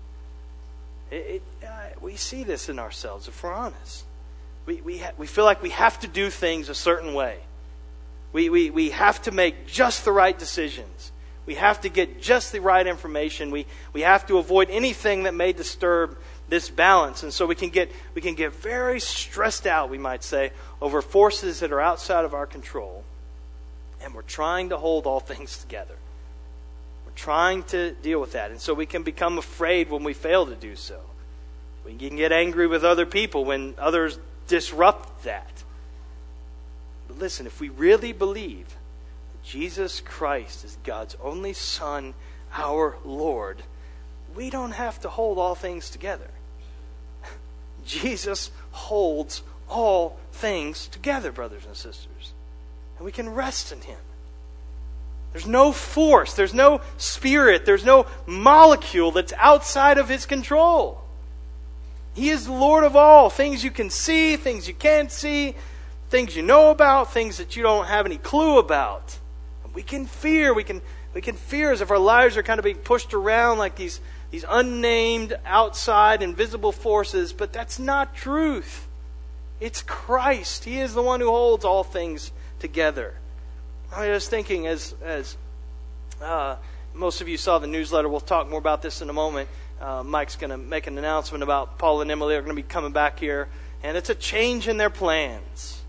It, 1.11 1.15
it, 1.15 1.67
uh, 1.67 1.99
we 2.01 2.15
see 2.15 2.43
this 2.43 2.69
in 2.69 2.79
ourselves 2.79 3.27
if 3.27 3.43
we're 3.43 3.53
honest. 3.53 4.05
We, 4.65 4.81
we, 4.81 4.97
ha- 4.99 5.11
we 5.17 5.27
feel 5.27 5.45
like 5.45 5.61
we 5.61 5.69
have 5.71 5.99
to 5.99 6.07
do 6.07 6.29
things 6.29 6.69
a 6.69 6.75
certain 6.75 7.13
way. 7.13 7.39
We, 8.31 8.49
we, 8.49 8.69
we 8.69 8.89
have 8.91 9.21
to 9.23 9.31
make 9.31 9.67
just 9.67 10.05
the 10.05 10.11
right 10.11 10.37
decisions. 10.37 11.11
We 11.45 11.55
have 11.55 11.81
to 11.81 11.89
get 11.89 12.21
just 12.21 12.51
the 12.51 12.61
right 12.61 12.87
information. 12.87 13.51
We, 13.51 13.65
we 13.91 14.01
have 14.01 14.25
to 14.27 14.37
avoid 14.37 14.69
anything 14.69 15.23
that 15.23 15.33
may 15.33 15.51
disturb 15.51 16.17
this 16.49 16.69
balance. 16.69 17.23
And 17.23 17.33
so 17.33 17.45
we 17.45 17.55
can 17.55 17.69
get 17.69 17.91
we 18.13 18.21
can 18.21 18.35
get 18.35 18.53
very 18.53 18.99
stressed 18.99 19.65
out, 19.65 19.89
we 19.89 19.97
might 19.97 20.23
say, 20.23 20.51
over 20.81 21.01
forces 21.01 21.59
that 21.59 21.71
are 21.71 21.81
outside 21.81 22.25
of 22.25 22.33
our 22.33 22.45
control. 22.45 23.03
And 24.01 24.13
we're 24.13 24.21
trying 24.21 24.69
to 24.69 24.77
hold 24.77 25.05
all 25.05 25.19
things 25.31 25.57
together. 25.57 25.95
We're 27.05 27.13
trying 27.13 27.63
to 27.63 27.91
deal 27.91 28.19
with 28.19 28.33
that. 28.33 28.51
And 28.51 28.59
so 28.59 28.73
we 28.73 28.85
can 28.85 29.03
become 29.03 29.37
afraid 29.37 29.89
when 29.89 30.03
we 30.03 30.13
fail 30.13 30.45
to 30.45 30.55
do 30.55 30.75
so. 30.75 30.99
We 31.85 31.95
can 31.95 32.15
get 32.15 32.31
angry 32.31 32.67
with 32.67 32.83
other 32.83 33.05
people 33.05 33.43
when 33.45 33.75
others 33.77 34.17
disrupt 34.47 35.23
that. 35.23 35.63
But 37.07 37.19
listen, 37.19 37.45
if 37.45 37.59
we 37.59 37.69
really 37.69 38.13
believe 38.13 38.67
that 38.67 39.43
Jesus 39.43 39.99
Christ 39.99 40.63
is 40.63 40.77
God's 40.83 41.17
only 41.21 41.53
Son, 41.53 42.13
our 42.53 42.97
Lord, 43.03 43.63
we 44.35 44.49
don't 44.49 44.71
have 44.71 44.99
to 45.01 45.09
hold 45.09 45.37
all 45.37 45.55
things 45.55 45.89
together. 45.89 46.29
Jesus 47.85 48.51
holds 48.71 49.43
all 49.69 50.17
things 50.31 50.87
together, 50.87 51.31
brothers 51.31 51.65
and 51.65 51.75
sisters. 51.75 52.33
And 52.97 53.05
we 53.05 53.11
can 53.11 53.29
rest 53.29 53.71
in 53.71 53.81
Him. 53.81 53.99
There's 55.31 55.47
no 55.47 55.71
force, 55.71 56.35
there's 56.35 56.53
no 56.53 56.81
spirit, 56.97 57.65
there's 57.65 57.83
no 57.83 58.05
molecule 58.27 59.11
that's 59.11 59.33
outside 59.37 59.97
of 59.97 60.07
His 60.07 60.25
control. 60.25 61.03
He 62.13 62.29
is 62.29 62.45
the 62.45 62.51
Lord 62.51 62.83
of 62.83 62.95
all. 62.95 63.29
Things 63.29 63.63
you 63.63 63.71
can 63.71 63.89
see, 63.89 64.37
things 64.37 64.67
you 64.67 64.75
can't 64.75 65.11
see, 65.11 65.55
things 66.09 66.35
you 66.35 66.43
know 66.43 66.69
about, 66.69 67.11
things 67.11 67.37
that 67.37 67.55
you 67.55 67.63
don't 67.63 67.87
have 67.87 68.05
any 68.05 68.17
clue 68.17 68.59
about. 68.59 69.17
We 69.73 69.81
can 69.81 70.05
fear. 70.05 70.53
We 70.53 70.63
can, 70.63 70.81
we 71.15 71.21
can 71.21 71.35
fear 71.35 71.71
as 71.71 71.81
if 71.81 71.89
our 71.89 71.97
lives 71.97 72.37
are 72.37 72.43
kind 72.43 72.59
of 72.59 72.63
being 72.63 72.77
pushed 72.77 73.15
around 73.15 73.57
like 73.57 73.75
these, 73.75 73.99
these 74.33 74.45
unnamed, 74.49 75.37
outside, 75.45 76.23
invisible 76.23 76.71
forces, 76.71 77.31
but 77.31 77.53
that's 77.53 77.77
not 77.77 78.15
truth. 78.15 78.87
It's 79.59 79.83
Christ. 79.83 80.63
He 80.63 80.79
is 80.79 80.95
the 80.95 81.03
one 81.03 81.19
who 81.19 81.27
holds 81.27 81.63
all 81.63 81.83
things 81.83 82.31
together. 82.57 83.13
I 83.95 84.09
was 84.09 84.27
thinking, 84.27 84.65
as, 84.65 84.95
as 85.03 85.37
uh, 86.19 86.55
most 86.95 87.21
of 87.21 87.27
you 87.27 87.37
saw 87.37 87.59
the 87.59 87.67
newsletter, 87.67 88.09
we'll 88.09 88.21
talk 88.21 88.49
more 88.49 88.57
about 88.57 88.81
this 88.81 89.03
in 89.03 89.09
a 89.11 89.13
moment. 89.13 89.49
Uh, 89.79 90.01
Mike's 90.01 90.35
going 90.35 90.49
to 90.49 90.57
make 90.57 90.87
an 90.87 90.97
announcement 90.97 91.43
about 91.43 91.77
Paul 91.77 92.01
and 92.01 92.09
Emily 92.09 92.35
are 92.35 92.41
going 92.41 92.55
to 92.55 92.59
be 92.59 92.67
coming 92.67 92.91
back 92.91 93.19
here, 93.19 93.49
and 93.83 93.95
it's 93.95 94.09
a 94.09 94.15
change 94.15 94.67
in 94.67 94.77
their 94.77 94.89
plans. 94.89 95.83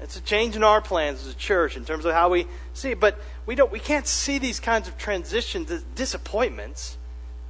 It's 0.00 0.16
a 0.16 0.20
change 0.20 0.56
in 0.56 0.64
our 0.64 0.80
plans 0.80 1.24
as 1.24 1.32
a 1.32 1.36
church 1.36 1.76
in 1.76 1.84
terms 1.84 2.06
of 2.06 2.12
how 2.12 2.28
we 2.28 2.48
see 2.72 2.90
it. 2.90 2.98
But 2.98 3.20
we 3.46 3.54
don't 3.54 3.70
we 3.70 3.78
can't 3.78 4.08
see 4.08 4.38
these 4.38 4.58
kinds 4.58 4.88
of 4.88 4.98
transitions 4.98 5.70
as 5.70 5.84
disappointments 5.94 6.98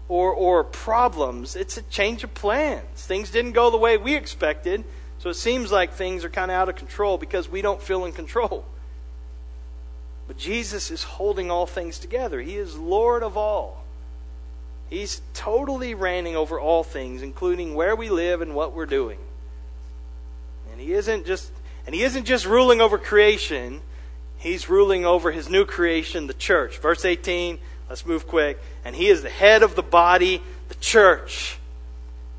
or 0.09 0.33
or 0.33 0.65
problems. 0.65 1.57
It's 1.57 1.77
a 1.77 1.83
change 1.83 2.25
of 2.25 2.35
plans. 2.35 3.05
Things 3.07 3.31
didn't 3.31 3.53
go 3.53 3.71
the 3.71 3.77
way 3.77 3.97
we 3.97 4.15
expected, 4.15 4.85
so 5.19 5.31
it 5.31 5.35
seems 5.35 5.73
like 5.73 5.93
things 5.93 6.25
are 6.25 6.31
kind 6.31 6.51
of 6.51 6.57
out 6.57 6.69
of 6.69 6.77
control 6.77 7.19
because 7.19 7.49
we 7.49 7.63
don't 7.63 7.83
feel 7.83 8.05
in 8.05 8.13
control. 8.13 8.65
But 10.27 10.39
Jesus 10.39 10.91
is 10.91 11.03
holding 11.03 11.51
all 11.51 11.67
things 11.67 11.99
together. 11.99 12.41
He 12.41 12.57
is 12.57 12.77
Lord 12.77 13.23
of 13.23 13.37
all. 13.37 13.85
He's 14.89 15.23
totally 15.33 15.95
reigning 15.95 16.37
over 16.37 16.59
all 16.59 16.85
things, 16.85 17.23
including 17.23 17.75
where 17.75 17.97
we 17.97 18.11
live 18.11 18.41
and 18.41 18.55
what 18.55 18.73
we're 18.73 18.87
doing. 18.87 19.19
And 20.71 20.81
he 20.81 20.93
isn't 20.93 21.27
just 21.27 21.51
and 21.87 21.95
he 21.95 22.03
isn't 22.03 22.25
just 22.25 22.47
ruling 22.47 22.81
over 22.81 22.97
creation, 22.97 23.83
he's 24.39 24.69
ruling 24.69 25.05
over 25.05 25.31
his 25.31 25.51
new 25.51 25.67
creation, 25.67 26.27
the 26.27 26.35
church. 26.35 26.79
Verse 26.79 27.05
18, 27.05 27.59
let's 27.89 28.07
move 28.07 28.27
quick. 28.27 28.59
And 28.85 28.95
he 28.95 29.09
is 29.09 29.23
the 29.23 29.31
head 29.31 29.63
of 29.63 29.75
the 29.75 29.83
body, 29.83 30.43
the 30.69 30.75
church. 30.77 31.59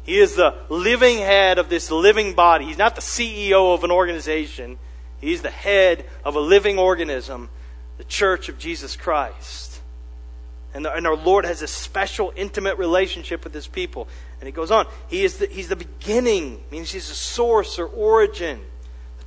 He 0.03 0.19
is 0.19 0.35
the 0.35 0.55
living 0.69 1.17
head 1.17 1.57
of 1.57 1.69
this 1.69 1.89
living 1.89 2.33
body. 2.33 2.65
He's 2.65 2.77
not 2.77 2.95
the 2.95 3.01
CEO 3.01 3.73
of 3.73 3.83
an 3.83 3.91
organization. 3.91 4.77
He's 5.19 5.41
the 5.41 5.49
head 5.49 6.05
of 6.23 6.35
a 6.35 6.39
living 6.39 6.77
organism, 6.77 7.49
the 7.97 8.03
church 8.03 8.49
of 8.49 8.59
Jesus 8.59 8.95
Christ. 8.95 9.81
And, 10.75 10.85
the, 10.85 10.93
and 10.93 11.07
our 11.07 11.15
Lord 11.15 11.45
has 11.45 11.61
a 11.61 11.67
special, 11.67 12.33
intimate 12.35 12.77
relationship 12.77 13.43
with 13.43 13.53
his 13.53 13.65
people. 13.65 14.07
And 14.39 14.47
he 14.47 14.51
goes 14.51 14.71
on. 14.71 14.87
He 15.07 15.23
is 15.23 15.37
the, 15.37 15.47
he's 15.47 15.69
the 15.69 15.75
beginning, 15.75 16.63
means 16.69 16.91
he's 16.91 17.07
the 17.07 17.15
source 17.15 17.79
or 17.79 17.87
origin. 17.87 18.59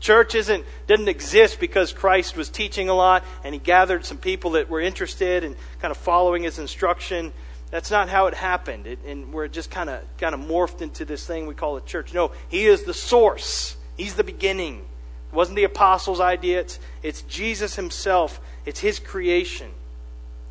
Church 0.01 0.35
isn't, 0.35 0.65
didn't 0.87 1.09
exist 1.09 1.59
because 1.59 1.93
Christ 1.93 2.37
was 2.37 2.49
teaching 2.49 2.89
a 2.89 2.95
lot 2.95 3.25
and 3.45 3.55
he 3.55 3.59
gathered 3.59 4.05
some 4.05 4.19
people 4.19 4.53
that 4.53 4.69
were 4.69 4.81
interested 4.81 5.45
and 5.45 5.57
kind 5.81 5.91
of 5.91 5.97
following 5.97 6.45
his 6.45 6.59
instruction. 6.59 7.33
That's 7.71 7.91
not 7.91 8.09
how 8.09 8.27
it 8.27 8.35
happened. 8.35 8.87
It, 8.87 9.01
and 9.05 9.33
we're 9.33 9.49
just 9.49 9.71
kind 9.71 9.91
of 9.91 10.03
kind 10.19 10.35
of 10.35 10.41
morphed 10.41 10.83
into 10.83 11.05
this 11.05 11.27
thing 11.27 11.47
we 11.47 11.55
call 11.55 11.77
a 11.77 11.81
church. 11.81 12.15
No, 12.15 12.33
he 12.49 12.67
is 12.67 12.85
the 12.85 12.95
source. 12.95 13.77
He's 13.97 14.15
the 14.15 14.25
beginning. 14.25 14.79
It 15.33 15.35
wasn't 15.35 15.57
the 15.57 15.65
apostles' 15.65 16.21
idea. 16.21 16.61
It's, 16.61 16.79
it's 17.03 17.23
Jesus 17.23 17.75
himself. 17.77 18.41
It's 18.65 18.81
his 18.81 18.99
creation. 18.99 19.71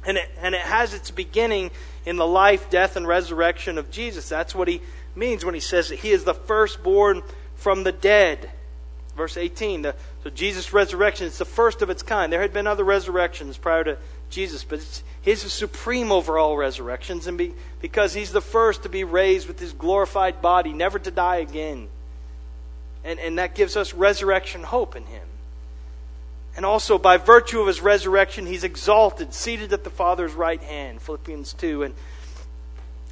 And 0.05 0.17
it, 0.17 0.29
and 0.39 0.53
it 0.53 0.61
has 0.61 0.93
its 0.93 1.09
beginning 1.09 1.71
in 2.05 2.17
the 2.17 2.27
life, 2.27 2.69
death, 2.69 2.95
and 2.95 3.07
resurrection 3.07 3.77
of 3.77 3.89
Jesus. 3.89 4.29
That's 4.29 4.53
what 4.53 4.67
he 4.67 4.81
means 5.15 5.43
when 5.43 5.53
he 5.53 5.59
says 5.59 5.89
that 5.89 5.99
he 5.99 6.11
is 6.11 6.23
the 6.23 6.33
firstborn 6.33 7.23
from 7.55 7.83
the 7.83 7.91
dead. 7.91 8.51
Verse 9.17 9.35
18. 9.35 9.81
The, 9.81 9.95
so 10.23 10.29
Jesus' 10.29 10.71
resurrection 10.71 11.25
is 11.25 11.39
the 11.39 11.45
first 11.45 11.81
of 11.81 11.89
its 11.89 12.03
kind. 12.03 12.31
There 12.31 12.41
had 12.41 12.53
been 12.53 12.67
other 12.67 12.83
resurrections 12.83 13.57
prior 13.57 13.83
to 13.83 13.97
Jesus, 14.29 14.63
but 14.63 14.79
his 15.21 15.43
is 15.43 15.51
supreme 15.51 16.11
over 16.11 16.37
all 16.37 16.55
resurrections, 16.55 17.27
and 17.27 17.37
be, 17.37 17.53
because 17.81 18.13
he's 18.13 18.31
the 18.31 18.41
first 18.41 18.83
to 18.83 18.89
be 18.89 19.03
raised 19.03 19.47
with 19.47 19.59
his 19.59 19.73
glorified 19.73 20.41
body, 20.41 20.71
never 20.71 20.99
to 20.99 21.11
die 21.11 21.37
again. 21.37 21.87
And, 23.03 23.19
and 23.19 23.39
that 23.39 23.55
gives 23.55 23.75
us 23.75 23.93
resurrection 23.93 24.63
hope 24.63 24.95
in 24.95 25.05
him. 25.05 25.27
And 26.55 26.65
also, 26.65 26.97
by 26.97 27.17
virtue 27.17 27.61
of 27.61 27.67
his 27.67 27.81
resurrection, 27.81 28.45
he's 28.45 28.63
exalted, 28.63 29.33
seated 29.33 29.73
at 29.73 29.83
the 29.83 29.89
Father's 29.89 30.33
right 30.33 30.61
hand, 30.61 31.01
Philippians 31.01 31.53
2. 31.53 31.83
And, 31.83 31.95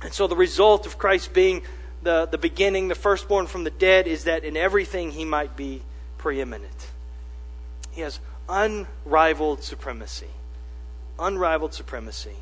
and 0.01 0.13
so, 0.13 0.27
the 0.27 0.35
result 0.35 0.85
of 0.85 0.97
Christ 0.97 1.33
being 1.33 1.61
the, 2.01 2.25
the 2.25 2.37
beginning, 2.37 2.87
the 2.87 2.95
firstborn 2.95 3.47
from 3.47 3.63
the 3.63 3.69
dead, 3.71 4.07
is 4.07 4.23
that 4.23 4.43
in 4.43 4.57
everything 4.57 5.11
he 5.11 5.25
might 5.25 5.55
be 5.55 5.81
preeminent. 6.25 6.87
He 7.91 8.01
has 8.01 8.19
unrivaled 8.49 9.63
supremacy 9.63 10.29
unrivaled 11.19 11.73
supremacy. 11.73 12.35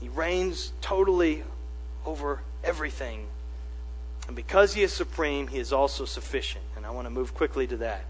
He 0.00 0.08
reigns 0.08 0.72
totally 0.80 1.44
over 2.04 2.40
everything. 2.62 3.26
And 4.26 4.34
because 4.34 4.74
he 4.74 4.82
is 4.82 4.92
supreme, 4.92 5.48
he 5.48 5.58
is 5.58 5.72
also 5.72 6.04
sufficient. 6.04 6.64
And 6.76 6.84
I 6.84 6.90
want 6.90 7.06
to 7.06 7.10
move 7.10 7.34
quickly 7.34 7.66
to 7.68 7.76
that. 7.78 8.04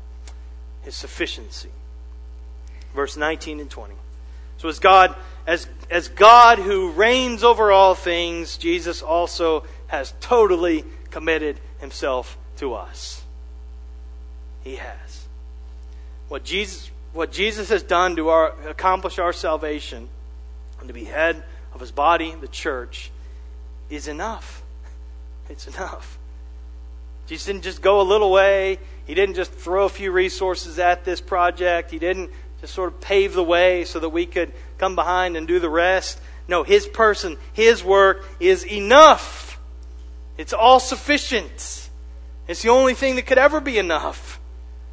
His 0.82 0.97
sufficiency. 0.97 1.70
Verse 2.95 3.16
19 3.16 3.61
and 3.61 3.70
20. 3.70 3.95
So 4.59 4.68
as 4.68 4.78
God 4.78 5.14
as 5.47 5.68
as 5.91 6.09
God 6.09 6.59
who 6.59 6.91
reigns 6.93 7.45
over 7.45 7.70
all 7.70 7.95
things, 7.95 8.57
Jesus 8.57 9.03
also 9.03 9.64
has 9.89 10.14
totally 10.20 10.84
committed 11.11 11.61
himself 11.78 12.39
to 12.57 12.74
us. 12.74 13.22
He 14.67 14.75
has. 14.75 15.29
What 16.27 16.43
Jesus 16.43 16.91
what 17.12 17.31
Jesus 17.31 17.71
has 17.71 17.85
done 17.85 18.17
to 18.17 18.29
our, 18.31 18.49
accomplish 18.69 19.21
our 19.21 19.33
salvation 19.33 20.09
and 20.81 20.89
to 20.89 20.93
be 20.93 21.05
head 21.05 21.43
of 21.73 21.81
his 21.81 21.93
body, 21.93 22.35
the 22.41 22.49
church, 22.49 23.11
is 23.89 24.09
enough. 24.09 24.62
It's 25.49 25.69
enough. 25.69 26.19
Jesus 27.29 27.47
didn't 27.47 27.62
just 27.62 27.81
go 27.81 28.01
a 28.01 28.03
little 28.03 28.31
way. 28.31 28.79
He 29.07 29.14
didn't 29.14 29.37
just 29.37 29.53
throw 29.53 29.85
a 29.85 29.89
few 29.89 30.11
resources 30.11 30.81
at 30.81 31.05
this 31.05 31.21
project. 31.21 31.93
He 31.93 32.01
didn't 32.01 32.33
just 32.61 32.75
sort 32.75 32.93
of 32.93 33.01
pave 33.01 33.35
the 33.35 33.45
way 33.45 33.85
so 33.85 34.01
that 34.01 34.11
we 34.11 34.27
could 34.27 34.53
come 34.79 34.97
behind 34.97 35.37
and 35.37 35.47
do 35.47 35.61
the 35.61 35.71
rest. 35.71 36.21
No, 36.49 36.64
his 36.64 36.89
person, 36.89 37.39
his 37.53 37.85
work 37.85 38.27
is 38.41 38.67
enough. 38.67 39.61
It's 40.37 40.53
all 40.53 40.81
sufficient. 40.81 41.89
It's 42.49 42.62
the 42.62 42.71
only 42.71 42.95
thing 42.95 43.14
that 43.14 43.27
could 43.27 43.39
ever 43.39 43.61
be 43.61 43.79
enough. 43.79 44.36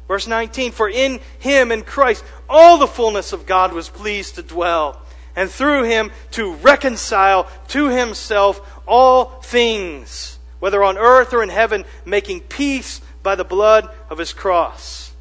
Verse 0.08 0.26
19 0.26 0.72
For 0.72 0.88
in 0.88 1.20
him, 1.38 1.72
in 1.72 1.82
Christ, 1.82 2.24
all 2.48 2.78
the 2.78 2.86
fullness 2.86 3.32
of 3.32 3.46
God 3.46 3.72
was 3.72 3.88
pleased 3.88 4.34
to 4.36 4.42
dwell, 4.42 5.00
and 5.34 5.50
through 5.50 5.84
him 5.84 6.10
to 6.32 6.54
reconcile 6.54 7.48
to 7.68 7.88
himself 7.88 8.60
all 8.86 9.40
things, 9.42 10.38
whether 10.60 10.82
on 10.82 10.98
earth 10.98 11.32
or 11.32 11.42
in 11.42 11.48
heaven, 11.48 11.84
making 12.04 12.40
peace 12.40 13.00
by 13.22 13.34
the 13.34 13.44
blood 13.44 13.88
of 14.10 14.18
his 14.18 14.32
cross. 14.32 15.12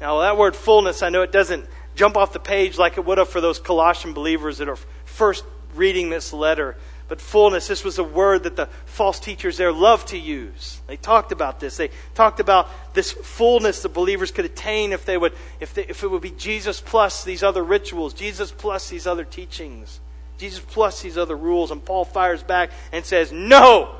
Now, 0.00 0.20
that 0.20 0.36
word 0.36 0.56
fullness, 0.56 1.02
I 1.02 1.10
know 1.10 1.22
it 1.22 1.32
doesn't 1.32 1.66
jump 1.94 2.16
off 2.16 2.32
the 2.32 2.40
page 2.40 2.78
like 2.78 2.98
it 2.98 3.04
would 3.04 3.18
have 3.18 3.28
for 3.28 3.40
those 3.40 3.58
Colossian 3.58 4.12
believers 4.12 4.58
that 4.58 4.68
are 4.68 4.78
first 5.04 5.44
reading 5.74 6.10
this 6.10 6.32
letter. 6.32 6.76
But 7.06 7.20
fullness, 7.20 7.66
this 7.66 7.84
was 7.84 7.98
a 7.98 8.04
word 8.04 8.44
that 8.44 8.56
the 8.56 8.66
false 8.86 9.20
teachers 9.20 9.58
there 9.58 9.72
loved 9.72 10.08
to 10.08 10.18
use. 10.18 10.80
They 10.86 10.96
talked 10.96 11.32
about 11.32 11.60
this. 11.60 11.76
They 11.76 11.90
talked 12.14 12.40
about 12.40 12.68
this 12.94 13.12
fullness 13.12 13.82
that 13.82 13.90
believers 13.90 14.30
could 14.30 14.46
attain 14.46 14.92
if 14.92 15.04
they 15.04 15.18
would, 15.18 15.34
if, 15.60 15.74
they, 15.74 15.84
if 15.84 16.02
it 16.02 16.10
would 16.10 16.22
be 16.22 16.30
Jesus 16.30 16.80
plus 16.80 17.22
these 17.22 17.42
other 17.42 17.62
rituals, 17.62 18.14
Jesus 18.14 18.50
plus 18.50 18.88
these 18.88 19.06
other 19.06 19.24
teachings, 19.24 20.00
Jesus 20.38 20.60
plus 20.66 21.02
these 21.02 21.18
other 21.18 21.36
rules. 21.36 21.70
And 21.70 21.84
Paul 21.84 22.06
fires 22.06 22.42
back 22.42 22.70
and 22.90 23.04
says, 23.04 23.32
No! 23.32 23.96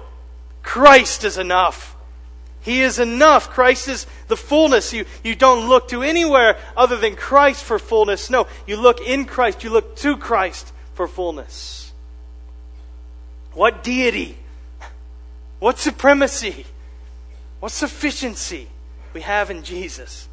Christ 0.62 1.24
is 1.24 1.36
enough. 1.36 1.94
He 2.62 2.80
is 2.80 2.98
enough. 2.98 3.50
Christ 3.50 3.88
is 3.88 4.07
the 4.28 4.36
fullness. 4.38 4.94
You, 4.94 5.05
you 5.22 5.34
don't 5.34 5.68
look 5.68 5.88
to 5.88 6.02
anywhere 6.02 6.57
other 6.74 6.96
than 6.96 7.14
Christ 7.14 7.62
for 7.62 7.78
fullness. 7.78 8.30
No, 8.30 8.46
you 8.66 8.78
look 8.78 9.02
in 9.02 9.26
Christ. 9.26 9.62
You 9.62 9.68
look 9.68 9.96
to 9.96 10.16
Christ 10.16 10.72
for 10.94 11.07
fullness. 11.07 11.84
What 13.55 13.82
deity? 13.82 14.36
What 15.61 15.78
supremacy? 15.78 16.66
What 17.61 17.72
sufficiency 17.72 18.68
we 19.12 19.22
have 19.22 19.50
in 19.50 19.62
Jesus? 19.62 20.28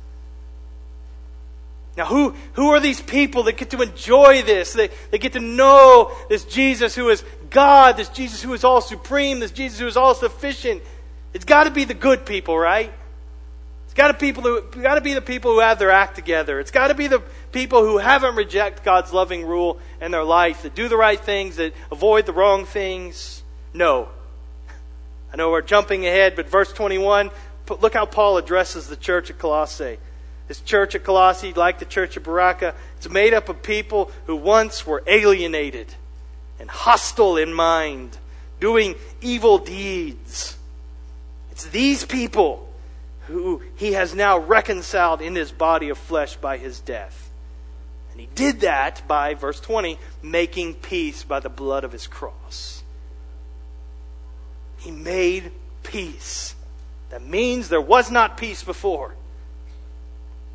Now, 1.98 2.06
who, 2.06 2.36
who 2.54 2.70
are 2.70 2.80
these 2.80 3.02
people 3.02 3.44
that 3.44 3.58
get 3.58 3.70
to 3.72 3.82
enjoy 3.82 4.44
this? 4.44 4.74
They, 4.74 4.90
they 5.12 5.18
get 5.18 5.34
to 5.34 5.40
know 5.40 6.12
this 6.30 6.46
Jesus 6.46 6.96
who 6.96 7.10
is 7.10 7.24
God, 7.50 7.98
this 7.98 8.10
Jesus 8.10 8.42
who 8.42 8.54
is 8.54 8.64
all 8.64 8.82
supreme, 8.82 9.40
this 9.40 9.52
Jesus 9.52 9.80
who 9.80 9.88
is 9.88 9.98
all 9.98 10.16
sufficient. 10.16 10.82
It's 11.34 11.46
got 11.46 11.66
to 11.66 11.72
be 11.72 11.84
the 11.84 11.94
good 11.94 12.26
people, 12.26 12.58
right? 12.58 12.94
It's 13.92 13.98
got 13.98 14.08
to 14.08 14.14
people 14.14 14.44
who 14.44 14.62
got 14.82 14.96
to 14.96 15.02
be 15.02 15.14
the 15.14 15.22
people 15.22 15.52
who 15.52 15.60
have 15.60 15.78
their 15.78 15.92
act 15.92 16.16
together. 16.16 16.62
It's 16.62 16.72
got 16.72 16.88
to 16.88 16.96
be 16.96 17.08
the 17.08 17.22
people 17.52 17.84
who 17.84 17.98
haven't 17.98 18.38
reject 18.38 18.86
God's 18.86 19.12
loving 19.12 19.46
rule 19.46 19.80
in 20.00 20.12
their 20.12 20.24
life, 20.24 20.62
that 20.62 20.74
do 20.74 20.88
the 20.88 20.96
right 20.96 21.20
things, 21.20 21.58
that 21.58 21.74
avoid 21.92 22.26
the 22.26 22.32
wrong 22.32 22.64
things. 22.64 23.44
No. 23.74 24.08
I 25.34 25.36
know 25.36 25.52
we're 25.52 25.62
jumping 25.62 26.08
ahead, 26.08 26.38
but 26.38 26.48
verse 26.48 26.72
21, 26.72 27.32
look 27.82 27.94
how 27.94 28.06
Paul 28.06 28.38
addresses 28.38 28.88
the 28.88 28.96
church 28.96 29.30
at 29.30 29.38
Colossae. 29.38 29.98
This 30.48 30.62
church 30.62 30.96
at 30.96 31.04
Colossae, 31.04 31.52
like 31.52 31.80
the 31.80 31.86
church 31.86 32.16
at 32.16 32.24
Berean, 32.24 32.74
it's 32.96 33.10
made 33.10 33.34
up 33.34 33.50
of 33.50 33.62
people 33.62 34.10
who 34.26 34.38
once 34.38 34.88
were 34.88 35.04
alienated 35.06 35.96
and 36.62 36.70
hostile 36.70 37.36
in 37.36 37.54
mind, 37.54 38.20
doing 38.62 38.96
evil 39.20 39.58
deeds. 39.58 40.56
It's 41.52 41.66
these 41.66 42.06
people 42.06 42.70
who 43.32 43.62
he 43.76 43.94
has 43.94 44.14
now 44.14 44.38
reconciled 44.38 45.22
in 45.22 45.36
his 45.36 45.52
body 45.52 45.90
of 45.90 45.98
flesh 45.98 46.36
by 46.36 46.58
his 46.58 46.80
death. 46.80 47.30
And 48.12 48.20
he 48.20 48.28
did 48.36 48.62
that 48.62 49.08
by, 49.08 49.34
verse 49.34 49.60
20, 49.60 49.98
making 50.22 50.76
peace 50.76 51.24
by 51.24 51.40
the 51.40 51.50
blood 51.50 51.84
of 51.84 51.92
his 51.92 52.08
cross. 52.08 52.84
He 54.78 54.92
made 54.92 55.52
peace. 55.84 56.56
That 57.10 57.24
means 57.24 57.70
there 57.70 57.82
was 57.82 58.12
not 58.12 58.38
peace 58.38 58.64
before. 58.64 59.16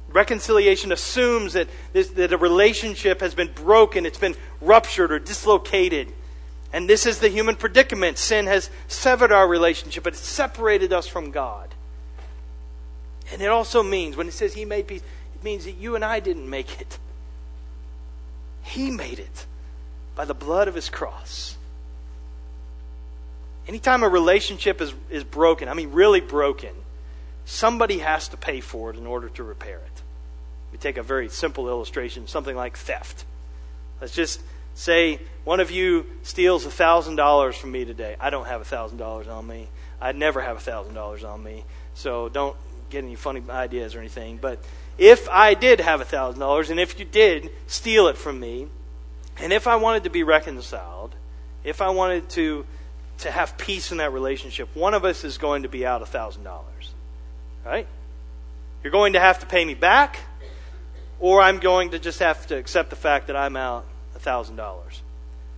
Reconciliation 0.08 0.92
assumes 0.92 1.54
that, 1.54 1.68
this, 1.92 2.08
that 2.10 2.32
a 2.32 2.38
relationship 2.38 3.20
has 3.20 3.34
been 3.34 3.52
broken, 3.52 4.06
it's 4.06 4.18
been 4.18 4.36
ruptured 4.60 5.12
or 5.12 5.18
dislocated. 5.18 6.12
And 6.72 6.88
this 6.88 7.06
is 7.06 7.20
the 7.20 7.28
human 7.28 7.56
predicament. 7.56 8.18
Sin 8.18 8.46
has 8.46 8.70
severed 8.88 9.32
our 9.32 9.48
relationship, 9.48 10.04
but 10.04 10.12
it's 10.12 10.26
separated 10.26 10.92
us 10.92 11.06
from 11.06 11.30
God. 11.30 11.74
And 13.32 13.42
it 13.42 13.48
also 13.48 13.82
means, 13.82 14.16
when 14.16 14.28
it 14.28 14.32
says 14.32 14.54
He 14.54 14.64
made 14.64 14.86
peace, 14.86 15.02
it 15.34 15.44
means 15.44 15.64
that 15.64 15.72
you 15.72 15.94
and 15.94 16.04
I 16.04 16.20
didn't 16.20 16.48
make 16.48 16.80
it. 16.80 16.98
He 18.62 18.90
made 18.90 19.18
it 19.18 19.46
by 20.14 20.24
the 20.24 20.34
blood 20.34 20.68
of 20.68 20.74
His 20.74 20.88
cross. 20.88 21.56
Anytime 23.68 24.04
a 24.04 24.08
relationship 24.08 24.80
is, 24.80 24.94
is 25.10 25.24
broken, 25.24 25.68
I 25.68 25.74
mean, 25.74 25.90
really 25.90 26.20
broken, 26.20 26.70
somebody 27.44 27.98
has 27.98 28.28
to 28.28 28.36
pay 28.36 28.60
for 28.60 28.90
it 28.90 28.96
in 28.96 29.06
order 29.06 29.28
to 29.30 29.42
repair 29.42 29.78
it. 29.78 30.02
We 30.70 30.78
take 30.78 30.96
a 30.96 31.02
very 31.02 31.28
simple 31.28 31.68
illustration, 31.68 32.28
something 32.28 32.54
like 32.54 32.76
theft. 32.76 33.24
Let's 34.00 34.14
just 34.14 34.40
say 34.74 35.20
one 35.44 35.58
of 35.58 35.70
you 35.70 36.06
steals 36.22 36.66
$1,000 36.66 37.54
from 37.54 37.72
me 37.72 37.84
today. 37.84 38.16
I 38.20 38.30
don't 38.30 38.46
have 38.46 38.62
$1,000 38.68 39.28
on 39.28 39.46
me. 39.46 39.68
I 40.00 40.12
never 40.12 40.40
have 40.40 40.58
$1,000 40.58 41.24
on 41.28 41.42
me. 41.42 41.64
So 41.94 42.28
don't 42.28 42.56
get 42.90 43.04
any 43.04 43.14
funny 43.14 43.42
ideas 43.48 43.94
or 43.94 44.00
anything. 44.00 44.38
But 44.38 44.58
if 44.98 45.28
I 45.28 45.54
did 45.54 45.80
have 45.80 46.00
$1,000 46.00 46.70
and 46.70 46.80
if 46.80 46.98
you 46.98 47.04
did 47.04 47.50
steal 47.66 48.08
it 48.08 48.16
from 48.16 48.40
me, 48.40 48.68
and 49.38 49.52
if 49.52 49.66
I 49.66 49.76
wanted 49.76 50.04
to 50.04 50.10
be 50.10 50.22
reconciled, 50.22 51.14
if 51.64 51.82
I 51.82 51.90
wanted 51.90 52.28
to 52.30 52.66
to 53.18 53.30
have 53.30 53.56
peace 53.56 53.92
in 53.92 53.98
that 53.98 54.12
relationship, 54.12 54.68
one 54.74 54.94
of 54.94 55.04
us 55.04 55.24
is 55.24 55.38
going 55.38 55.62
to 55.62 55.68
be 55.68 55.86
out 55.86 56.02
$1,000. 56.02 56.38
Right? 57.64 57.86
You're 58.82 58.92
going 58.92 59.14
to 59.14 59.20
have 59.20 59.38
to 59.40 59.46
pay 59.46 59.64
me 59.64 59.74
back, 59.74 60.20
or 61.18 61.40
I'm 61.40 61.58
going 61.58 61.90
to 61.90 61.98
just 61.98 62.20
have 62.20 62.46
to 62.48 62.56
accept 62.56 62.90
the 62.90 62.96
fact 62.96 63.28
that 63.28 63.36
I'm 63.36 63.56
out 63.56 63.86
$1,000. 64.18 64.56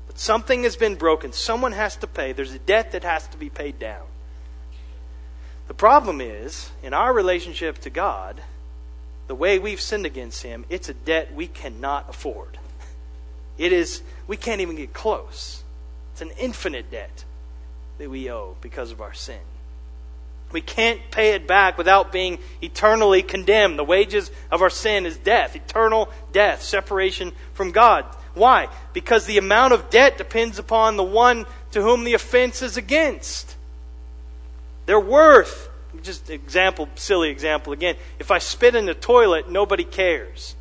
But 0.07 0.19
something 0.19 0.63
has 0.63 0.77
been 0.77 0.95
broken. 0.95 1.33
Someone 1.33 1.73
has 1.73 1.97
to 1.97 2.07
pay. 2.07 2.33
There's 2.33 2.53
a 2.53 2.59
debt 2.59 2.93
that 2.93 3.05
has 3.05 3.27
to 3.29 3.37
be 3.37 3.51
paid 3.51 3.79
down. 3.79 4.07
The 5.69 5.75
problem 5.75 6.21
is, 6.21 6.71
in 6.83 6.95
our 6.95 7.13
relationship 7.13 7.79
to 7.81 7.91
God, 7.91 8.41
the 9.27 9.35
way 9.35 9.59
we've 9.59 9.81
sinned 9.81 10.07
against 10.07 10.43
Him, 10.43 10.65
it's 10.71 10.89
a 10.89 10.95
debt 10.95 11.35
we 11.35 11.47
cannot 11.47 12.09
afford. 12.09 12.59
It 13.59 13.73
is, 13.73 14.03
we 14.27 14.37
can't 14.37 14.63
even 14.63 14.77
get 14.77 14.95
close. 14.95 15.63
It's 16.13 16.23
an 16.23 16.31
infinite 16.39 16.91
debt 16.91 17.25
that 17.99 18.09
we 18.09 18.31
owe 18.31 18.57
because 18.61 18.91
of 18.91 19.03
our 19.03 19.13
sin. 19.13 19.41
We 20.53 20.63
can't 20.63 21.01
pay 21.11 21.35
it 21.35 21.47
back 21.47 21.77
without 21.77 22.11
being 22.11 22.39
eternally 22.63 23.23
condemned. 23.23 23.79
The 23.79 23.85
wages 23.85 24.31
of 24.51 24.63
our 24.63 24.71
sin 24.71 25.05
is 25.05 25.19
death, 25.19 25.55
eternal 25.55 26.09
death, 26.33 26.63
separation 26.63 27.33
from 27.53 27.73
God. 27.73 28.07
Why? 28.33 28.69
Because 28.95 29.27
the 29.27 29.37
amount 29.37 29.75
of 29.75 29.91
debt 29.91 30.17
depends 30.17 30.59
upon 30.59 30.97
the 30.97 31.03
one 31.03 31.45
to 31.73 31.83
whom 31.83 32.05
the 32.05 32.15
offense 32.15 32.63
is 32.63 32.79
against. 32.79 33.57
Their 34.89 34.99
worth. 34.99 35.69
Just 36.03 36.31
example, 36.31 36.89
silly 36.95 37.29
example 37.29 37.75
again. 37.75 37.97
If 38.19 38.31
I 38.31 38.39
spit 38.39 38.75
in 38.75 38.87
the 38.87 38.95
toilet, 38.95 39.51
nobody 39.51 39.85
cares. 39.85 40.57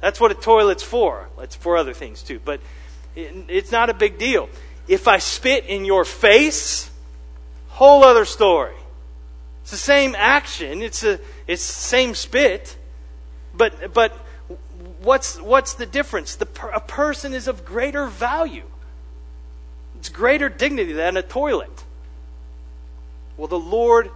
That's 0.00 0.18
what 0.18 0.32
a 0.32 0.34
toilet's 0.34 0.82
for. 0.82 1.28
It's 1.38 1.54
for 1.54 1.76
other 1.76 1.94
things 1.94 2.24
too, 2.24 2.40
but 2.44 2.60
it's 3.14 3.70
not 3.70 3.88
a 3.88 3.94
big 3.94 4.18
deal. 4.18 4.48
If 4.88 5.06
I 5.06 5.18
spit 5.18 5.66
in 5.66 5.84
your 5.84 6.04
face, 6.04 6.90
whole 7.68 8.02
other 8.02 8.24
story. 8.24 8.74
It's 9.60 9.70
the 9.70 9.76
same 9.76 10.16
action. 10.16 10.82
It's 10.82 11.04
a 11.04 11.20
it's 11.46 11.64
the 11.64 11.82
same 11.82 12.16
spit, 12.16 12.76
but 13.54 13.94
but 13.94 14.10
what's 15.02 15.40
what's 15.40 15.74
the 15.74 15.86
difference? 15.86 16.34
The 16.34 16.48
a 16.74 16.80
person 16.80 17.32
is 17.32 17.46
of 17.46 17.64
greater 17.64 18.08
value. 18.08 18.66
It's 20.00 20.08
greater 20.08 20.48
dignity 20.48 20.94
than 20.94 21.16
a 21.16 21.22
toilet. 21.22 21.84
Well, 23.36 23.48
the 23.48 23.58
Lord 23.58 24.10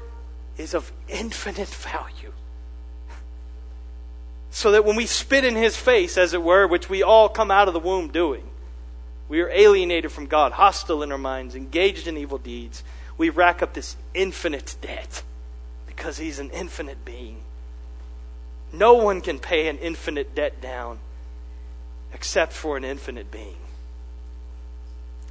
is 0.57 0.75
of 0.75 0.93
infinite 1.09 1.69
value. 1.69 2.33
So 4.51 4.71
that 4.73 4.85
when 4.85 4.97
we 4.97 5.07
spit 5.07 5.45
in 5.45 5.55
his 5.55 5.77
face, 5.77 6.17
as 6.17 6.33
it 6.33 6.43
were, 6.43 6.67
which 6.67 6.89
we 6.89 7.03
all 7.03 7.29
come 7.29 7.51
out 7.51 7.69
of 7.69 7.75
the 7.75 7.81
womb 7.81 8.09
doing, 8.09 8.49
we 9.29 9.41
are 9.41 9.51
alienated 9.51 10.13
from 10.13 10.27
God, 10.27 10.53
hostile 10.53 11.03
in 11.03 11.13
our 11.13 11.19
minds, 11.19 11.55
engaged 11.55 12.07
in 12.07 12.17
evil 12.17 12.39
deeds. 12.39 12.83
We 13.19 13.29
rack 13.29 13.63
up 13.63 13.75
this 13.75 13.97
infinite 14.15 14.77
debt 14.81 15.23
because 15.87 16.19
He's 16.19 16.39
an 16.39 16.51
infinite 16.51 17.05
being. 17.05 17.43
No 18.73 18.95
one 18.95 19.21
can 19.21 19.39
pay 19.39 19.69
an 19.69 19.79
infinite 19.79 20.35
debt 20.35 20.61
down 20.61 20.99
except 22.13 22.53
for 22.53 22.77
an 22.77 22.85
infinite 22.85 23.31
being. 23.31 23.57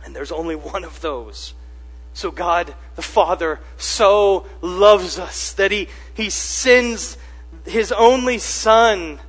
And 0.03 0.15
there's 0.15 0.31
only 0.31 0.55
one 0.55 0.83
of 0.83 1.01
those. 1.01 1.53
So 2.15 2.31
God 2.31 2.73
the 2.95 3.01
Father 3.01 3.59
so 3.77 4.47
loves 4.61 5.19
us 5.19 5.51
that 5.53 5.69
He, 5.71 5.89
he 6.13 6.29
sends 6.29 7.17
His 7.65 7.91
only 7.91 8.37
Son 8.37 9.19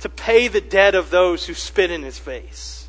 to 0.00 0.08
pay 0.10 0.46
the 0.46 0.60
debt 0.60 0.94
of 0.94 1.08
those 1.08 1.46
who 1.46 1.54
spit 1.54 1.90
in 1.90 2.02
His 2.02 2.18
face. 2.18 2.81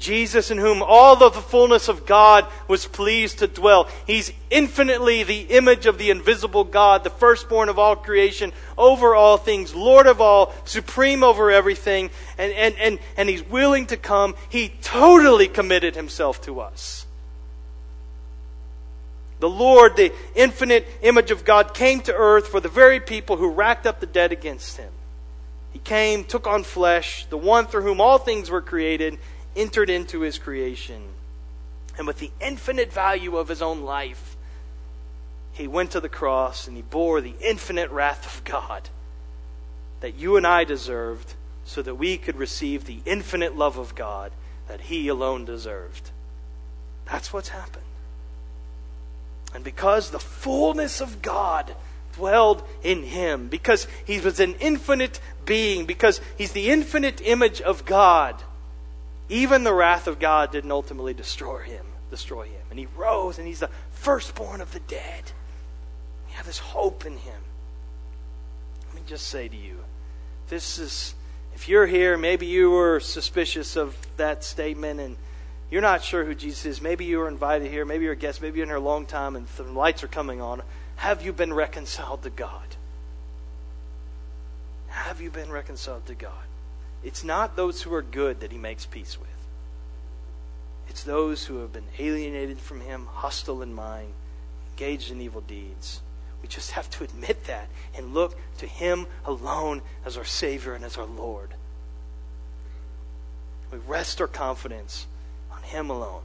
Jesus, 0.00 0.50
in 0.50 0.58
whom 0.58 0.82
all 0.82 1.22
of 1.22 1.34
the 1.34 1.40
fullness 1.40 1.88
of 1.88 2.06
God 2.06 2.46
was 2.66 2.86
pleased 2.86 3.38
to 3.38 3.46
dwell. 3.46 3.88
He's 4.06 4.32
infinitely 4.48 5.22
the 5.22 5.42
image 5.42 5.86
of 5.86 5.98
the 5.98 6.10
invisible 6.10 6.64
God, 6.64 7.04
the 7.04 7.10
firstborn 7.10 7.68
of 7.68 7.78
all 7.78 7.94
creation, 7.94 8.52
over 8.76 9.14
all 9.14 9.36
things, 9.36 9.74
Lord 9.74 10.06
of 10.06 10.20
all, 10.20 10.52
supreme 10.64 11.22
over 11.22 11.50
everything, 11.50 12.10
and, 12.38 12.52
and, 12.52 12.74
and, 12.78 12.98
and 13.16 13.28
He's 13.28 13.46
willing 13.46 13.86
to 13.86 13.96
come. 13.96 14.34
He 14.48 14.70
totally 14.82 15.46
committed 15.46 15.94
Himself 15.94 16.40
to 16.42 16.60
us. 16.60 17.06
The 19.38 19.48
Lord, 19.48 19.96
the 19.96 20.12
infinite 20.34 20.86
image 21.02 21.30
of 21.30 21.44
God, 21.44 21.74
came 21.74 22.00
to 22.02 22.14
earth 22.14 22.48
for 22.48 22.60
the 22.60 22.68
very 22.68 23.00
people 23.00 23.36
who 23.36 23.50
racked 23.50 23.86
up 23.86 24.00
the 24.00 24.06
debt 24.06 24.32
against 24.32 24.76
Him. 24.76 24.92
He 25.72 25.78
came, 25.78 26.24
took 26.24 26.46
on 26.46 26.64
flesh, 26.64 27.26
the 27.26 27.38
one 27.38 27.66
through 27.66 27.82
whom 27.82 28.00
all 28.00 28.18
things 28.18 28.50
were 28.50 28.60
created 28.60 29.18
entered 29.56 29.90
into 29.90 30.20
his 30.20 30.38
creation. 30.38 31.02
And 31.98 32.06
with 32.06 32.18
the 32.18 32.30
infinite 32.40 32.92
value 32.92 33.36
of 33.36 33.48
his 33.48 33.62
own 33.62 33.82
life, 33.82 34.36
he 35.52 35.66
went 35.66 35.90
to 35.92 36.00
the 36.00 36.08
cross 36.08 36.66
and 36.66 36.76
he 36.76 36.82
bore 36.82 37.20
the 37.20 37.34
infinite 37.40 37.90
wrath 37.90 38.34
of 38.34 38.44
God 38.44 38.88
that 40.00 40.14
you 40.14 40.36
and 40.36 40.46
I 40.46 40.64
deserved 40.64 41.34
so 41.64 41.82
that 41.82 41.96
we 41.96 42.16
could 42.16 42.36
receive 42.36 42.84
the 42.84 43.00
infinite 43.04 43.56
love 43.56 43.76
of 43.78 43.94
God 43.94 44.32
that 44.68 44.82
he 44.82 45.08
alone 45.08 45.44
deserved. 45.44 46.10
That's 47.04 47.32
what's 47.32 47.50
happened. 47.50 47.84
And 49.54 49.64
because 49.64 50.10
the 50.10 50.18
fullness 50.18 51.00
of 51.00 51.22
God 51.22 51.74
dwelled 52.14 52.62
in 52.82 53.02
him, 53.02 53.48
because 53.48 53.86
he 54.04 54.20
was 54.20 54.40
an 54.40 54.54
infinite 54.60 55.20
being, 55.44 55.86
because 55.86 56.20
he's 56.38 56.52
the 56.52 56.70
infinite 56.70 57.20
image 57.20 57.60
of 57.60 57.84
God, 57.84 58.42
even 59.30 59.62
the 59.62 59.72
wrath 59.72 60.08
of 60.08 60.18
God 60.18 60.50
didn't 60.50 60.72
ultimately 60.72 61.14
destroy 61.14 61.62
him, 61.62 61.86
destroy 62.10 62.46
him. 62.46 62.62
And 62.68 62.78
he 62.78 62.88
rose 62.96 63.38
and 63.38 63.46
he's 63.46 63.60
the 63.60 63.70
firstborn 63.92 64.60
of 64.60 64.72
the 64.72 64.80
dead. 64.80 65.32
We 66.26 66.34
have 66.34 66.46
this 66.46 66.58
hope 66.58 67.06
in 67.06 67.16
him. 67.16 67.42
Let 68.88 68.96
me 68.96 69.02
just 69.06 69.28
say 69.28 69.46
to 69.46 69.56
you, 69.56 69.78
this 70.48 70.78
is 70.78 71.14
if 71.54 71.68
you're 71.68 71.86
here, 71.86 72.16
maybe 72.16 72.46
you 72.46 72.70
were 72.70 72.98
suspicious 72.98 73.76
of 73.76 73.96
that 74.16 74.42
statement 74.42 74.98
and 74.98 75.16
you're 75.70 75.80
not 75.80 76.02
sure 76.02 76.24
who 76.24 76.34
Jesus 76.34 76.66
is. 76.66 76.82
Maybe 76.82 77.04
you 77.04 77.18
were 77.18 77.28
invited 77.28 77.70
here, 77.70 77.84
maybe 77.84 78.04
you're 78.04 78.14
a 78.14 78.16
guest, 78.16 78.42
maybe 78.42 78.58
you're 78.58 78.64
in 78.64 78.70
here 78.70 78.76
a 78.76 78.80
long 78.80 79.06
time 79.06 79.36
and 79.36 79.46
the 79.46 79.62
lights 79.62 80.02
are 80.02 80.08
coming 80.08 80.40
on. 80.40 80.62
Have 80.96 81.22
you 81.22 81.32
been 81.32 81.54
reconciled 81.54 82.22
to 82.24 82.30
God? 82.30 82.76
Have 84.88 85.20
you 85.20 85.30
been 85.30 85.52
reconciled 85.52 86.06
to 86.06 86.16
God? 86.16 86.49
It's 87.02 87.24
not 87.24 87.56
those 87.56 87.82
who 87.82 87.94
are 87.94 88.02
good 88.02 88.40
that 88.40 88.52
he 88.52 88.58
makes 88.58 88.86
peace 88.86 89.18
with. 89.18 89.28
It's 90.88 91.04
those 91.04 91.44
who 91.44 91.58
have 91.58 91.72
been 91.72 91.86
alienated 91.98 92.58
from 92.58 92.80
him, 92.80 93.06
hostile 93.06 93.62
in 93.62 93.72
mind, 93.72 94.12
engaged 94.72 95.10
in 95.10 95.20
evil 95.20 95.40
deeds. 95.40 96.00
We 96.42 96.48
just 96.48 96.72
have 96.72 96.90
to 96.90 97.04
admit 97.04 97.44
that 97.44 97.68
and 97.94 98.14
look 98.14 98.36
to 98.58 98.66
him 98.66 99.06
alone 99.24 99.82
as 100.04 100.16
our 100.16 100.24
Savior 100.24 100.74
and 100.74 100.84
as 100.84 100.96
our 100.96 101.06
Lord. 101.06 101.54
We 103.70 103.78
rest 103.78 104.20
our 104.20 104.26
confidence 104.26 105.06
on 105.52 105.62
him 105.62 105.90
alone. 105.90 106.22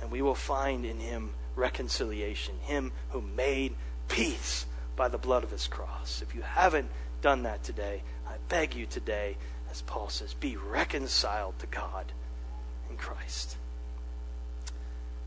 And 0.00 0.10
we 0.10 0.20
will 0.20 0.34
find 0.34 0.84
in 0.84 0.98
him 0.98 1.34
reconciliation, 1.54 2.56
him 2.62 2.92
who 3.10 3.20
made 3.20 3.76
peace 4.08 4.66
by 4.96 5.08
the 5.08 5.18
blood 5.18 5.44
of 5.44 5.50
his 5.50 5.68
cross. 5.68 6.22
If 6.22 6.34
you 6.34 6.42
haven't 6.42 6.90
done 7.22 7.44
that 7.44 7.62
today, 7.62 8.02
I 8.26 8.34
beg 8.48 8.74
you 8.74 8.84
today, 8.84 9.36
as 9.70 9.80
Paul 9.82 10.10
says, 10.10 10.34
be 10.34 10.56
reconciled 10.56 11.58
to 11.60 11.66
God 11.66 12.12
in 12.90 12.96
Christ. 12.96 13.56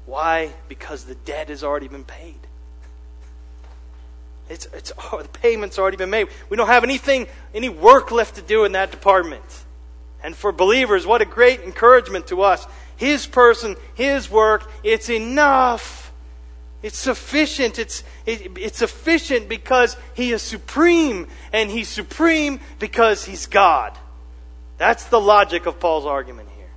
Why? 0.05 0.53
Because 0.67 1.05
the 1.05 1.15
debt 1.15 1.49
has 1.49 1.63
already 1.63 1.87
been 1.87 2.05
paid. 2.05 2.35
It's, 4.47 4.67
it's, 4.73 4.91
oh, 5.11 5.23
the 5.23 5.27
payment's 5.27 5.79
already 5.79 5.97
been 5.97 6.11
made. 6.11 6.27
We 6.49 6.57
don't 6.57 6.67
have 6.67 6.83
anything, 6.83 7.25
any 7.55 7.67
work 7.67 8.11
left 8.11 8.35
to 8.35 8.43
do 8.43 8.63
in 8.63 8.73
that 8.73 8.91
department. 8.91 9.41
And 10.21 10.35
for 10.35 10.51
believers, 10.51 11.07
what 11.07 11.23
a 11.23 11.25
great 11.25 11.61
encouragement 11.61 12.27
to 12.27 12.43
us. 12.43 12.67
His 12.95 13.25
person, 13.25 13.75
His 13.95 14.29
work, 14.29 14.69
it's 14.83 15.09
enough. 15.09 16.04
It's 16.85 16.99
sufficient. 16.99 17.79
It's, 17.79 18.03
it, 18.27 18.59
it's 18.59 18.77
sufficient 18.77 19.49
because 19.49 19.97
He 20.13 20.31
is 20.31 20.43
supreme, 20.43 21.27
and 21.51 21.71
He's 21.71 21.87
supreme 21.87 22.59
because 22.77 23.25
He's 23.25 23.47
God. 23.47 23.97
That's 24.77 25.05
the 25.05 25.19
logic 25.19 25.65
of 25.65 25.79
Paul's 25.79 26.05
argument 26.05 26.47
here. 26.55 26.69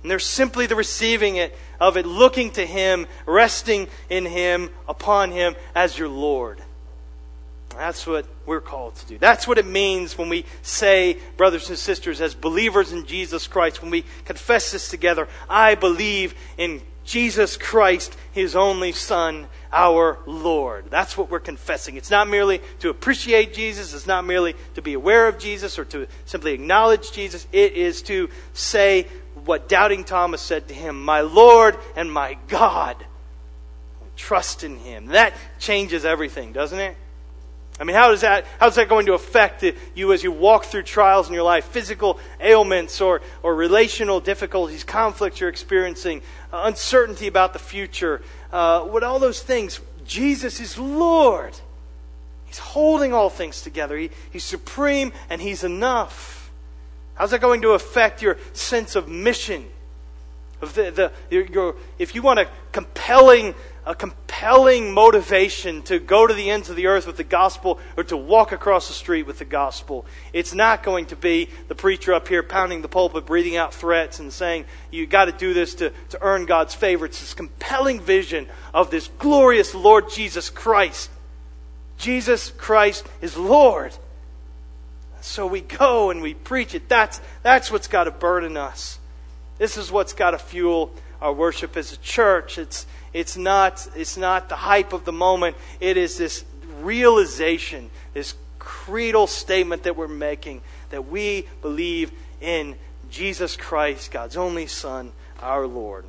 And 0.00 0.10
they're 0.10 0.18
simply 0.18 0.64
the 0.64 0.74
receiving 0.74 1.36
it 1.36 1.54
of 1.78 1.98
it, 1.98 2.06
looking 2.06 2.52
to 2.52 2.64
Him, 2.64 3.06
resting 3.26 3.88
in 4.08 4.24
Him, 4.24 4.70
upon 4.88 5.32
Him 5.32 5.54
as 5.74 5.98
your 5.98 6.08
Lord. 6.08 6.62
That's 7.76 8.06
what 8.06 8.24
we're 8.46 8.62
called 8.62 8.96
to 8.96 9.06
do. 9.06 9.18
That's 9.18 9.46
what 9.46 9.58
it 9.58 9.66
means 9.66 10.16
when 10.16 10.30
we 10.30 10.46
say, 10.62 11.18
brothers 11.36 11.68
and 11.68 11.76
sisters, 11.76 12.22
as 12.22 12.34
believers 12.34 12.90
in 12.90 13.04
Jesus 13.04 13.48
Christ, 13.48 13.82
when 13.82 13.90
we 13.90 14.06
confess 14.24 14.72
this 14.72 14.88
together, 14.88 15.28
I 15.46 15.74
believe 15.74 16.34
in 16.56 16.80
Jesus 17.04 17.56
Christ, 17.56 18.16
His 18.32 18.56
only 18.56 18.92
Son, 18.92 19.46
our 19.72 20.18
Lord. 20.26 20.90
That's 20.90 21.16
what 21.16 21.30
we're 21.30 21.40
confessing. 21.40 21.96
It's 21.96 22.10
not 22.10 22.28
merely 22.28 22.60
to 22.80 22.90
appreciate 22.90 23.54
Jesus, 23.54 23.94
it's 23.94 24.06
not 24.06 24.24
merely 24.24 24.54
to 24.74 24.82
be 24.82 24.94
aware 24.94 25.28
of 25.28 25.38
Jesus 25.38 25.78
or 25.78 25.84
to 25.86 26.06
simply 26.24 26.52
acknowledge 26.52 27.12
Jesus. 27.12 27.46
It 27.52 27.74
is 27.74 28.02
to 28.02 28.30
say 28.52 29.06
what 29.44 29.68
doubting 29.68 30.04
Thomas 30.04 30.40
said 30.40 30.68
to 30.68 30.74
him, 30.74 31.02
My 31.02 31.20
Lord 31.20 31.76
and 31.96 32.12
my 32.12 32.38
God. 32.48 33.04
Trust 34.16 34.62
in 34.62 34.76
Him. 34.76 35.06
That 35.06 35.34
changes 35.58 36.04
everything, 36.04 36.52
doesn't 36.52 36.78
it? 36.78 36.96
I 37.80 37.84
mean, 37.84 37.96
how 37.96 38.12
is 38.12 38.20
that, 38.20 38.46
how's 38.60 38.76
that 38.76 38.88
going 38.88 39.06
to 39.06 39.14
affect 39.14 39.64
you 39.94 40.12
as 40.12 40.22
you 40.22 40.30
walk 40.30 40.64
through 40.64 40.84
trials 40.84 41.26
in 41.26 41.34
your 41.34 41.42
life? 41.42 41.64
Physical 41.66 42.20
ailments 42.40 43.00
or, 43.00 43.20
or 43.42 43.54
relational 43.54 44.20
difficulties, 44.20 44.84
conflicts 44.84 45.40
you're 45.40 45.48
experiencing, 45.48 46.22
uh, 46.52 46.62
uncertainty 46.64 47.26
about 47.26 47.52
the 47.52 47.58
future, 47.58 48.22
uh, 48.52 48.82
what 48.82 49.02
all 49.02 49.18
those 49.18 49.42
things. 49.42 49.80
Jesus 50.06 50.60
is 50.60 50.78
Lord. 50.78 51.58
He's 52.44 52.58
holding 52.58 53.12
all 53.12 53.30
things 53.30 53.62
together. 53.62 53.96
He, 53.96 54.10
he's 54.30 54.44
supreme 54.44 55.12
and 55.28 55.40
He's 55.42 55.64
enough. 55.64 56.52
How's 57.14 57.32
that 57.32 57.40
going 57.40 57.62
to 57.62 57.70
affect 57.70 58.22
your 58.22 58.38
sense 58.52 58.94
of 58.94 59.08
mission? 59.08 59.66
Of 60.60 60.74
the, 60.74 60.90
the, 60.92 61.12
your, 61.30 61.46
your, 61.46 61.76
if 61.98 62.14
you 62.14 62.22
want 62.22 62.38
a 62.38 62.48
compelling 62.70 63.56
a 63.86 63.94
compelling 63.94 64.92
motivation 64.92 65.82
to 65.82 65.98
go 65.98 66.26
to 66.26 66.32
the 66.32 66.50
ends 66.50 66.70
of 66.70 66.76
the 66.76 66.86
earth 66.86 67.06
with 67.06 67.16
the 67.16 67.24
gospel 67.24 67.78
or 67.96 68.04
to 68.04 68.16
walk 68.16 68.52
across 68.52 68.88
the 68.88 68.94
street 68.94 69.24
with 69.24 69.38
the 69.38 69.44
gospel. 69.44 70.06
It's 70.32 70.54
not 70.54 70.82
going 70.82 71.06
to 71.06 71.16
be 71.16 71.50
the 71.68 71.74
preacher 71.74 72.14
up 72.14 72.28
here 72.28 72.42
pounding 72.42 72.80
the 72.80 72.88
pulpit, 72.88 73.26
breathing 73.26 73.56
out 73.56 73.74
threats 73.74 74.20
and 74.20 74.32
saying, 74.32 74.64
you 74.90 75.06
got 75.06 75.26
to 75.26 75.32
do 75.32 75.52
this 75.52 75.74
to, 75.76 75.92
to 76.10 76.22
earn 76.22 76.46
God's 76.46 76.74
favor. 76.74 77.04
It's 77.04 77.20
this 77.20 77.34
compelling 77.34 78.00
vision 78.00 78.46
of 78.72 78.90
this 78.90 79.08
glorious 79.18 79.74
Lord 79.74 80.08
Jesus 80.10 80.48
Christ. 80.48 81.10
Jesus 81.98 82.50
Christ 82.56 83.06
is 83.20 83.36
Lord. 83.36 83.92
So 85.20 85.46
we 85.46 85.60
go 85.60 86.10
and 86.10 86.22
we 86.22 86.34
preach 86.34 86.74
it. 86.74 86.88
That's, 86.88 87.20
that's 87.42 87.70
what's 87.70 87.88
got 87.88 88.04
to 88.04 88.10
burden 88.10 88.56
us. 88.56 88.98
This 89.58 89.76
is 89.76 89.92
what's 89.92 90.12
got 90.12 90.32
to 90.32 90.38
fuel 90.38 90.92
our 91.20 91.32
worship 91.32 91.76
as 91.76 91.92
a 91.92 91.96
church. 91.98 92.58
It's, 92.58 92.86
it's 93.14 93.36
not, 93.36 93.88
it's 93.96 94.18
not 94.18 94.50
the 94.50 94.56
hype 94.56 94.92
of 94.92 95.04
the 95.06 95.12
moment. 95.12 95.56
It 95.80 95.96
is 95.96 96.18
this 96.18 96.44
realization, 96.80 97.88
this 98.12 98.34
creedal 98.58 99.26
statement 99.26 99.84
that 99.84 99.96
we're 99.96 100.08
making 100.08 100.60
that 100.90 101.08
we 101.08 101.46
believe 101.62 102.12
in 102.40 102.76
Jesus 103.10 103.56
Christ, 103.56 104.10
God's 104.10 104.36
only 104.36 104.66
Son, 104.66 105.12
our 105.40 105.66
Lord. 105.66 106.04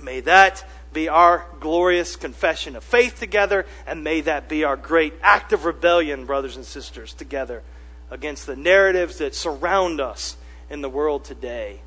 May 0.00 0.20
that 0.20 0.64
be 0.92 1.08
our 1.08 1.46
glorious 1.60 2.16
confession 2.16 2.76
of 2.76 2.84
faith 2.84 3.18
together, 3.18 3.66
and 3.86 4.04
may 4.04 4.20
that 4.22 4.48
be 4.48 4.64
our 4.64 4.76
great 4.76 5.14
act 5.22 5.52
of 5.52 5.64
rebellion, 5.64 6.24
brothers 6.24 6.56
and 6.56 6.64
sisters, 6.64 7.12
together 7.12 7.62
against 8.10 8.46
the 8.46 8.56
narratives 8.56 9.18
that 9.18 9.34
surround 9.34 10.00
us 10.00 10.36
in 10.70 10.80
the 10.80 10.88
world 10.88 11.24
today. 11.24 11.80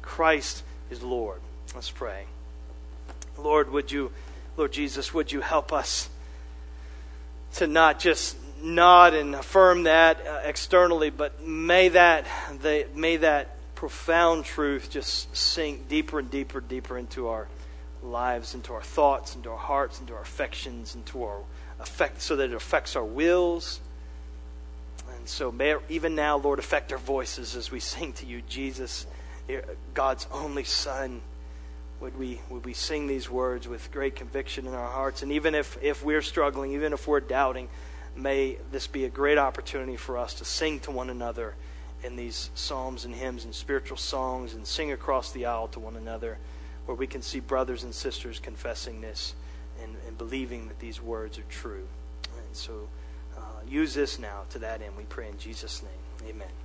Christ 0.00 0.62
is 0.90 1.02
Lord. 1.02 1.40
Let's 1.74 1.90
pray. 1.90 2.26
Lord, 3.42 3.70
would 3.70 3.90
you, 3.90 4.12
Lord 4.56 4.72
Jesus, 4.72 5.12
would 5.12 5.32
you 5.32 5.40
help 5.40 5.72
us 5.72 6.08
to 7.54 7.66
not 7.66 7.98
just 7.98 8.36
nod 8.62 9.14
and 9.14 9.34
affirm 9.34 9.84
that 9.84 10.26
uh, 10.26 10.40
externally, 10.44 11.10
but 11.10 11.42
may 11.42 11.88
that, 11.90 12.26
may 12.94 13.16
that 13.18 13.56
profound 13.74 14.44
truth 14.44 14.90
just 14.90 15.36
sink 15.36 15.88
deeper 15.88 16.18
and 16.20 16.30
deeper, 16.30 16.58
and 16.58 16.68
deeper 16.68 16.96
into 16.96 17.28
our 17.28 17.48
lives, 18.02 18.54
into 18.54 18.72
our 18.72 18.82
thoughts, 18.82 19.34
into 19.34 19.50
our 19.50 19.56
hearts, 19.56 20.00
into 20.00 20.14
our 20.14 20.22
affections, 20.22 20.94
into 20.94 21.24
our 21.24 21.38
affect, 21.80 22.22
so 22.22 22.36
that 22.36 22.50
it 22.50 22.54
affects 22.54 22.94
our 22.96 23.04
wills. 23.04 23.80
And 25.16 25.28
so, 25.28 25.50
may 25.50 25.76
even 25.88 26.14
now, 26.14 26.36
Lord, 26.36 26.58
affect 26.58 26.92
our 26.92 26.98
voices 26.98 27.56
as 27.56 27.70
we 27.70 27.80
sing 27.80 28.12
to 28.14 28.26
you, 28.26 28.42
Jesus, 28.48 29.06
God's 29.94 30.26
only 30.32 30.64
Son 30.64 31.20
would 32.02 32.18
we, 32.18 32.40
would 32.50 32.64
we 32.64 32.74
sing 32.74 33.06
these 33.06 33.30
words 33.30 33.68
with 33.68 33.90
great 33.92 34.16
conviction 34.16 34.66
in 34.66 34.74
our 34.74 34.88
hearts? 34.88 35.22
And 35.22 35.30
even 35.32 35.54
if, 35.54 35.78
if 35.80 36.04
we're 36.04 36.20
struggling, 36.20 36.72
even 36.72 36.92
if 36.92 37.06
we're 37.06 37.20
doubting, 37.20 37.68
may 38.16 38.58
this 38.72 38.88
be 38.88 39.04
a 39.04 39.08
great 39.08 39.38
opportunity 39.38 39.96
for 39.96 40.18
us 40.18 40.34
to 40.34 40.44
sing 40.44 40.80
to 40.80 40.90
one 40.90 41.08
another 41.08 41.54
in 42.02 42.16
these 42.16 42.50
psalms 42.54 43.04
and 43.04 43.14
hymns 43.14 43.44
and 43.44 43.54
spiritual 43.54 43.96
songs 43.96 44.54
and 44.54 44.66
sing 44.66 44.90
across 44.90 45.30
the 45.30 45.46
aisle 45.46 45.68
to 45.68 45.78
one 45.78 45.94
another 45.96 46.38
where 46.86 46.96
we 46.96 47.06
can 47.06 47.22
see 47.22 47.38
brothers 47.38 47.84
and 47.84 47.94
sisters 47.94 48.40
confessing 48.40 49.00
this 49.00 49.34
and, 49.80 49.94
and 50.06 50.18
believing 50.18 50.66
that 50.66 50.80
these 50.80 51.00
words 51.00 51.38
are 51.38 51.44
true. 51.48 51.86
And 52.36 52.56
so 52.56 52.88
uh, 53.36 53.40
use 53.68 53.94
this 53.94 54.18
now 54.18 54.42
to 54.50 54.58
that 54.58 54.82
end. 54.82 54.96
We 54.96 55.04
pray 55.04 55.28
in 55.28 55.38
Jesus' 55.38 55.82
name. 55.82 56.28
Amen. 56.34 56.61